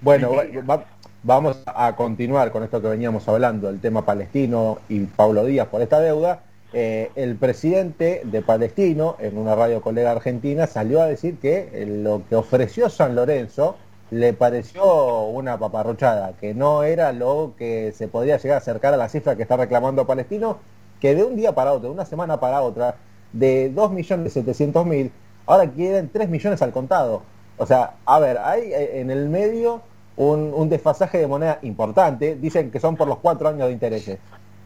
Bueno, 0.00 0.32
va- 0.34 0.76
va- 0.76 0.84
vamos 1.22 1.62
a 1.66 1.94
continuar 1.96 2.50
con 2.50 2.62
esto 2.62 2.80
que 2.80 2.88
veníamos 2.88 3.28
hablando, 3.28 3.68
el 3.68 3.80
tema 3.80 4.04
palestino 4.04 4.78
y 4.88 5.00
Pablo 5.00 5.44
Díaz 5.44 5.68
por 5.68 5.82
esta 5.82 6.00
deuda. 6.00 6.40
Eh, 6.72 7.10
el 7.16 7.34
presidente 7.36 8.22
de 8.24 8.42
Palestino, 8.42 9.16
en 9.18 9.36
una 9.36 9.54
radio 9.56 9.80
colega 9.82 10.12
argentina, 10.12 10.66
salió 10.68 11.02
a 11.02 11.06
decir 11.06 11.38
que 11.38 11.68
eh, 11.72 11.84
lo 11.86 12.22
que 12.28 12.36
ofreció 12.36 12.88
San 12.88 13.16
Lorenzo 13.16 13.76
le 14.12 14.32
pareció 14.32 15.22
una 15.24 15.58
paparrochada, 15.58 16.32
que 16.40 16.54
no 16.54 16.82
era 16.84 17.12
lo 17.12 17.54
que 17.58 17.92
se 17.96 18.08
podía 18.08 18.38
llegar 18.38 18.54
a 18.56 18.58
acercar 18.58 18.94
a 18.94 18.96
la 18.96 19.08
cifra 19.08 19.36
que 19.36 19.42
está 19.42 19.56
reclamando 19.56 20.06
Palestino, 20.06 20.58
que 21.00 21.14
de 21.14 21.24
un 21.24 21.36
día 21.36 21.54
para 21.54 21.72
otro, 21.72 21.88
de 21.88 21.94
una 21.94 22.04
semana 22.04 22.38
para 22.38 22.62
otra, 22.62 22.96
de 23.32 23.72
2.700.000, 23.74 25.10
ahora 25.46 25.70
quieren 25.70 26.10
3 26.12 26.28
millones 26.28 26.62
al 26.62 26.72
contado. 26.72 27.22
O 27.56 27.66
sea, 27.66 27.94
a 28.04 28.18
ver, 28.18 28.38
hay 28.38 28.72
eh, 28.72 29.00
en 29.00 29.10
el 29.10 29.28
medio 29.28 29.82
un, 30.16 30.52
un 30.54 30.68
desfasaje 30.68 31.18
de 31.18 31.26
moneda 31.26 31.58
importante. 31.62 32.36
Dicen 32.36 32.70
que 32.70 32.80
son 32.80 32.96
por 32.96 33.08
los 33.08 33.18
cuatro 33.18 33.48
años 33.48 33.66
de 33.66 33.72
intereses. 33.72 34.18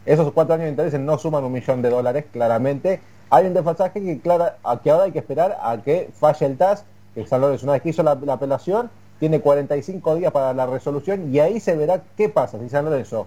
Esos 0.06 0.32
cuatro 0.32 0.54
años 0.54 0.64
de 0.64 0.70
intereses 0.70 1.00
no 1.00 1.18
suman 1.18 1.44
un 1.44 1.52
millón 1.52 1.82
de 1.82 1.90
dólares, 1.90 2.26
claramente. 2.32 3.00
Hay 3.30 3.46
un 3.46 3.54
desfasaje 3.54 4.02
que, 4.02 4.20
clara, 4.20 4.58
a 4.62 4.80
que 4.80 4.90
ahora 4.90 5.04
hay 5.04 5.12
que 5.12 5.18
esperar 5.18 5.58
a 5.60 5.78
que 5.78 6.10
falle 6.14 6.46
el 6.46 6.56
TAS, 6.56 6.84
que 7.14 7.26
San 7.26 7.40
Lorenzo, 7.40 7.66
una 7.66 7.74
vez 7.74 7.82
que 7.82 7.88
hizo 7.90 8.02
la, 8.02 8.14
la 8.16 8.34
apelación, 8.34 8.90
tiene 9.18 9.40
45 9.40 10.16
días 10.16 10.32
para 10.32 10.52
la 10.52 10.66
resolución 10.66 11.32
y 11.32 11.38
ahí 11.38 11.60
se 11.60 11.76
verá 11.76 12.02
qué 12.16 12.28
pasa, 12.28 12.58
si 12.58 12.68
San 12.68 12.84
Lorenzo 12.84 13.26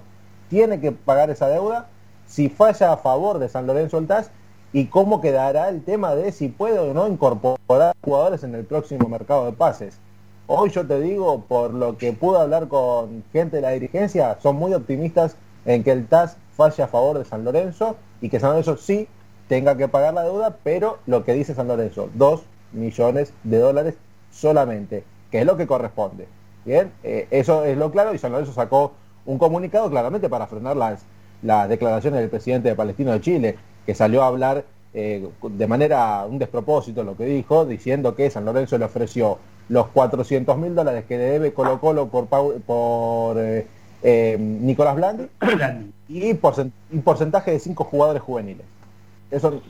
tiene 0.50 0.80
que 0.80 0.92
pagar 0.92 1.30
esa 1.30 1.48
deuda, 1.48 1.88
si 2.28 2.50
falla 2.50 2.94
a 2.94 2.98
favor 2.98 3.40
de 3.40 3.50
San 3.50 3.66
Lorenzo 3.66 3.98
el 3.98 4.08
TAS 4.08 4.30
y 4.74 4.86
cómo 4.88 5.22
quedará 5.22 5.70
el 5.70 5.84
tema 5.84 6.14
de 6.14 6.32
si 6.32 6.50
puede 6.50 6.78
o 6.78 6.94
no 6.94 7.08
incorporar 7.08 7.96
jugadores 8.04 8.44
en 8.44 8.54
el 8.54 8.66
próximo 8.66 9.08
mercado 9.10 9.46
de 9.46 9.54
pases. 9.54 10.00
Hoy 10.46 10.70
yo 10.70 10.86
te 10.86 11.00
digo, 11.00 11.46
por 11.48 11.74
lo 11.74 11.98
que 11.98 12.14
pude 12.14 12.40
hablar 12.40 12.68
con 12.68 13.24
gente 13.34 13.58
de 13.58 13.62
la 13.62 13.72
dirigencia, 13.72 14.38
son 14.42 14.58
muy 14.58 14.74
optimistas 14.74 15.36
en 15.66 15.84
que 15.84 15.92
el 15.92 16.08
TAS 16.08 16.38
falle 16.56 16.84
a 16.84 16.88
favor 16.88 17.18
de 17.18 17.26
San 17.26 17.44
Lorenzo 17.44 17.96
y 18.22 18.30
que 18.30 18.40
San 18.40 18.52
Lorenzo 18.52 18.78
sí 18.78 19.08
tenga 19.48 19.78
que 19.78 19.88
pagar 19.88 20.14
la 20.14 20.24
deuda, 20.24 20.58
pero 20.64 21.00
lo 21.06 21.24
que 21.24 21.34
dice 21.34 21.56
San 21.56 21.68
Lorenzo, 21.68 22.10
dos 22.14 22.44
millones 22.72 23.34
de 23.44 23.60
dólares 23.60 23.96
solamente, 24.32 25.04
que 25.32 25.40
es 25.40 25.46
lo 25.46 25.58
que 25.58 25.68
corresponde. 25.68 26.28
Bien, 26.66 26.92
eh, 27.04 27.28
eso 27.32 27.64
es 27.64 27.78
lo 27.78 27.92
claro 27.92 28.14
y 28.14 28.18
San 28.18 28.32
Lorenzo 28.32 28.54
sacó 28.54 28.94
un 29.26 29.38
comunicado 29.38 29.90
claramente 29.90 30.30
para 30.30 30.48
frenar 30.48 30.76
las, 30.76 31.06
las 31.42 31.70
declaraciones 31.70 32.20
del 32.20 32.30
presidente 32.30 32.70
de 32.70 32.76
Palestino 32.76 33.12
de 33.12 33.22
Chile, 33.22 33.56
que 33.86 33.96
salió 33.96 34.24
a 34.24 34.28
hablar 34.28 34.66
eh, 34.94 35.28
de 35.44 35.68
manera, 35.68 36.26
un 36.26 36.40
despropósito 36.40 37.04
lo 37.04 37.16
que 37.16 37.26
dijo, 37.26 37.66
diciendo 37.66 38.16
que 38.16 38.30
San 38.30 38.46
Lorenzo 38.46 38.78
le 38.78 38.86
ofreció 38.86 39.38
los 39.70 39.88
400 39.90 40.58
mil 40.58 40.74
dólares 40.74 41.06
que 41.08 41.18
debe 41.18 41.54
Colo 41.54 41.80
Colo 41.80 42.08
por, 42.08 42.28
por 42.28 43.38
eh, 43.38 43.68
eh, 44.02 44.38
Nicolás 44.40 44.96
Blandi 44.96 45.28
y 46.08 46.34
porcentaje 46.34 47.52
de 47.52 47.60
cinco 47.60 47.84
jugadores 47.84 48.22
juveniles. 48.22 48.66
Eso, 49.30 49.62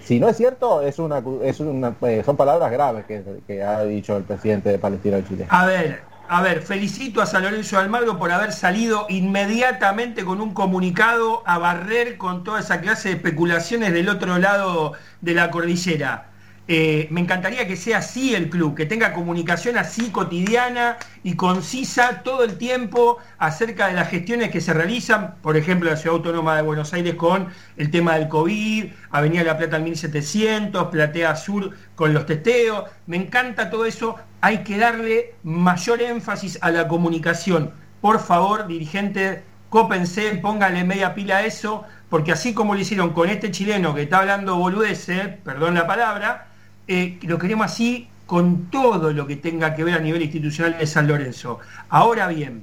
si 0.00 0.20
no 0.20 0.28
es 0.28 0.36
cierto, 0.36 0.80
es 0.80 0.98
una, 1.00 1.22
es 1.42 1.60
una, 1.60 1.94
son 2.24 2.36
palabras 2.36 2.70
graves 2.70 3.04
que, 3.04 3.22
que 3.46 3.62
ha 3.62 3.82
dicho 3.84 4.16
el 4.16 4.22
presidente 4.22 4.70
de 4.70 4.78
Palestina 4.78 5.16
de 5.16 5.24
Chile. 5.24 5.46
A 5.50 5.66
ver, 5.66 6.00
a 6.28 6.42
ver, 6.42 6.62
felicito 6.62 7.22
a 7.22 7.26
San 7.26 7.42
Lorenzo 7.42 7.78
Almagro 7.78 8.18
por 8.18 8.32
haber 8.32 8.52
salido 8.52 9.06
inmediatamente 9.08 10.24
con 10.24 10.40
un 10.40 10.54
comunicado 10.54 11.42
a 11.46 11.58
barrer 11.58 12.16
con 12.16 12.42
toda 12.42 12.60
esa 12.60 12.80
clase 12.80 13.10
de 13.10 13.14
especulaciones 13.16 13.92
del 13.92 14.08
otro 14.08 14.38
lado 14.38 14.94
de 15.20 15.34
la 15.34 15.50
cordillera. 15.50 16.30
Eh, 16.68 17.06
me 17.12 17.20
encantaría 17.20 17.68
que 17.68 17.76
sea 17.76 17.98
así 17.98 18.34
el 18.34 18.50
club, 18.50 18.74
que 18.74 18.86
tenga 18.86 19.12
comunicación 19.12 19.78
así 19.78 20.10
cotidiana 20.10 20.96
y 21.22 21.36
concisa 21.36 22.22
todo 22.24 22.42
el 22.42 22.58
tiempo 22.58 23.18
acerca 23.38 23.86
de 23.86 23.94
las 23.94 24.10
gestiones 24.10 24.50
que 24.50 24.60
se 24.60 24.72
realizan, 24.72 25.36
por 25.42 25.56
ejemplo, 25.56 25.88
la 25.88 25.96
Ciudad 25.96 26.16
Autónoma 26.16 26.56
de 26.56 26.62
Buenos 26.62 26.92
Aires 26.92 27.14
con 27.14 27.48
el 27.76 27.90
tema 27.92 28.18
del 28.18 28.28
COVID, 28.28 28.86
Avenida 29.12 29.44
La 29.44 29.56
Plata 29.56 29.76
al 29.76 29.82
1700, 29.84 30.88
Platea 30.88 31.36
Sur 31.36 31.70
con 31.94 32.12
los 32.12 32.26
testeos. 32.26 32.84
Me 33.06 33.16
encanta 33.16 33.70
todo 33.70 33.84
eso, 33.84 34.16
hay 34.46 34.58
que 34.58 34.78
darle 34.78 35.34
mayor 35.42 36.00
énfasis 36.00 36.56
a 36.62 36.70
la 36.70 36.86
comunicación. 36.86 37.72
Por 38.00 38.20
favor, 38.20 38.68
dirigente, 38.68 39.42
cópense, 39.70 40.36
póngale 40.36 40.84
media 40.84 41.16
pila 41.16 41.38
a 41.38 41.44
eso, 41.44 41.82
porque 42.08 42.30
así 42.30 42.54
como 42.54 42.74
lo 42.74 42.80
hicieron 42.80 43.12
con 43.12 43.28
este 43.28 43.50
chileno 43.50 43.92
que 43.92 44.02
está 44.02 44.20
hablando 44.20 44.54
boludeces, 44.54 45.30
perdón 45.42 45.74
la 45.74 45.88
palabra, 45.88 46.46
eh, 46.86 47.18
lo 47.22 47.38
queremos 47.38 47.66
así 47.66 48.08
con 48.26 48.70
todo 48.70 49.12
lo 49.12 49.26
que 49.26 49.34
tenga 49.34 49.74
que 49.74 49.82
ver 49.82 49.94
a 49.94 49.98
nivel 49.98 50.22
institucional 50.22 50.78
de 50.78 50.86
San 50.86 51.08
Lorenzo. 51.08 51.58
Ahora 51.88 52.28
bien, 52.28 52.62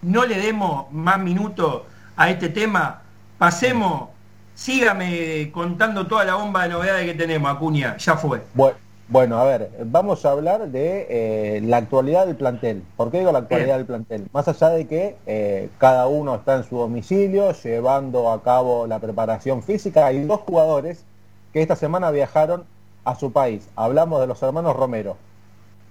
no 0.00 0.24
le 0.24 0.38
demos 0.38 0.90
más 0.92 1.18
minutos 1.18 1.82
a 2.16 2.30
este 2.30 2.48
tema, 2.48 3.02
pasemos, 3.36 4.08
sígame 4.54 5.50
contando 5.52 6.06
toda 6.06 6.24
la 6.24 6.36
bomba 6.36 6.62
de 6.62 6.70
novedades 6.70 7.04
que 7.04 7.14
tenemos, 7.18 7.54
Acuña, 7.54 7.98
ya 7.98 8.16
fue. 8.16 8.42
Bueno, 8.54 8.78
a 9.14 9.44
ver, 9.44 9.70
vamos 9.84 10.24
a 10.24 10.30
hablar 10.30 10.68
de 10.68 11.06
eh, 11.08 11.60
la 11.62 11.78
actualidad 11.78 12.26
del 12.26 12.36
plantel. 12.36 12.82
¿Por 12.96 13.10
qué 13.10 13.18
digo 13.18 13.32
la 13.32 13.40
actualidad 13.40 13.76
del 13.76 13.86
plantel? 13.86 14.26
Más 14.32 14.48
allá 14.48 14.70
de 14.70 14.86
que 14.86 15.16
eh, 15.26 15.68
cada 15.78 16.06
uno 16.06 16.34
está 16.34 16.56
en 16.56 16.64
su 16.64 16.76
domicilio 16.76 17.52
llevando 17.52 18.32
a 18.32 18.42
cabo 18.42 18.86
la 18.86 18.98
preparación 18.98 19.62
física, 19.62 20.06
hay 20.06 20.24
dos 20.24 20.40
jugadores 20.40 21.04
que 21.52 21.60
esta 21.60 21.76
semana 21.76 22.10
viajaron 22.10 22.64
a 23.04 23.14
su 23.14 23.32
país. 23.32 23.68
Hablamos 23.76 24.20
de 24.20 24.26
los 24.26 24.42
hermanos 24.42 24.74
Romero. 24.76 25.16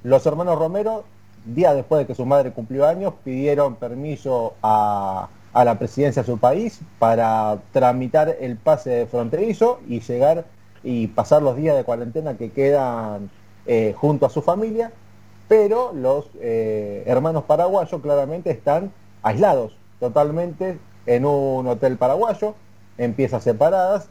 Los 0.04 0.26
hermanos 0.26 0.58
Romero, 0.58 1.04
día 1.46 1.74
después 1.74 2.00
de 2.00 2.08
que 2.08 2.16
su 2.16 2.26
madre 2.26 2.52
cumplió 2.52 2.88
años, 2.88 3.14
pidieron 3.24 3.76
permiso 3.76 4.56
a, 4.64 5.30
la 5.54 5.78
presidencia 5.78 6.24
de 6.24 6.26
su 6.26 6.38
país 6.40 6.80
para 6.98 7.60
tramitar 7.72 8.36
el 8.40 8.58
pase 8.58 9.06
fronterizo 9.06 9.80
y 9.88 10.00
llegar 10.00 10.46
y 10.84 11.08
pasar 11.08 11.42
los 11.42 11.56
días 11.56 11.76
de 11.76 11.84
cuarentena 11.84 12.38
que 12.38 12.52
quedan 12.52 13.30
eh, 13.66 13.94
junto 13.98 14.26
a 14.26 14.30
su 14.30 14.42
familia, 14.42 14.92
pero 15.48 15.92
los 15.94 16.28
eh, 16.40 17.04
hermanos 17.06 17.44
paraguayos 17.44 18.02
claramente 18.02 18.50
están 18.52 18.92
aislados 19.22 19.76
totalmente 20.00 20.80
en 21.06 21.26
un 21.26 21.68
hotel 21.68 21.98
paraguayo, 21.98 22.56
en 22.98 23.14
piezas 23.14 23.44
separadas, 23.44 24.08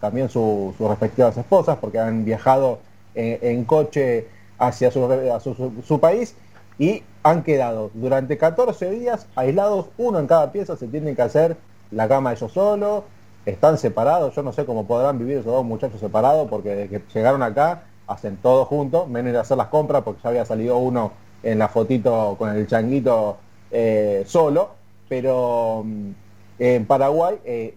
también 0.00 0.28
sus 0.28 0.76
respectivas 0.78 1.36
esposas, 1.36 1.78
porque 1.78 1.98
han 1.98 2.24
viajado 2.24 2.78
en, 3.14 3.64
coche 3.64 4.26
hacia 4.58 4.90
su, 4.90 6.00
país 6.00 6.34
y 6.78 7.02
han 7.22 7.42
quedado 7.42 7.90
durante 7.94 8.38
14 8.38 8.90
días 8.90 9.26
aislados, 9.34 9.86
uno 9.98 10.18
en 10.18 10.26
cada 10.26 10.52
pieza, 10.52 10.76
se 10.76 10.86
tienen 10.86 11.16
que 11.16 11.22
hacer 11.22 11.56
la 11.90 12.08
cama 12.08 12.32
ellos 12.32 12.52
solos, 12.52 13.04
están 13.46 13.78
separados, 13.78 14.34
yo 14.34 14.42
no 14.42 14.52
sé 14.52 14.64
cómo 14.64 14.86
podrán 14.86 15.18
vivir 15.18 15.38
esos 15.38 15.52
dos 15.52 15.64
muchachos 15.64 16.00
separados, 16.00 16.48
porque 16.48 16.70
desde 16.70 16.88
que 16.88 17.02
llegaron 17.14 17.42
acá 17.42 17.84
hacen 18.06 18.36
todo 18.36 18.64
juntos, 18.64 19.08
menos 19.08 19.34
a 19.36 19.40
hacer 19.40 19.56
las 19.56 19.68
compras, 19.68 20.02
porque 20.02 20.20
ya 20.22 20.30
había 20.30 20.44
salido 20.44 20.78
uno 20.78 21.12
en 21.42 21.58
la 21.58 21.68
fotito 21.68 22.34
con 22.38 22.50
el 22.50 22.66
changuito 22.66 23.38
eh, 23.70 24.24
solo, 24.26 24.70
pero 25.08 25.82
mm, 25.84 26.10
en 26.58 26.86
Paraguay 26.86 27.36
eh, 27.44 27.74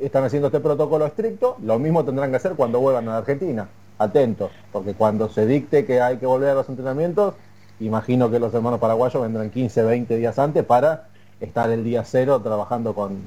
están 0.00 0.24
haciendo 0.24 0.48
este 0.48 0.60
protocolo 0.60 1.06
estricto, 1.06 1.56
lo 1.62 1.78
mismo 1.78 2.04
tendrán 2.04 2.30
que 2.30 2.36
hacer 2.36 2.52
cuando 2.54 2.80
vuelvan 2.80 3.08
a 3.08 3.12
la 3.12 3.18
Argentina. 3.18 3.68
Atentos, 3.96 4.50
porque 4.72 4.94
cuando 4.94 5.28
se 5.28 5.46
dicte 5.46 5.84
que 5.86 6.00
hay 6.00 6.16
que 6.18 6.26
volver 6.26 6.50
a 6.50 6.54
los 6.54 6.68
entrenamientos, 6.68 7.34
imagino 7.78 8.28
que 8.30 8.40
los 8.40 8.52
hermanos 8.52 8.80
paraguayos 8.80 9.22
vendrán 9.22 9.50
15, 9.50 9.82
20 9.82 10.16
días 10.16 10.38
antes 10.38 10.64
para 10.64 11.08
estar 11.40 11.70
el 11.70 11.84
día 11.84 12.04
cero 12.04 12.40
trabajando 12.42 12.94
con, 12.94 13.20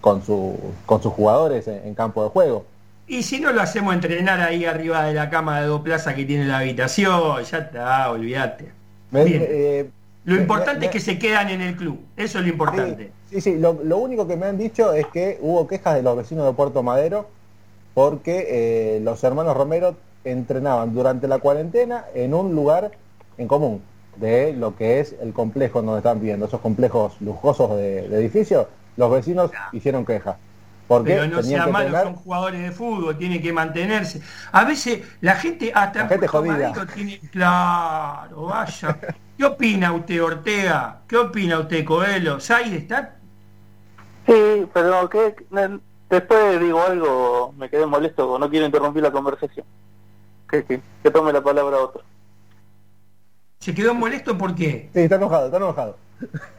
con, 0.00 0.24
su, 0.24 0.58
con 0.86 1.02
sus 1.02 1.12
jugadores 1.12 1.68
en, 1.68 1.94
campo 1.94 2.22
de 2.24 2.30
juego. 2.30 2.64
Y 3.06 3.22
si 3.22 3.40
no 3.40 3.52
lo 3.52 3.62
hacemos 3.62 3.94
entrenar 3.94 4.40
ahí 4.40 4.64
arriba 4.64 5.04
de 5.04 5.14
la 5.14 5.30
cama 5.30 5.60
de 5.60 5.66
dos 5.66 5.80
plazas 5.80 6.14
que 6.14 6.24
tiene 6.24 6.44
la 6.44 6.58
habitación, 6.58 7.42
ya 7.42 7.58
está, 7.58 8.10
olvídate. 8.10 8.66
Eh, 9.14 9.88
lo 10.24 10.36
importante 10.36 10.86
es 10.86 10.92
que 10.92 11.00
se 11.00 11.18
quedan 11.18 11.48
en 11.48 11.62
el 11.62 11.76
club, 11.76 11.98
eso 12.16 12.38
es 12.38 12.44
lo 12.44 12.50
importante. 12.50 13.10
Sí, 13.30 13.40
sí, 13.40 13.58
lo, 13.58 13.72
único 13.72 14.26
que 14.26 14.36
me 14.36 14.46
han 14.46 14.58
dicho 14.58 14.92
es 14.92 15.06
que 15.06 15.38
hubo 15.40 15.66
quejas 15.66 15.94
de 15.94 16.02
los 16.02 16.16
vecinos 16.16 16.46
de 16.46 16.52
Puerto 16.52 16.82
Madero 16.82 17.28
porque 17.94 18.46
eh, 18.48 19.00
los 19.00 19.24
hermanos 19.24 19.56
Romero 19.56 19.96
entrenaban 20.24 20.94
durante 20.94 21.28
la 21.28 21.38
cuarentena 21.38 22.04
en 22.14 22.34
un 22.34 22.54
lugar 22.54 22.92
en 23.38 23.48
común 23.48 23.82
de 24.16 24.52
lo 24.52 24.76
que 24.76 25.00
es 25.00 25.14
el 25.20 25.32
complejo 25.32 25.80
donde 25.80 25.98
están 25.98 26.20
viviendo, 26.20 26.46
esos 26.46 26.60
complejos 26.60 27.20
lujosos 27.20 27.76
de, 27.76 28.06
edificios, 28.06 28.66
los 28.98 29.10
vecinos 29.12 29.50
hicieron 29.72 30.04
quejas. 30.04 30.36
Porque 30.88 31.12
Pero 31.12 31.26
no 31.28 31.42
sea 31.42 31.66
malo, 31.66 32.02
son 32.02 32.14
jugadores 32.16 32.62
de 32.62 32.72
fútbol, 32.72 33.16
tienen 33.16 33.40
que 33.40 33.52
mantenerse. 33.52 34.20
A 34.52 34.64
veces 34.64 35.06
la 35.20 35.36
gente 35.36 35.70
hasta 35.74 36.02
la 36.02 36.08
gente 36.08 36.26
jodida. 36.26 36.72
Tiene, 36.94 37.20
claro, 37.30 38.46
vaya. 38.46 38.98
¿Qué 39.36 39.44
opina 39.44 39.92
usted, 39.92 40.22
Ortega? 40.22 41.02
¿Qué 41.06 41.16
opina 41.16 41.60
usted, 41.60 41.84
Coelho? 41.84 42.40
¿Said 42.40 42.72
está 42.72 43.14
Sí, 44.26 44.66
pero 44.74 45.08
que 45.08 45.36
después 46.10 46.60
digo 46.60 46.82
algo, 46.82 47.54
me 47.56 47.70
quedé 47.70 47.86
molesto, 47.86 48.38
no 48.38 48.50
quiero 48.50 48.66
interrumpir 48.66 49.02
la 49.02 49.12
conversación. 49.12 49.64
Que, 50.50 50.64
que, 50.64 50.80
que 51.02 51.10
tome 51.10 51.32
la 51.32 51.42
palabra 51.42 51.78
otro. 51.78 52.02
¿Se 53.60 53.74
quedó 53.74 53.94
molesto 53.94 54.36
por 54.36 54.54
qué? 54.54 54.90
Sí, 54.92 55.00
está 55.00 55.16
enojado, 55.16 55.46
está 55.46 55.58
enojado. 55.58 55.96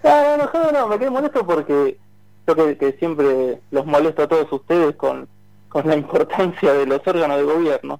No, 0.03 0.33
enojado 0.35 0.71
no, 0.71 0.87
me 0.87 0.99
quedé 0.99 1.09
molesto 1.09 1.45
porque 1.45 1.97
yo 2.55 2.77
que, 2.77 2.93
siempre 2.93 3.59
los 3.71 3.85
molesto 3.85 4.23
a 4.23 4.27
todos 4.27 4.51
ustedes 4.51 4.95
con, 4.95 5.27
con 5.69 5.87
la 5.87 5.95
importancia 6.03 6.73
de 6.73 6.85
los 6.85 7.05
órganos 7.05 7.37
de 7.37 7.43
gobierno. 7.43 7.99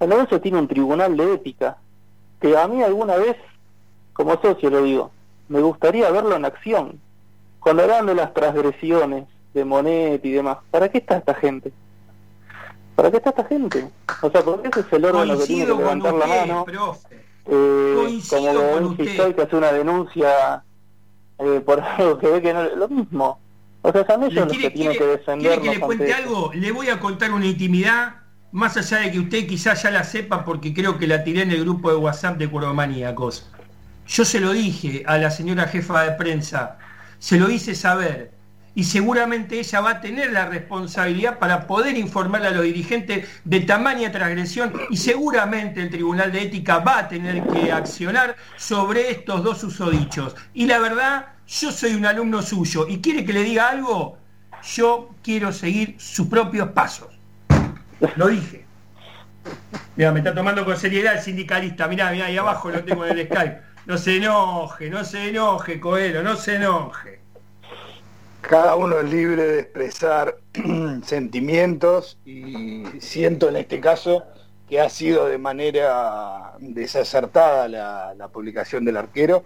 El 0.00 0.12
eso 0.12 0.40
tiene 0.40 0.58
un 0.58 0.68
tribunal 0.68 1.16
de 1.16 1.34
ética, 1.34 1.78
que 2.40 2.56
a 2.56 2.68
mí 2.68 2.82
alguna 2.82 3.16
vez, 3.16 3.36
como 4.12 4.40
socio 4.40 4.68
lo 4.68 4.82
digo, 4.82 5.10
me 5.48 5.60
gustaría 5.60 6.10
verlo 6.10 6.36
en 6.36 6.44
acción, 6.44 7.00
cuando 7.60 7.84
hablan 7.84 8.06
de 8.06 8.14
las 8.14 8.34
transgresiones 8.34 9.26
de 9.54 9.64
Monet 9.64 10.24
y 10.24 10.32
demás, 10.32 10.58
¿para 10.70 10.90
qué 10.90 10.98
está 10.98 11.16
esta 11.16 11.34
gente? 11.34 11.72
¿Para 12.94 13.10
qué 13.10 13.16
está 13.16 13.30
esta 13.30 13.44
gente? 13.44 13.88
O 14.20 14.30
sea, 14.30 14.42
porque 14.42 14.68
ese 14.68 14.80
es 14.80 14.92
el 14.92 15.04
órgano 15.04 15.38
que 15.38 15.46
tiene 15.46 15.66
que 15.66 15.74
levantar 15.74 16.14
la 16.14 16.26
mano. 16.26 16.66
Eh, 17.46 18.20
como 18.28 18.76
un 18.76 18.96
fiscal 18.96 19.34
que 19.34 19.42
hace 19.42 19.56
una 19.56 19.72
denuncia 19.72 20.64
eh, 21.38 21.60
por 21.64 21.80
algo 21.98 22.18
que 22.18 22.28
ve 22.28 22.42
que 22.42 22.52
no 22.52 22.64
lo 22.64 22.88
mismo. 22.88 23.38
O 23.86 23.92
sea, 23.92 24.06
son 24.06 24.22
ellos 24.22 24.46
los 24.46 24.56
que 24.56 24.70
tienen 24.70 24.96
que. 24.96 25.20
¿Quiere 25.38 25.60
que 25.60 25.70
le 25.74 25.80
cuente 25.80 26.14
algo? 26.14 26.50
Le 26.54 26.72
voy 26.72 26.88
a 26.88 26.98
contar 26.98 27.32
una 27.32 27.44
intimidad, 27.44 28.14
más 28.50 28.78
allá 28.78 29.00
de 29.00 29.12
que 29.12 29.18
usted 29.18 29.46
quizás 29.46 29.82
ya 29.82 29.90
la 29.90 30.04
sepa, 30.04 30.42
porque 30.42 30.72
creo 30.72 30.98
que 30.98 31.06
la 31.06 31.22
tiré 31.22 31.42
en 31.42 31.50
el 31.50 31.60
grupo 31.60 31.90
de 31.90 31.96
WhatsApp 31.96 32.38
de 32.38 32.48
Cuervomaníacos. 32.48 33.50
yo 34.08 34.24
se 34.24 34.40
lo 34.40 34.52
dije 34.52 35.02
a 35.06 35.18
la 35.18 35.30
señora 35.30 35.68
jefa 35.68 36.02
de 36.02 36.12
prensa, 36.12 36.78
se 37.18 37.38
lo 37.38 37.50
hice 37.50 37.74
saber, 37.74 38.32
y 38.74 38.84
seguramente 38.84 39.60
ella 39.60 39.80
va 39.82 39.90
a 39.90 40.00
tener 40.00 40.32
la 40.32 40.46
responsabilidad 40.46 41.38
para 41.38 41.66
poder 41.66 41.98
informar 41.98 42.46
a 42.46 42.52
los 42.52 42.64
dirigentes 42.64 43.28
de 43.44 43.60
tamaña 43.60 44.10
transgresión 44.10 44.72
y 44.88 44.96
seguramente 44.96 45.82
el 45.82 45.90
Tribunal 45.90 46.32
de 46.32 46.42
Ética 46.42 46.78
va 46.78 47.00
a 47.00 47.08
tener 47.08 47.46
que 47.48 47.70
accionar 47.70 48.34
sobre 48.56 49.10
estos 49.10 49.44
dos 49.44 49.62
usodichos. 49.62 50.34
Y 50.54 50.66
la 50.66 50.78
verdad, 50.78 51.33
yo 51.46 51.72
soy 51.72 51.94
un 51.94 52.06
alumno 52.06 52.42
suyo 52.42 52.86
y 52.88 53.00
quiere 53.00 53.24
que 53.24 53.32
le 53.32 53.42
diga 53.42 53.68
algo, 53.68 54.18
yo 54.62 55.10
quiero 55.22 55.52
seguir 55.52 55.96
sus 55.98 56.26
propios 56.26 56.68
pasos. 56.70 57.08
Lo 58.16 58.28
dije. 58.28 58.64
Mira, 59.96 60.12
me 60.12 60.20
está 60.20 60.34
tomando 60.34 60.64
con 60.64 60.76
seriedad 60.76 61.14
el 61.14 61.20
sindicalista. 61.20 61.86
Mirá, 61.86 62.10
mirá, 62.10 62.26
ahí 62.26 62.36
abajo 62.36 62.70
lo 62.70 62.82
tengo 62.82 63.04
en 63.06 63.18
el 63.18 63.26
Skype. 63.26 63.60
No 63.86 63.98
se 63.98 64.16
enoje, 64.16 64.88
no 64.88 65.04
se 65.04 65.28
enoje, 65.28 65.78
Coelho, 65.78 66.22
no 66.22 66.36
se 66.36 66.56
enoje. 66.56 67.20
Cada 68.40 68.74
uno 68.76 68.98
es 68.98 69.10
libre 69.10 69.42
de 69.42 69.60
expresar 69.60 70.38
sentimientos 71.04 72.18
y 72.24 72.84
siento 73.00 73.48
en 73.48 73.56
este 73.56 73.80
caso 73.80 74.24
que 74.68 74.80
ha 74.80 74.88
sido 74.88 75.26
de 75.26 75.38
manera 75.38 76.52
desacertada 76.58 77.68
la, 77.68 78.14
la 78.14 78.28
publicación 78.28 78.84
del 78.84 78.96
arquero. 78.96 79.44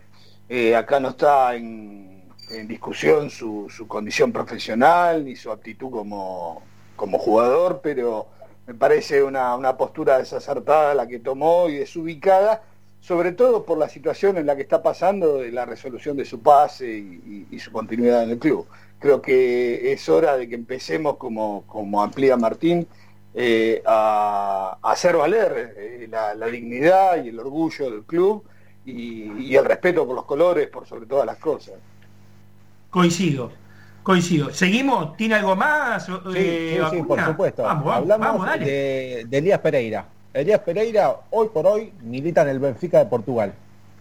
Eh, 0.49 0.75
acá 0.75 0.99
no 0.99 1.11
está 1.11 1.55
en, 1.55 2.23
en 2.51 2.69
discusión 2.69 3.31
su, 3.31 3.69
su, 3.69 3.87
condición 3.87 4.33
profesional 4.33 5.25
ni 5.25 5.37
su 5.37 5.51
aptitud 5.51 5.91
como, 5.91 6.63
como 6.97 7.19
jugador, 7.19 7.81
pero 7.83 8.27
me 8.67 8.75
parece 8.75 9.23
una, 9.23 9.55
una, 9.57 9.77
postura 9.77 10.19
desacertada 10.19 10.95
la 10.95 11.07
que 11.07 11.19
tomó 11.19 11.69
y 11.69 11.77
desubicada, 11.77 12.63
sobre 13.01 13.33
todo 13.33 13.65
por 13.65 13.79
la 13.79 13.89
situación 13.89 14.39
en 14.39 14.47
la 14.47 14.57
que 14.57 14.63
está 14.63 14.83
pasando 14.83 15.39
de 15.39 15.53
la 15.53 15.67
resolución 15.67 16.17
de 16.17 16.25
su 16.25 16.41
pase 16.41 16.87
y, 16.89 17.59
su 17.59 17.71
continuidad 17.73 18.25
en 18.25 18.31
el 18.31 18.39
club. 18.39 18.67
Creo 18.99 19.23
que 19.23 19.93
es 19.93 20.09
hora 20.09 20.37
de 20.37 20.49
que 20.49 20.55
empecemos, 20.55 21.17
como, 21.17 21.65
como 21.67 22.03
amplía 22.03 22.37
Martín, 22.37 22.87
eh, 23.35 23.83
a, 23.87 24.79
hacer 24.83 25.17
valer 25.17 25.75
eh, 25.77 26.09
la, 26.11 26.47
dignidad 26.47 27.23
y 27.23 27.29
el 27.29 27.39
orgullo 27.39 27.91
del 27.91 28.03
club 28.03 28.45
y, 28.89 29.51
y, 29.51 29.57
el 29.57 29.65
respeto 29.65 30.07
por 30.07 30.15
los 30.15 30.25
colores, 30.25 30.69
por 30.69 30.87
sobre 30.87 31.07
todas 31.07 31.27
las 31.27 31.37
cosas. 31.37 31.75
Coincido, 32.91 33.51
coincido. 34.03 34.51
¿Seguimos? 34.53 35.17
¿Tiene 35.17 35.35
algo 35.35 35.55
más? 35.55 36.07
Sí, 36.07 36.13
eh, 36.35 36.81
sí, 36.91 36.97
sí 36.97 37.03
por 37.03 37.23
supuesto. 37.25 37.63
Vamos, 37.63 37.85
vamos, 37.85 38.03
Hablamos 38.03 38.47
vamos, 38.47 38.61
de, 38.61 39.27
de, 39.29 39.39
Elías 39.39 39.61
Pereira. 39.61 40.07
Elías 40.33 40.61
Pereira, 40.61 41.17
hoy 41.31 41.49
por 41.53 41.67
hoy, 41.67 41.93
milita 42.03 42.43
en 42.43 42.49
el 42.49 42.59
Benfica 42.59 42.99
de 42.99 43.07
Portugal. 43.07 43.53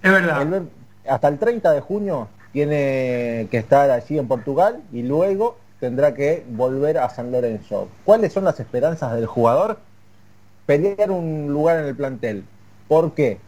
Es 0.01 0.11
verdad. 0.11 0.41
El, 0.41 0.69
hasta 1.09 1.27
el 1.27 1.37
30 1.37 1.71
de 1.73 1.81
junio 1.81 2.29
tiene 2.53 3.47
que 3.51 3.57
estar 3.57 3.91
allí 3.91 4.17
en 4.17 4.27
Portugal 4.27 4.81
y 4.91 5.03
luego 5.03 5.57
tendrá 5.79 6.13
que 6.13 6.45
volver 6.49 6.97
a 6.97 7.09
San 7.09 7.31
Lorenzo. 7.31 7.89
¿Cuáles 8.05 8.33
son 8.33 8.45
las 8.45 8.59
esperanzas 8.59 9.13
del 9.15 9.25
jugador? 9.25 9.79
Pelear 10.65 11.11
un 11.11 11.47
lugar 11.51 11.79
en 11.79 11.85
el 11.85 11.95
plantel. 11.95 12.45
¿Por 12.87 13.13
qué? 13.13 13.39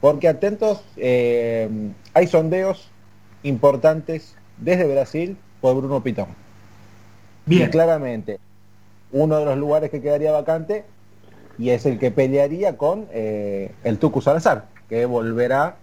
Porque 0.00 0.28
atentos, 0.28 0.82
eh, 0.96 1.68
hay 2.14 2.26
sondeos 2.26 2.90
importantes 3.42 4.34
desde 4.58 4.90
Brasil 4.90 5.36
por 5.60 5.76
Bruno 5.76 6.02
Pitón. 6.02 6.28
Bien. 7.46 7.68
Y 7.68 7.70
claramente, 7.70 8.38
uno 9.12 9.38
de 9.38 9.44
los 9.44 9.58
lugares 9.58 9.90
que 9.90 10.00
quedaría 10.00 10.32
vacante 10.32 10.84
y 11.58 11.70
es 11.70 11.84
el 11.84 11.98
que 11.98 12.10
pelearía 12.10 12.76
con 12.76 13.06
eh, 13.12 13.72
el 13.84 13.98
Tucu 13.98 14.20
Salazar, 14.22 14.66
que 14.88 15.04
volverá 15.04 15.76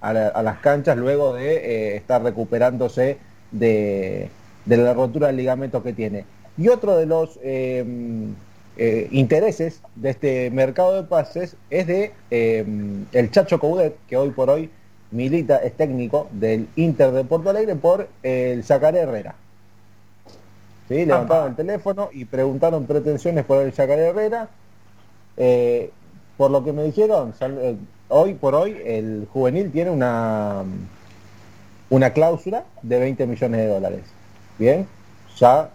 a, 0.00 0.12
la, 0.12 0.28
a 0.28 0.42
las 0.42 0.58
canchas 0.58 0.96
luego 0.96 1.34
de 1.34 1.56
eh, 1.56 1.96
estar 1.96 2.22
recuperándose 2.22 3.18
de, 3.50 4.28
de, 4.64 4.76
la 4.76 4.94
rotura 4.94 5.28
del 5.28 5.36
ligamento 5.36 5.82
que 5.82 5.92
tiene. 5.92 6.24
Y 6.56 6.68
otro 6.68 6.96
de 6.96 7.06
los 7.06 7.38
eh, 7.42 7.84
eh, 8.76 9.08
intereses 9.10 9.80
de 9.94 10.10
este 10.10 10.50
mercado 10.50 10.94
de 10.94 11.08
pases 11.08 11.56
es 11.70 11.86
de 11.86 12.12
el 12.30 13.30
Chacho 13.30 13.58
Coudet, 13.58 13.96
que 14.08 14.16
hoy 14.16 14.30
por 14.30 14.50
hoy 14.50 14.70
milita, 15.10 15.56
es 15.58 15.76
técnico 15.76 16.28
del 16.32 16.68
Inter 16.76 17.12
de 17.12 17.24
Porto 17.24 17.50
Alegre 17.50 17.76
por 17.76 18.08
el 18.22 18.64
Sacaré 18.64 19.00
Herrera. 19.00 19.34
¿Sí? 20.88 21.04
Levantaron 21.04 21.50
el 21.50 21.56
teléfono 21.56 22.10
y 22.12 22.24
preguntaron 22.24 22.86
pretensiones 22.86 23.44
por 23.44 23.62
el 23.62 23.72
Yacaré 23.72 24.08
Herrera. 24.08 24.48
Eh, 25.36 25.90
por 26.36 26.50
lo 26.50 26.62
que 26.64 26.72
me 26.72 26.84
dijeron, 26.84 27.34
hoy 28.08 28.34
por 28.34 28.54
hoy 28.54 28.80
el 28.84 29.26
juvenil 29.32 29.72
tiene 29.72 29.90
una, 29.90 30.64
una 31.88 32.10
cláusula 32.10 32.64
de 32.82 32.98
20 32.98 33.26
millones 33.26 33.60
de 33.60 33.66
dólares. 33.66 34.02
Bien, 34.58 34.86
ya 35.38 35.70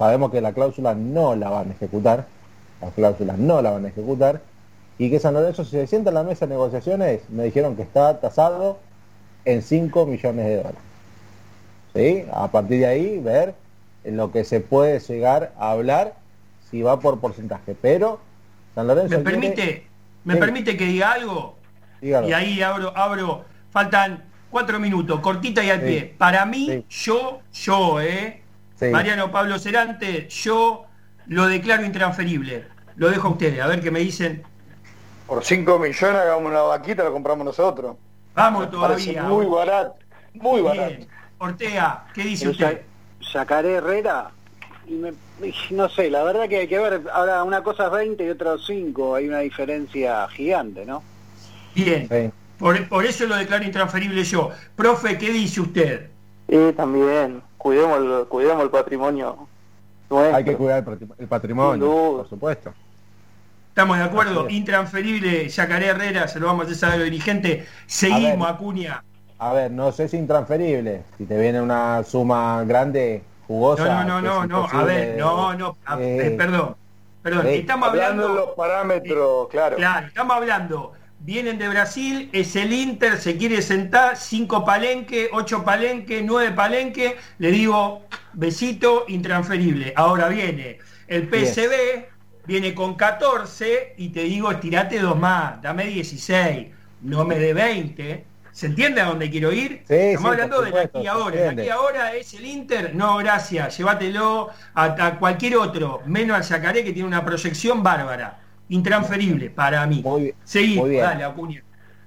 sabemos 0.00 0.30
que 0.30 0.40
la 0.40 0.54
cláusula 0.54 0.94
no 0.94 1.36
la 1.36 1.50
van 1.50 1.68
a 1.68 1.72
ejecutar, 1.72 2.26
las 2.80 2.94
cláusulas 2.94 3.36
no 3.36 3.60
la 3.60 3.72
van 3.72 3.84
a 3.84 3.88
ejecutar, 3.88 4.40
y 4.96 5.10
que 5.10 5.18
San 5.18 5.34
Lorenzo, 5.34 5.62
si 5.62 5.72
se 5.72 5.86
sienta 5.86 6.08
en 6.08 6.14
la 6.14 6.22
mesa 6.22 6.46
de 6.46 6.54
negociaciones, 6.54 7.20
me 7.28 7.44
dijeron 7.44 7.76
que 7.76 7.82
está 7.82 8.18
tasado 8.18 8.78
en 9.44 9.60
5 9.60 10.06
millones 10.06 10.46
de 10.46 10.56
dólares. 10.56 10.80
¿Sí? 11.94 12.24
A 12.32 12.50
partir 12.50 12.80
de 12.80 12.86
ahí, 12.86 13.18
ver 13.18 13.54
en 14.04 14.16
lo 14.16 14.32
que 14.32 14.44
se 14.44 14.60
puede 14.60 15.00
llegar 15.00 15.52
a 15.58 15.72
hablar 15.72 16.14
si 16.70 16.80
va 16.80 16.98
por 16.98 17.20
porcentaje. 17.20 17.76
Pero 17.78 18.20
San 18.74 18.86
Lorenzo. 18.86 19.18
¿Me 19.18 19.22
permite, 19.22 19.54
tiene... 19.54 19.86
¿me 20.24 20.34
sí. 20.34 20.40
permite 20.40 20.76
que 20.78 20.86
diga 20.86 21.12
algo? 21.12 21.56
Dígalo. 22.00 22.26
Y 22.26 22.32
ahí 22.32 22.62
abro, 22.62 22.96
abro, 22.96 23.44
faltan 23.70 24.24
cuatro 24.50 24.80
minutos, 24.80 25.20
cortita 25.20 25.62
y 25.62 25.68
al 25.68 25.80
sí. 25.80 25.86
pie. 25.86 26.14
Para 26.16 26.46
mí, 26.46 26.84
sí. 26.88 27.04
yo, 27.04 27.40
yo, 27.52 28.00
eh, 28.00 28.39
Mariano 28.80 29.30
Pablo 29.30 29.58
Cerante, 29.58 30.28
yo 30.28 30.86
lo 31.26 31.46
declaro 31.46 31.84
intransferible. 31.84 32.66
Lo 32.96 33.10
dejo 33.10 33.28
a 33.28 33.30
ustedes, 33.32 33.60
a 33.60 33.66
ver 33.66 33.80
qué 33.80 33.90
me 33.90 34.00
dicen. 34.00 34.42
Por 35.26 35.44
5 35.44 35.78
millones 35.78 36.02
hagamos 36.02 36.50
una 36.50 36.62
vaquita, 36.62 37.04
lo 37.04 37.12
compramos 37.12 37.44
nosotros. 37.44 37.96
Vamos 38.34 38.70
todavía. 38.70 39.22
Muy 39.24 39.46
barato, 39.46 39.94
muy 40.34 40.62
Bien. 40.62 40.76
barato. 40.76 41.06
Ortega, 41.38 42.06
¿qué 42.14 42.22
dice 42.22 42.48
usted? 42.48 42.82
Sacaré 43.20 43.74
Herrera, 43.74 44.30
me, 44.88 45.12
no 45.70 45.88
sé, 45.88 46.10
la 46.10 46.22
verdad 46.24 46.48
que 46.48 46.58
hay 46.58 46.68
que 46.68 46.78
ver, 46.78 47.02
ahora 47.12 47.44
una 47.44 47.62
cosa 47.62 47.86
es 47.86 47.92
20 47.92 48.24
y 48.24 48.30
otra 48.30 48.56
5, 48.58 49.14
hay 49.14 49.28
una 49.28 49.38
diferencia 49.38 50.26
gigante, 50.28 50.84
¿no? 50.84 51.02
Bien, 51.74 52.08
sí. 52.08 52.30
por, 52.58 52.88
por, 52.88 53.06
eso 53.06 53.26
lo 53.26 53.36
declaro 53.36 53.64
intransferible 53.64 54.24
yo. 54.24 54.50
Profe, 54.74 55.16
¿qué 55.16 55.30
dice 55.30 55.60
usted? 55.60 56.10
Sí, 56.48 56.72
también, 56.76 57.42
cuidemos, 57.60 58.26
cuidemos 58.28 58.62
el 58.62 58.70
patrimonio. 58.70 59.36
Nuestro. 60.08 60.36
Hay 60.36 60.44
que 60.44 60.56
cuidar 60.56 60.84
el 61.18 61.28
patrimonio, 61.28 61.86
por 62.16 62.28
supuesto. 62.28 62.72
Estamos 63.68 63.98
de 63.98 64.04
acuerdo, 64.04 64.48
intransferible, 64.48 65.48
Yacaré 65.48 65.86
Herrera, 65.86 66.26
se 66.26 66.40
lo 66.40 66.46
vamos 66.46 66.62
a 66.62 66.64
hacer 66.64 66.76
saber 66.76 66.96
al 66.96 67.04
dirigente. 67.04 67.66
Seguimos, 67.86 68.48
a 68.48 68.50
Acuña. 68.50 69.04
A 69.38 69.52
ver, 69.52 69.70
no 69.70 69.92
sé 69.92 70.08
si 70.08 70.16
intransferible. 70.16 71.04
Si 71.16 71.26
te 71.26 71.38
viene 71.38 71.60
una 71.60 72.02
suma 72.02 72.64
grande, 72.64 73.22
jugosa. 73.46 74.04
No, 74.04 74.20
no, 74.20 74.46
no, 74.46 74.46
no, 74.46 74.68
a 74.70 74.84
ver, 74.84 75.16
no, 75.18 75.54
no, 75.54 75.76
a, 75.86 76.00
eh, 76.00 76.26
eh, 76.26 76.30
perdón. 76.32 76.74
Perdón, 77.22 77.46
eh, 77.46 77.56
estamos 77.56 77.88
hablando, 77.90 78.24
hablando 78.24 78.40
de 78.40 78.46
los 78.46 78.56
parámetros, 78.56 79.48
claro. 79.48 79.76
Claro, 79.76 80.06
estamos 80.08 80.36
hablando. 80.36 80.92
Vienen 81.22 81.58
de 81.58 81.68
Brasil, 81.68 82.30
es 82.32 82.56
el 82.56 82.72
Inter, 82.72 83.18
se 83.18 83.36
quiere 83.36 83.60
sentar, 83.60 84.16
cinco 84.16 84.64
palenque, 84.64 85.28
ocho 85.32 85.62
palenque, 85.62 86.22
nueve 86.22 86.52
palenque, 86.52 87.18
le 87.38 87.50
digo, 87.50 88.06
besito, 88.32 89.04
intransferible. 89.06 89.92
Ahora 89.96 90.28
viene 90.28 90.78
el 91.08 91.28
PSB, 91.28 92.06
viene 92.46 92.74
con 92.74 92.94
14 92.94 93.96
y 93.98 94.08
te 94.08 94.22
digo, 94.22 94.50
estirate 94.50 94.98
dos 94.98 95.18
más, 95.18 95.60
dame 95.60 95.84
16, 95.84 96.68
no 97.02 97.26
me 97.26 97.38
dé 97.38 97.52
20, 97.52 98.24
¿Se 98.52 98.66
entiende 98.66 99.00
a 99.00 99.06
dónde 99.06 99.30
quiero 99.30 99.52
ir? 99.52 99.84
Sí, 99.86 99.94
Estamos 99.94 100.34
sí, 100.34 100.42
hablando 100.42 100.62
de 100.62 100.80
aquí 100.80 101.06
ahora. 101.06 101.50
Aquí 101.50 101.68
ahora 101.68 102.14
es 102.14 102.34
el 102.34 102.44
Inter. 102.44 102.94
No, 102.94 103.16
gracias. 103.18 103.78
Llévatelo 103.78 104.50
a, 104.74 105.06
a, 105.06 105.18
cualquier 105.18 105.56
otro, 105.56 106.02
menos 106.04 106.36
al 106.36 106.42
Yacaré 106.42 106.82
que 106.82 106.92
tiene 106.92 107.06
una 107.06 107.24
proyección 107.24 107.82
bárbara. 107.82 108.40
Intransferible 108.70 109.50
para 109.50 109.86
mí. 109.86 110.02
Muy, 110.02 110.34
Seguí, 110.44 110.76
muy 110.76 110.90
bien. 110.90 111.02
dale, 111.02 111.24
Acuña. 111.24 111.62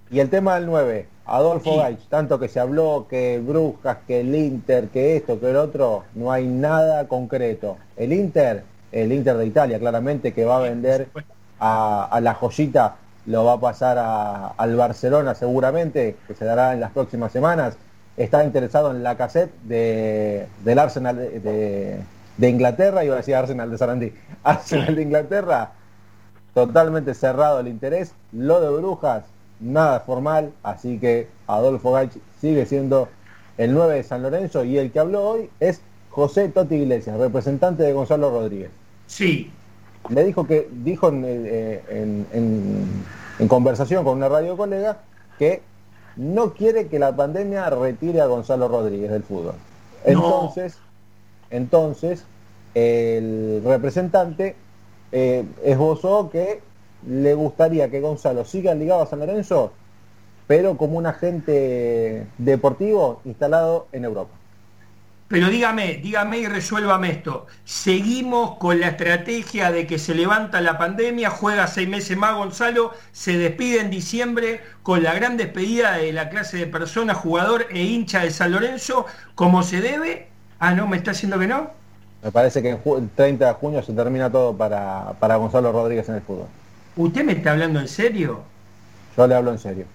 Y 0.09 0.19
el 0.19 0.29
tema 0.29 0.55
del 0.55 0.65
9, 0.65 1.07
Adolfo 1.25 1.71
Sí. 1.73 1.77
Gaich, 1.77 2.07
tanto 2.09 2.39
que 2.39 2.47
se 2.47 2.59
habló 2.59 3.07
que 3.09 3.39
Brujas, 3.39 3.97
que 4.07 4.21
el 4.21 4.33
Inter, 4.35 4.87
que 4.89 5.15
esto, 5.17 5.39
que 5.39 5.49
el 5.49 5.55
otro, 5.57 6.03
no 6.15 6.31
hay 6.31 6.45
nada 6.47 7.07
concreto. 7.07 7.77
El 7.95 8.13
Inter, 8.13 8.63
el 8.91 9.11
Inter 9.11 9.37
de 9.37 9.45
Italia, 9.45 9.79
claramente, 9.79 10.33
que 10.33 10.45
va 10.45 10.57
a 10.57 10.61
vender 10.61 11.09
a, 11.59 12.05
a 12.05 12.21
la 12.21 12.33
joyita 12.33 12.95
lo 13.25 13.45
va 13.45 13.53
a 13.53 13.59
pasar 13.59 13.97
a, 13.97 14.47
al 14.49 14.75
Barcelona 14.75 15.33
seguramente, 15.35 16.17
que 16.27 16.33
se 16.35 16.45
dará 16.45 16.73
en 16.73 16.79
las 16.79 16.91
próximas 16.91 17.31
semanas. 17.31 17.77
Está 18.17 18.43
interesado 18.43 18.91
en 18.91 19.01
la 19.01 19.15
cassette 19.17 19.51
de, 19.63 20.47
del 20.63 20.77
Arsenal 20.79 21.15
de, 21.15 21.39
de, 21.39 21.99
de, 22.37 22.49
Inglaterra, 22.49 23.03
iba 23.03 23.15
a 23.15 23.17
decir 23.17 23.35
Arsenal 23.35 23.71
de 23.71 23.77
Sarandí, 23.77 24.13
Arsenal 24.43 24.95
de 24.95 25.01
Inglaterra, 25.01 25.71
totalmente 26.53 27.13
cerrado 27.13 27.59
el 27.59 27.67
interés. 27.67 28.13
Lo 28.31 28.59
de 28.61 28.69
Brujas, 28.69 29.23
nada 29.59 29.99
formal, 30.01 30.51
así 30.63 30.99
que 30.99 31.27
Adolfo 31.47 31.91
Gaich 31.93 32.11
sigue 32.41 32.65
siendo 32.65 33.09
el 33.57 33.73
9 33.73 33.95
de 33.95 34.03
San 34.03 34.21
Lorenzo 34.23 34.63
y 34.63 34.77
el 34.77 34.91
que 34.91 34.99
habló 34.99 35.23
hoy 35.27 35.49
es 35.59 35.81
José 36.09 36.49
Toti 36.49 36.75
Iglesias, 36.75 37.17
representante 37.17 37.83
de 37.83 37.93
Gonzalo 37.93 38.29
Rodríguez. 38.29 38.71
Sí. 39.07 39.51
Le 40.09 40.23
dijo 40.25 40.45
que, 40.45 40.67
dijo 40.83 41.09
en, 41.09 41.23
eh, 41.25 41.81
en- 41.89 42.27
en- 42.33 43.03
en 43.39 43.47
conversación 43.47 44.03
con 44.03 44.17
una 44.17 44.29
radio 44.29 44.55
colega 44.57 44.97
que 45.39 45.61
no 46.17 46.53
quiere 46.53 46.87
que 46.87 46.99
la 46.99 47.15
pandemia 47.15 47.69
retire 47.71 48.21
a 48.21 48.27
Gonzalo 48.27 48.67
Rodríguez 48.67 49.09
del 49.11 49.23
fútbol. 49.23 49.55
Entonces, 50.05 50.77
entonces 51.49 52.23
el 52.75 53.61
representante 53.65 54.55
eh, 55.15 55.45
esbozó 55.63 56.31
que 56.31 56.61
le 57.07 57.35
gustaría 57.35 57.89
que 57.91 58.01
Gonzalo 58.01 58.45
siga 58.45 58.73
ligado 58.73 59.03
a 59.03 59.05
San 59.05 59.19
Lorenzo, 59.19 59.71
pero 60.47 60.75
como 60.75 60.97
un 60.97 61.05
agente 61.05 62.25
deportivo 62.39 63.21
instalado 63.23 63.87
en 63.91 64.05
Europa. 64.05 64.31
Pero 65.27 65.49
dígame, 65.49 65.99
dígame 66.01 66.39
y 66.39 66.47
resuélvame 66.47 67.11
esto. 67.11 67.45
¿Seguimos 67.63 68.57
con 68.57 68.79
la 68.79 68.89
estrategia 68.89 69.71
de 69.71 69.85
que 69.85 69.99
se 69.99 70.15
levanta 70.15 70.61
la 70.61 70.79
pandemia, 70.79 71.29
juega 71.29 71.67
seis 71.67 71.87
meses 71.87 72.17
más 72.17 72.35
Gonzalo, 72.35 72.93
se 73.11 73.37
despide 73.37 73.81
en 73.81 73.91
diciembre 73.91 74.61
con 74.81 75.03
la 75.03 75.13
gran 75.13 75.37
despedida 75.37 75.97
de 75.97 76.11
la 76.11 76.29
clase 76.29 76.57
de 76.57 76.67
persona, 76.67 77.13
jugador 77.13 77.67
e 77.69 77.83
hincha 77.83 78.23
de 78.23 78.31
San 78.31 78.51
Lorenzo, 78.51 79.05
como 79.35 79.61
se 79.61 79.79
debe? 79.79 80.27
Ah, 80.59 80.73
no, 80.73 80.87
me 80.87 80.97
está 80.97 81.11
haciendo 81.11 81.37
que 81.37 81.47
no. 81.47 81.82
Me 82.23 82.31
parece 82.31 82.61
que 82.61 82.69
el 82.69 83.09
30 83.15 83.45
de 83.45 83.53
junio 83.53 83.83
se 83.83 83.91
termina 83.91 84.31
todo 84.31 84.55
para, 84.55 85.13
para 85.19 85.35
Gonzalo 85.35 85.73
Rodríguez 85.73 86.07
en 86.07 86.15
el 86.15 86.21
fútbol. 86.21 86.47
¿Usted 86.95 87.25
me 87.25 87.33
está 87.33 87.51
hablando 87.51 87.79
en 87.81 87.87
serio? 87.87 88.41
Yo 89.17 89.27
le 89.27 89.35
hablo 89.35 89.51
en 89.51 89.59
serio. 89.59 89.85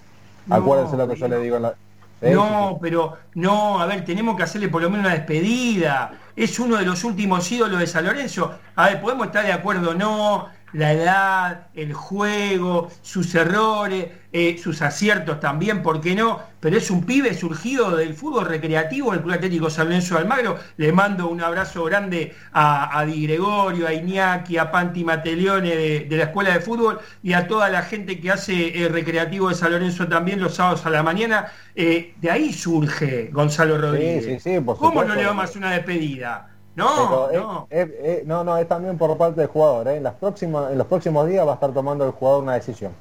No, 0.46 0.56
Acuérdense 0.56 0.96
lo 0.96 1.08
que 1.08 1.16
yo 1.16 1.26
le 1.26 1.40
digo 1.40 1.56
en 1.56 1.62
la... 1.62 1.74
No, 2.20 2.78
pero 2.82 3.16
no, 3.34 3.80
a 3.80 3.86
ver, 3.86 4.04
tenemos 4.04 4.36
que 4.36 4.42
hacerle 4.42 4.68
por 4.68 4.82
lo 4.82 4.90
menos 4.90 5.06
una 5.06 5.14
despedida. 5.14 6.12
Es 6.34 6.58
uno 6.58 6.76
de 6.76 6.84
los 6.84 7.04
últimos 7.04 7.50
ídolos 7.50 7.78
de 7.78 7.86
San 7.86 8.04
Lorenzo. 8.04 8.52
A 8.74 8.88
ver, 8.88 9.00
podemos 9.00 9.28
estar 9.28 9.46
de 9.46 9.52
acuerdo 9.52 9.90
o 9.90 9.94
no, 9.94 10.48
la 10.72 10.92
edad, 10.92 11.68
el 11.74 11.92
juego, 11.92 12.90
sus 13.02 13.34
errores, 13.34 14.08
eh, 14.30 14.58
sus 14.62 14.82
aciertos 14.82 15.40
también, 15.40 15.82
¿por 15.82 16.00
qué 16.00 16.14
no? 16.14 16.40
Pero 16.60 16.76
es 16.76 16.90
un 16.90 17.04
pibe 17.04 17.32
surgido 17.32 17.96
del 17.96 18.14
fútbol 18.14 18.44
recreativo 18.46 19.12
del 19.12 19.22
Club 19.22 19.34
Atlético 19.34 19.70
San 19.70 19.86
Lorenzo 19.86 20.14
de 20.16 20.20
Almagro. 20.20 20.58
Le 20.76 20.92
mando 20.92 21.28
un 21.28 21.40
abrazo 21.40 21.84
grande 21.84 22.34
a, 22.52 22.98
a 22.98 23.06
Di 23.06 23.26
Gregorio, 23.26 23.86
a 23.86 23.92
Iñaki, 23.94 24.58
a 24.58 24.70
Panti 24.70 25.04
Matelione 25.04 25.74
de, 25.74 26.00
de 26.00 26.16
la 26.16 26.24
Escuela 26.24 26.52
de 26.52 26.60
Fútbol 26.60 27.00
y 27.22 27.32
a 27.32 27.46
toda 27.48 27.70
la 27.70 27.82
gente 27.82 28.20
que 28.20 28.30
hace 28.30 28.84
eh, 28.84 28.88
recreativo 28.88 29.48
de 29.48 29.54
San 29.54 29.72
Lorenzo 29.72 30.08
también 30.08 30.40
los 30.40 30.56
sábados 30.56 30.84
a 30.84 30.90
la 30.90 31.02
mañana. 31.02 31.46
Eh, 31.74 32.14
de 32.20 32.30
ahí 32.30 32.52
surge 32.52 33.30
Gonzalo 33.32 33.78
Rodríguez. 33.78 34.24
sí, 34.24 34.38
sí, 34.40 34.60
por 34.60 34.76
¿Cómo 34.76 35.04
no 35.04 35.14
le 35.14 35.24
vamos 35.24 35.42
a 35.42 35.44
hacer 35.44 35.58
una 35.58 35.70
despedida? 35.70 36.57
No, 36.78 37.30
eh, 37.30 37.36
no. 37.38 37.66
eh, 37.70 37.98
eh, 38.02 38.22
no, 38.24 38.44
no, 38.44 38.56
es 38.56 38.68
también 38.68 38.96
por 38.96 39.16
parte 39.18 39.40
del 39.40 39.48
jugador. 39.50 39.88
eh. 39.88 39.96
En, 39.96 40.02
las 40.04 40.14
próximas, 40.14 40.70
en 40.70 40.78
los 40.78 40.86
próximos 40.86 41.28
días 41.28 41.46
va 41.46 41.52
a 41.52 41.54
estar 41.54 41.72
tomando 41.74 42.04
el 42.06 42.12
jugador 42.12 42.44
una 42.44 42.54
decisión. 42.54 42.92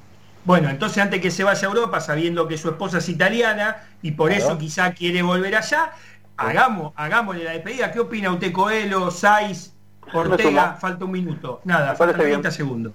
Bueno, 0.44 0.68
entonces 0.68 0.98
antes 0.98 1.20
que 1.20 1.30
se 1.30 1.44
vaya 1.44 1.60
a 1.68 1.70
Europa, 1.70 2.00
sabiendo 2.00 2.48
que 2.48 2.58
su 2.58 2.68
esposa 2.70 2.98
es 2.98 3.08
italiana 3.08 3.76
y 4.02 4.12
por 4.12 4.30
Claro. 4.30 4.44
eso 4.44 4.58
quizá 4.58 4.92
quiere 4.94 5.22
volver 5.22 5.54
allá, 5.54 5.92
hagamos, 6.36 6.92
hagámosle 6.96 7.44
la 7.44 7.52
despedida. 7.52 7.92
¿Qué 7.92 8.00
opina 8.00 8.32
usted, 8.32 8.50
Coelho, 8.52 9.10
Saiz, 9.10 9.72
Ortega? 10.12 10.74
Falta 10.80 11.04
un 11.04 11.10
minuto. 11.12 11.60
Nada, 11.64 11.94
parece 11.94 12.18
30 12.18 12.40
bien. 12.48 12.52
segundos. 12.52 12.92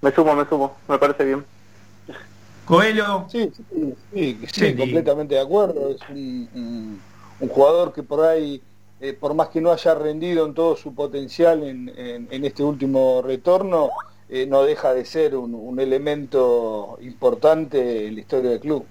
Me 0.00 0.10
sumo, 0.10 0.34
me 0.34 0.44
sumo, 0.46 0.74
me 0.88 0.98
parece 0.98 1.24
bien. 1.24 1.44
Coelho. 2.64 3.26
Sí, 3.28 3.50
sí, 3.54 3.64
sí, 4.12 4.38
sí, 4.40 4.46
Sí. 4.52 4.76
completamente 4.76 5.34
de 5.34 5.40
acuerdo. 5.40 5.90
Es 5.90 6.00
un, 6.08 6.48
un- 6.54 7.00
un 7.40 7.48
jugador 7.48 7.92
que 7.92 8.02
por 8.02 8.24
ahí, 8.24 8.62
eh, 9.02 9.12
por 9.12 9.34
más 9.34 9.48
que 9.48 9.60
no 9.60 9.72
haya 9.72 9.94
rendido 9.94 10.46
en 10.46 10.54
todo 10.54 10.76
su 10.76 10.94
potencial 10.94 11.62
en, 11.64 11.90
en- 11.96 12.28
en 12.30 12.44
este 12.44 12.62
último 12.62 13.20
retorno, 13.22 13.90
eh, 14.28 14.46
no 14.46 14.62
deja 14.62 14.94
de 14.94 15.04
ser 15.04 15.36
un, 15.36 15.54
un 15.54 15.78
elemento 15.80 16.98
importante 17.02 18.06
en 18.06 18.14
la 18.14 18.20
historia 18.20 18.50
del 18.52 18.60
club. 18.60 18.86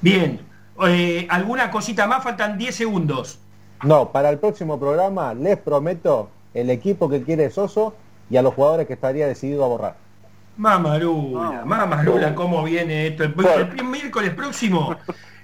Bien. 0.00 0.40
Eh, 0.88 1.26
¿Alguna 1.30 1.70
cosita 1.70 2.06
más? 2.06 2.24
Faltan 2.24 2.56
10 2.58 2.74
segundos. 2.74 3.38
No, 3.84 4.10
para 4.10 4.30
el 4.30 4.38
próximo 4.38 4.78
programa 4.80 5.34
les 5.34 5.58
prometo 5.58 6.30
el 6.54 6.70
equipo 6.70 7.08
que 7.08 7.22
quiere 7.22 7.50
Soso 7.50 7.94
y 8.30 8.36
a 8.38 8.42
los 8.42 8.54
jugadores 8.54 8.86
que 8.86 8.94
estaría 8.94 9.26
decidido 9.26 9.64
a 9.64 9.68
borrar. 9.68 9.96
Mamarula, 10.56 11.62
Mamarula, 11.64 12.34
¿cómo 12.34 12.62
viene 12.64 13.06
esto? 13.08 13.24
El, 13.24 13.34
el 13.78 13.84
miércoles 13.84 14.34
próximo 14.34 14.94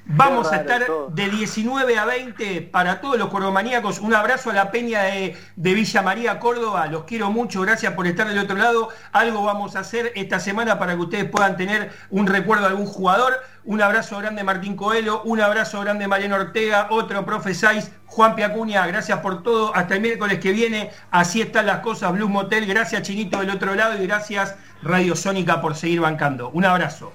vamos 0.07 0.53
a 0.53 0.57
estar 0.57 0.87
todo. 0.87 1.09
de 1.09 1.29
19 1.29 1.99
a 1.99 2.05
20 2.05 2.63
para 2.63 3.01
todos 3.01 3.19
los 3.19 3.29
cordomaníacos. 3.29 3.99
Un 4.01 4.15
abrazo 4.15 4.51
a 4.51 4.55
la 4.55 4.71
peña 4.71 5.03
de, 5.03 5.37
de 5.57 5.75
Villa 5.75 6.03
María, 6.03 6.39
Córdoba. 6.39 6.87
Los 6.87 7.05
quiero 7.05 7.31
mucho, 7.31 7.61
gracias 7.63 7.93
por 7.95 8.07
estar 8.07 8.29
del 8.29 8.39
otro 8.39 8.57
lado. 8.57 8.89
Algo 9.13 9.43
vamos 9.43 9.77
a 9.77 9.81
hacer 9.81 10.13
esta 10.15 10.41
semana 10.41 10.79
para 10.79 10.95
que 10.95 11.01
ustedes 11.01 11.25
puedan 11.25 11.57
tener 11.57 11.91
un 12.11 12.27
recuerdo 12.27 12.65
de 12.65 12.71
algún 12.71 12.87
jugador. 12.87 13.35
Un 13.65 13.83
abrazo 13.83 14.19
grande 14.19 14.45
Martín 14.45 14.77
Coelho, 14.77 15.23
un 15.25 15.41
abrazo 15.41 15.81
grande 15.81 16.07
Mariano 16.07 16.37
Ortega, 16.37 16.87
otro 16.91 17.27
profe 17.27 17.53
Saiz, 17.53 17.91
Juan 18.07 18.37
Piacuña, 18.37 18.87
gracias 18.87 19.19
por 19.19 19.43
todo. 19.43 19.75
Hasta 19.75 19.97
el 19.97 20.03
miércoles 20.03 20.39
que 20.39 20.53
viene, 20.53 20.93
así 21.11 21.41
están 21.43 21.67
las 21.67 21.81
cosas, 21.81 22.13
Blues 22.13 22.31
Motel. 22.31 22.65
Gracias 22.67 23.03
Chinito 23.03 23.41
del 23.41 23.51
otro 23.51 23.75
lado 23.75 24.01
y 24.01 24.07
gracias 24.07 24.55
Radio 24.83 25.17
Sónica 25.17 25.61
por 25.61 25.75
seguir 25.75 26.01
bancando. 26.01 26.51
Un 26.51 26.65
abrazo. 26.65 27.13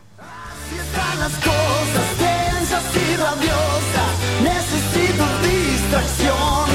están 0.77 1.19
las 1.19 1.33
cosas 1.35 2.30
Necesito 4.43 5.25
distracción. 5.43 6.69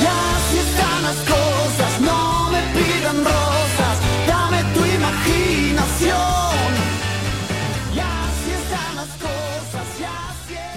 Y 0.00 0.06
así 0.06 0.58
están 0.58 1.02
las 1.02 1.16
cosas. 1.16 2.00
No 2.00 2.50
me 2.50 2.60
pidan 2.74 3.24
rosas. 3.24 3.47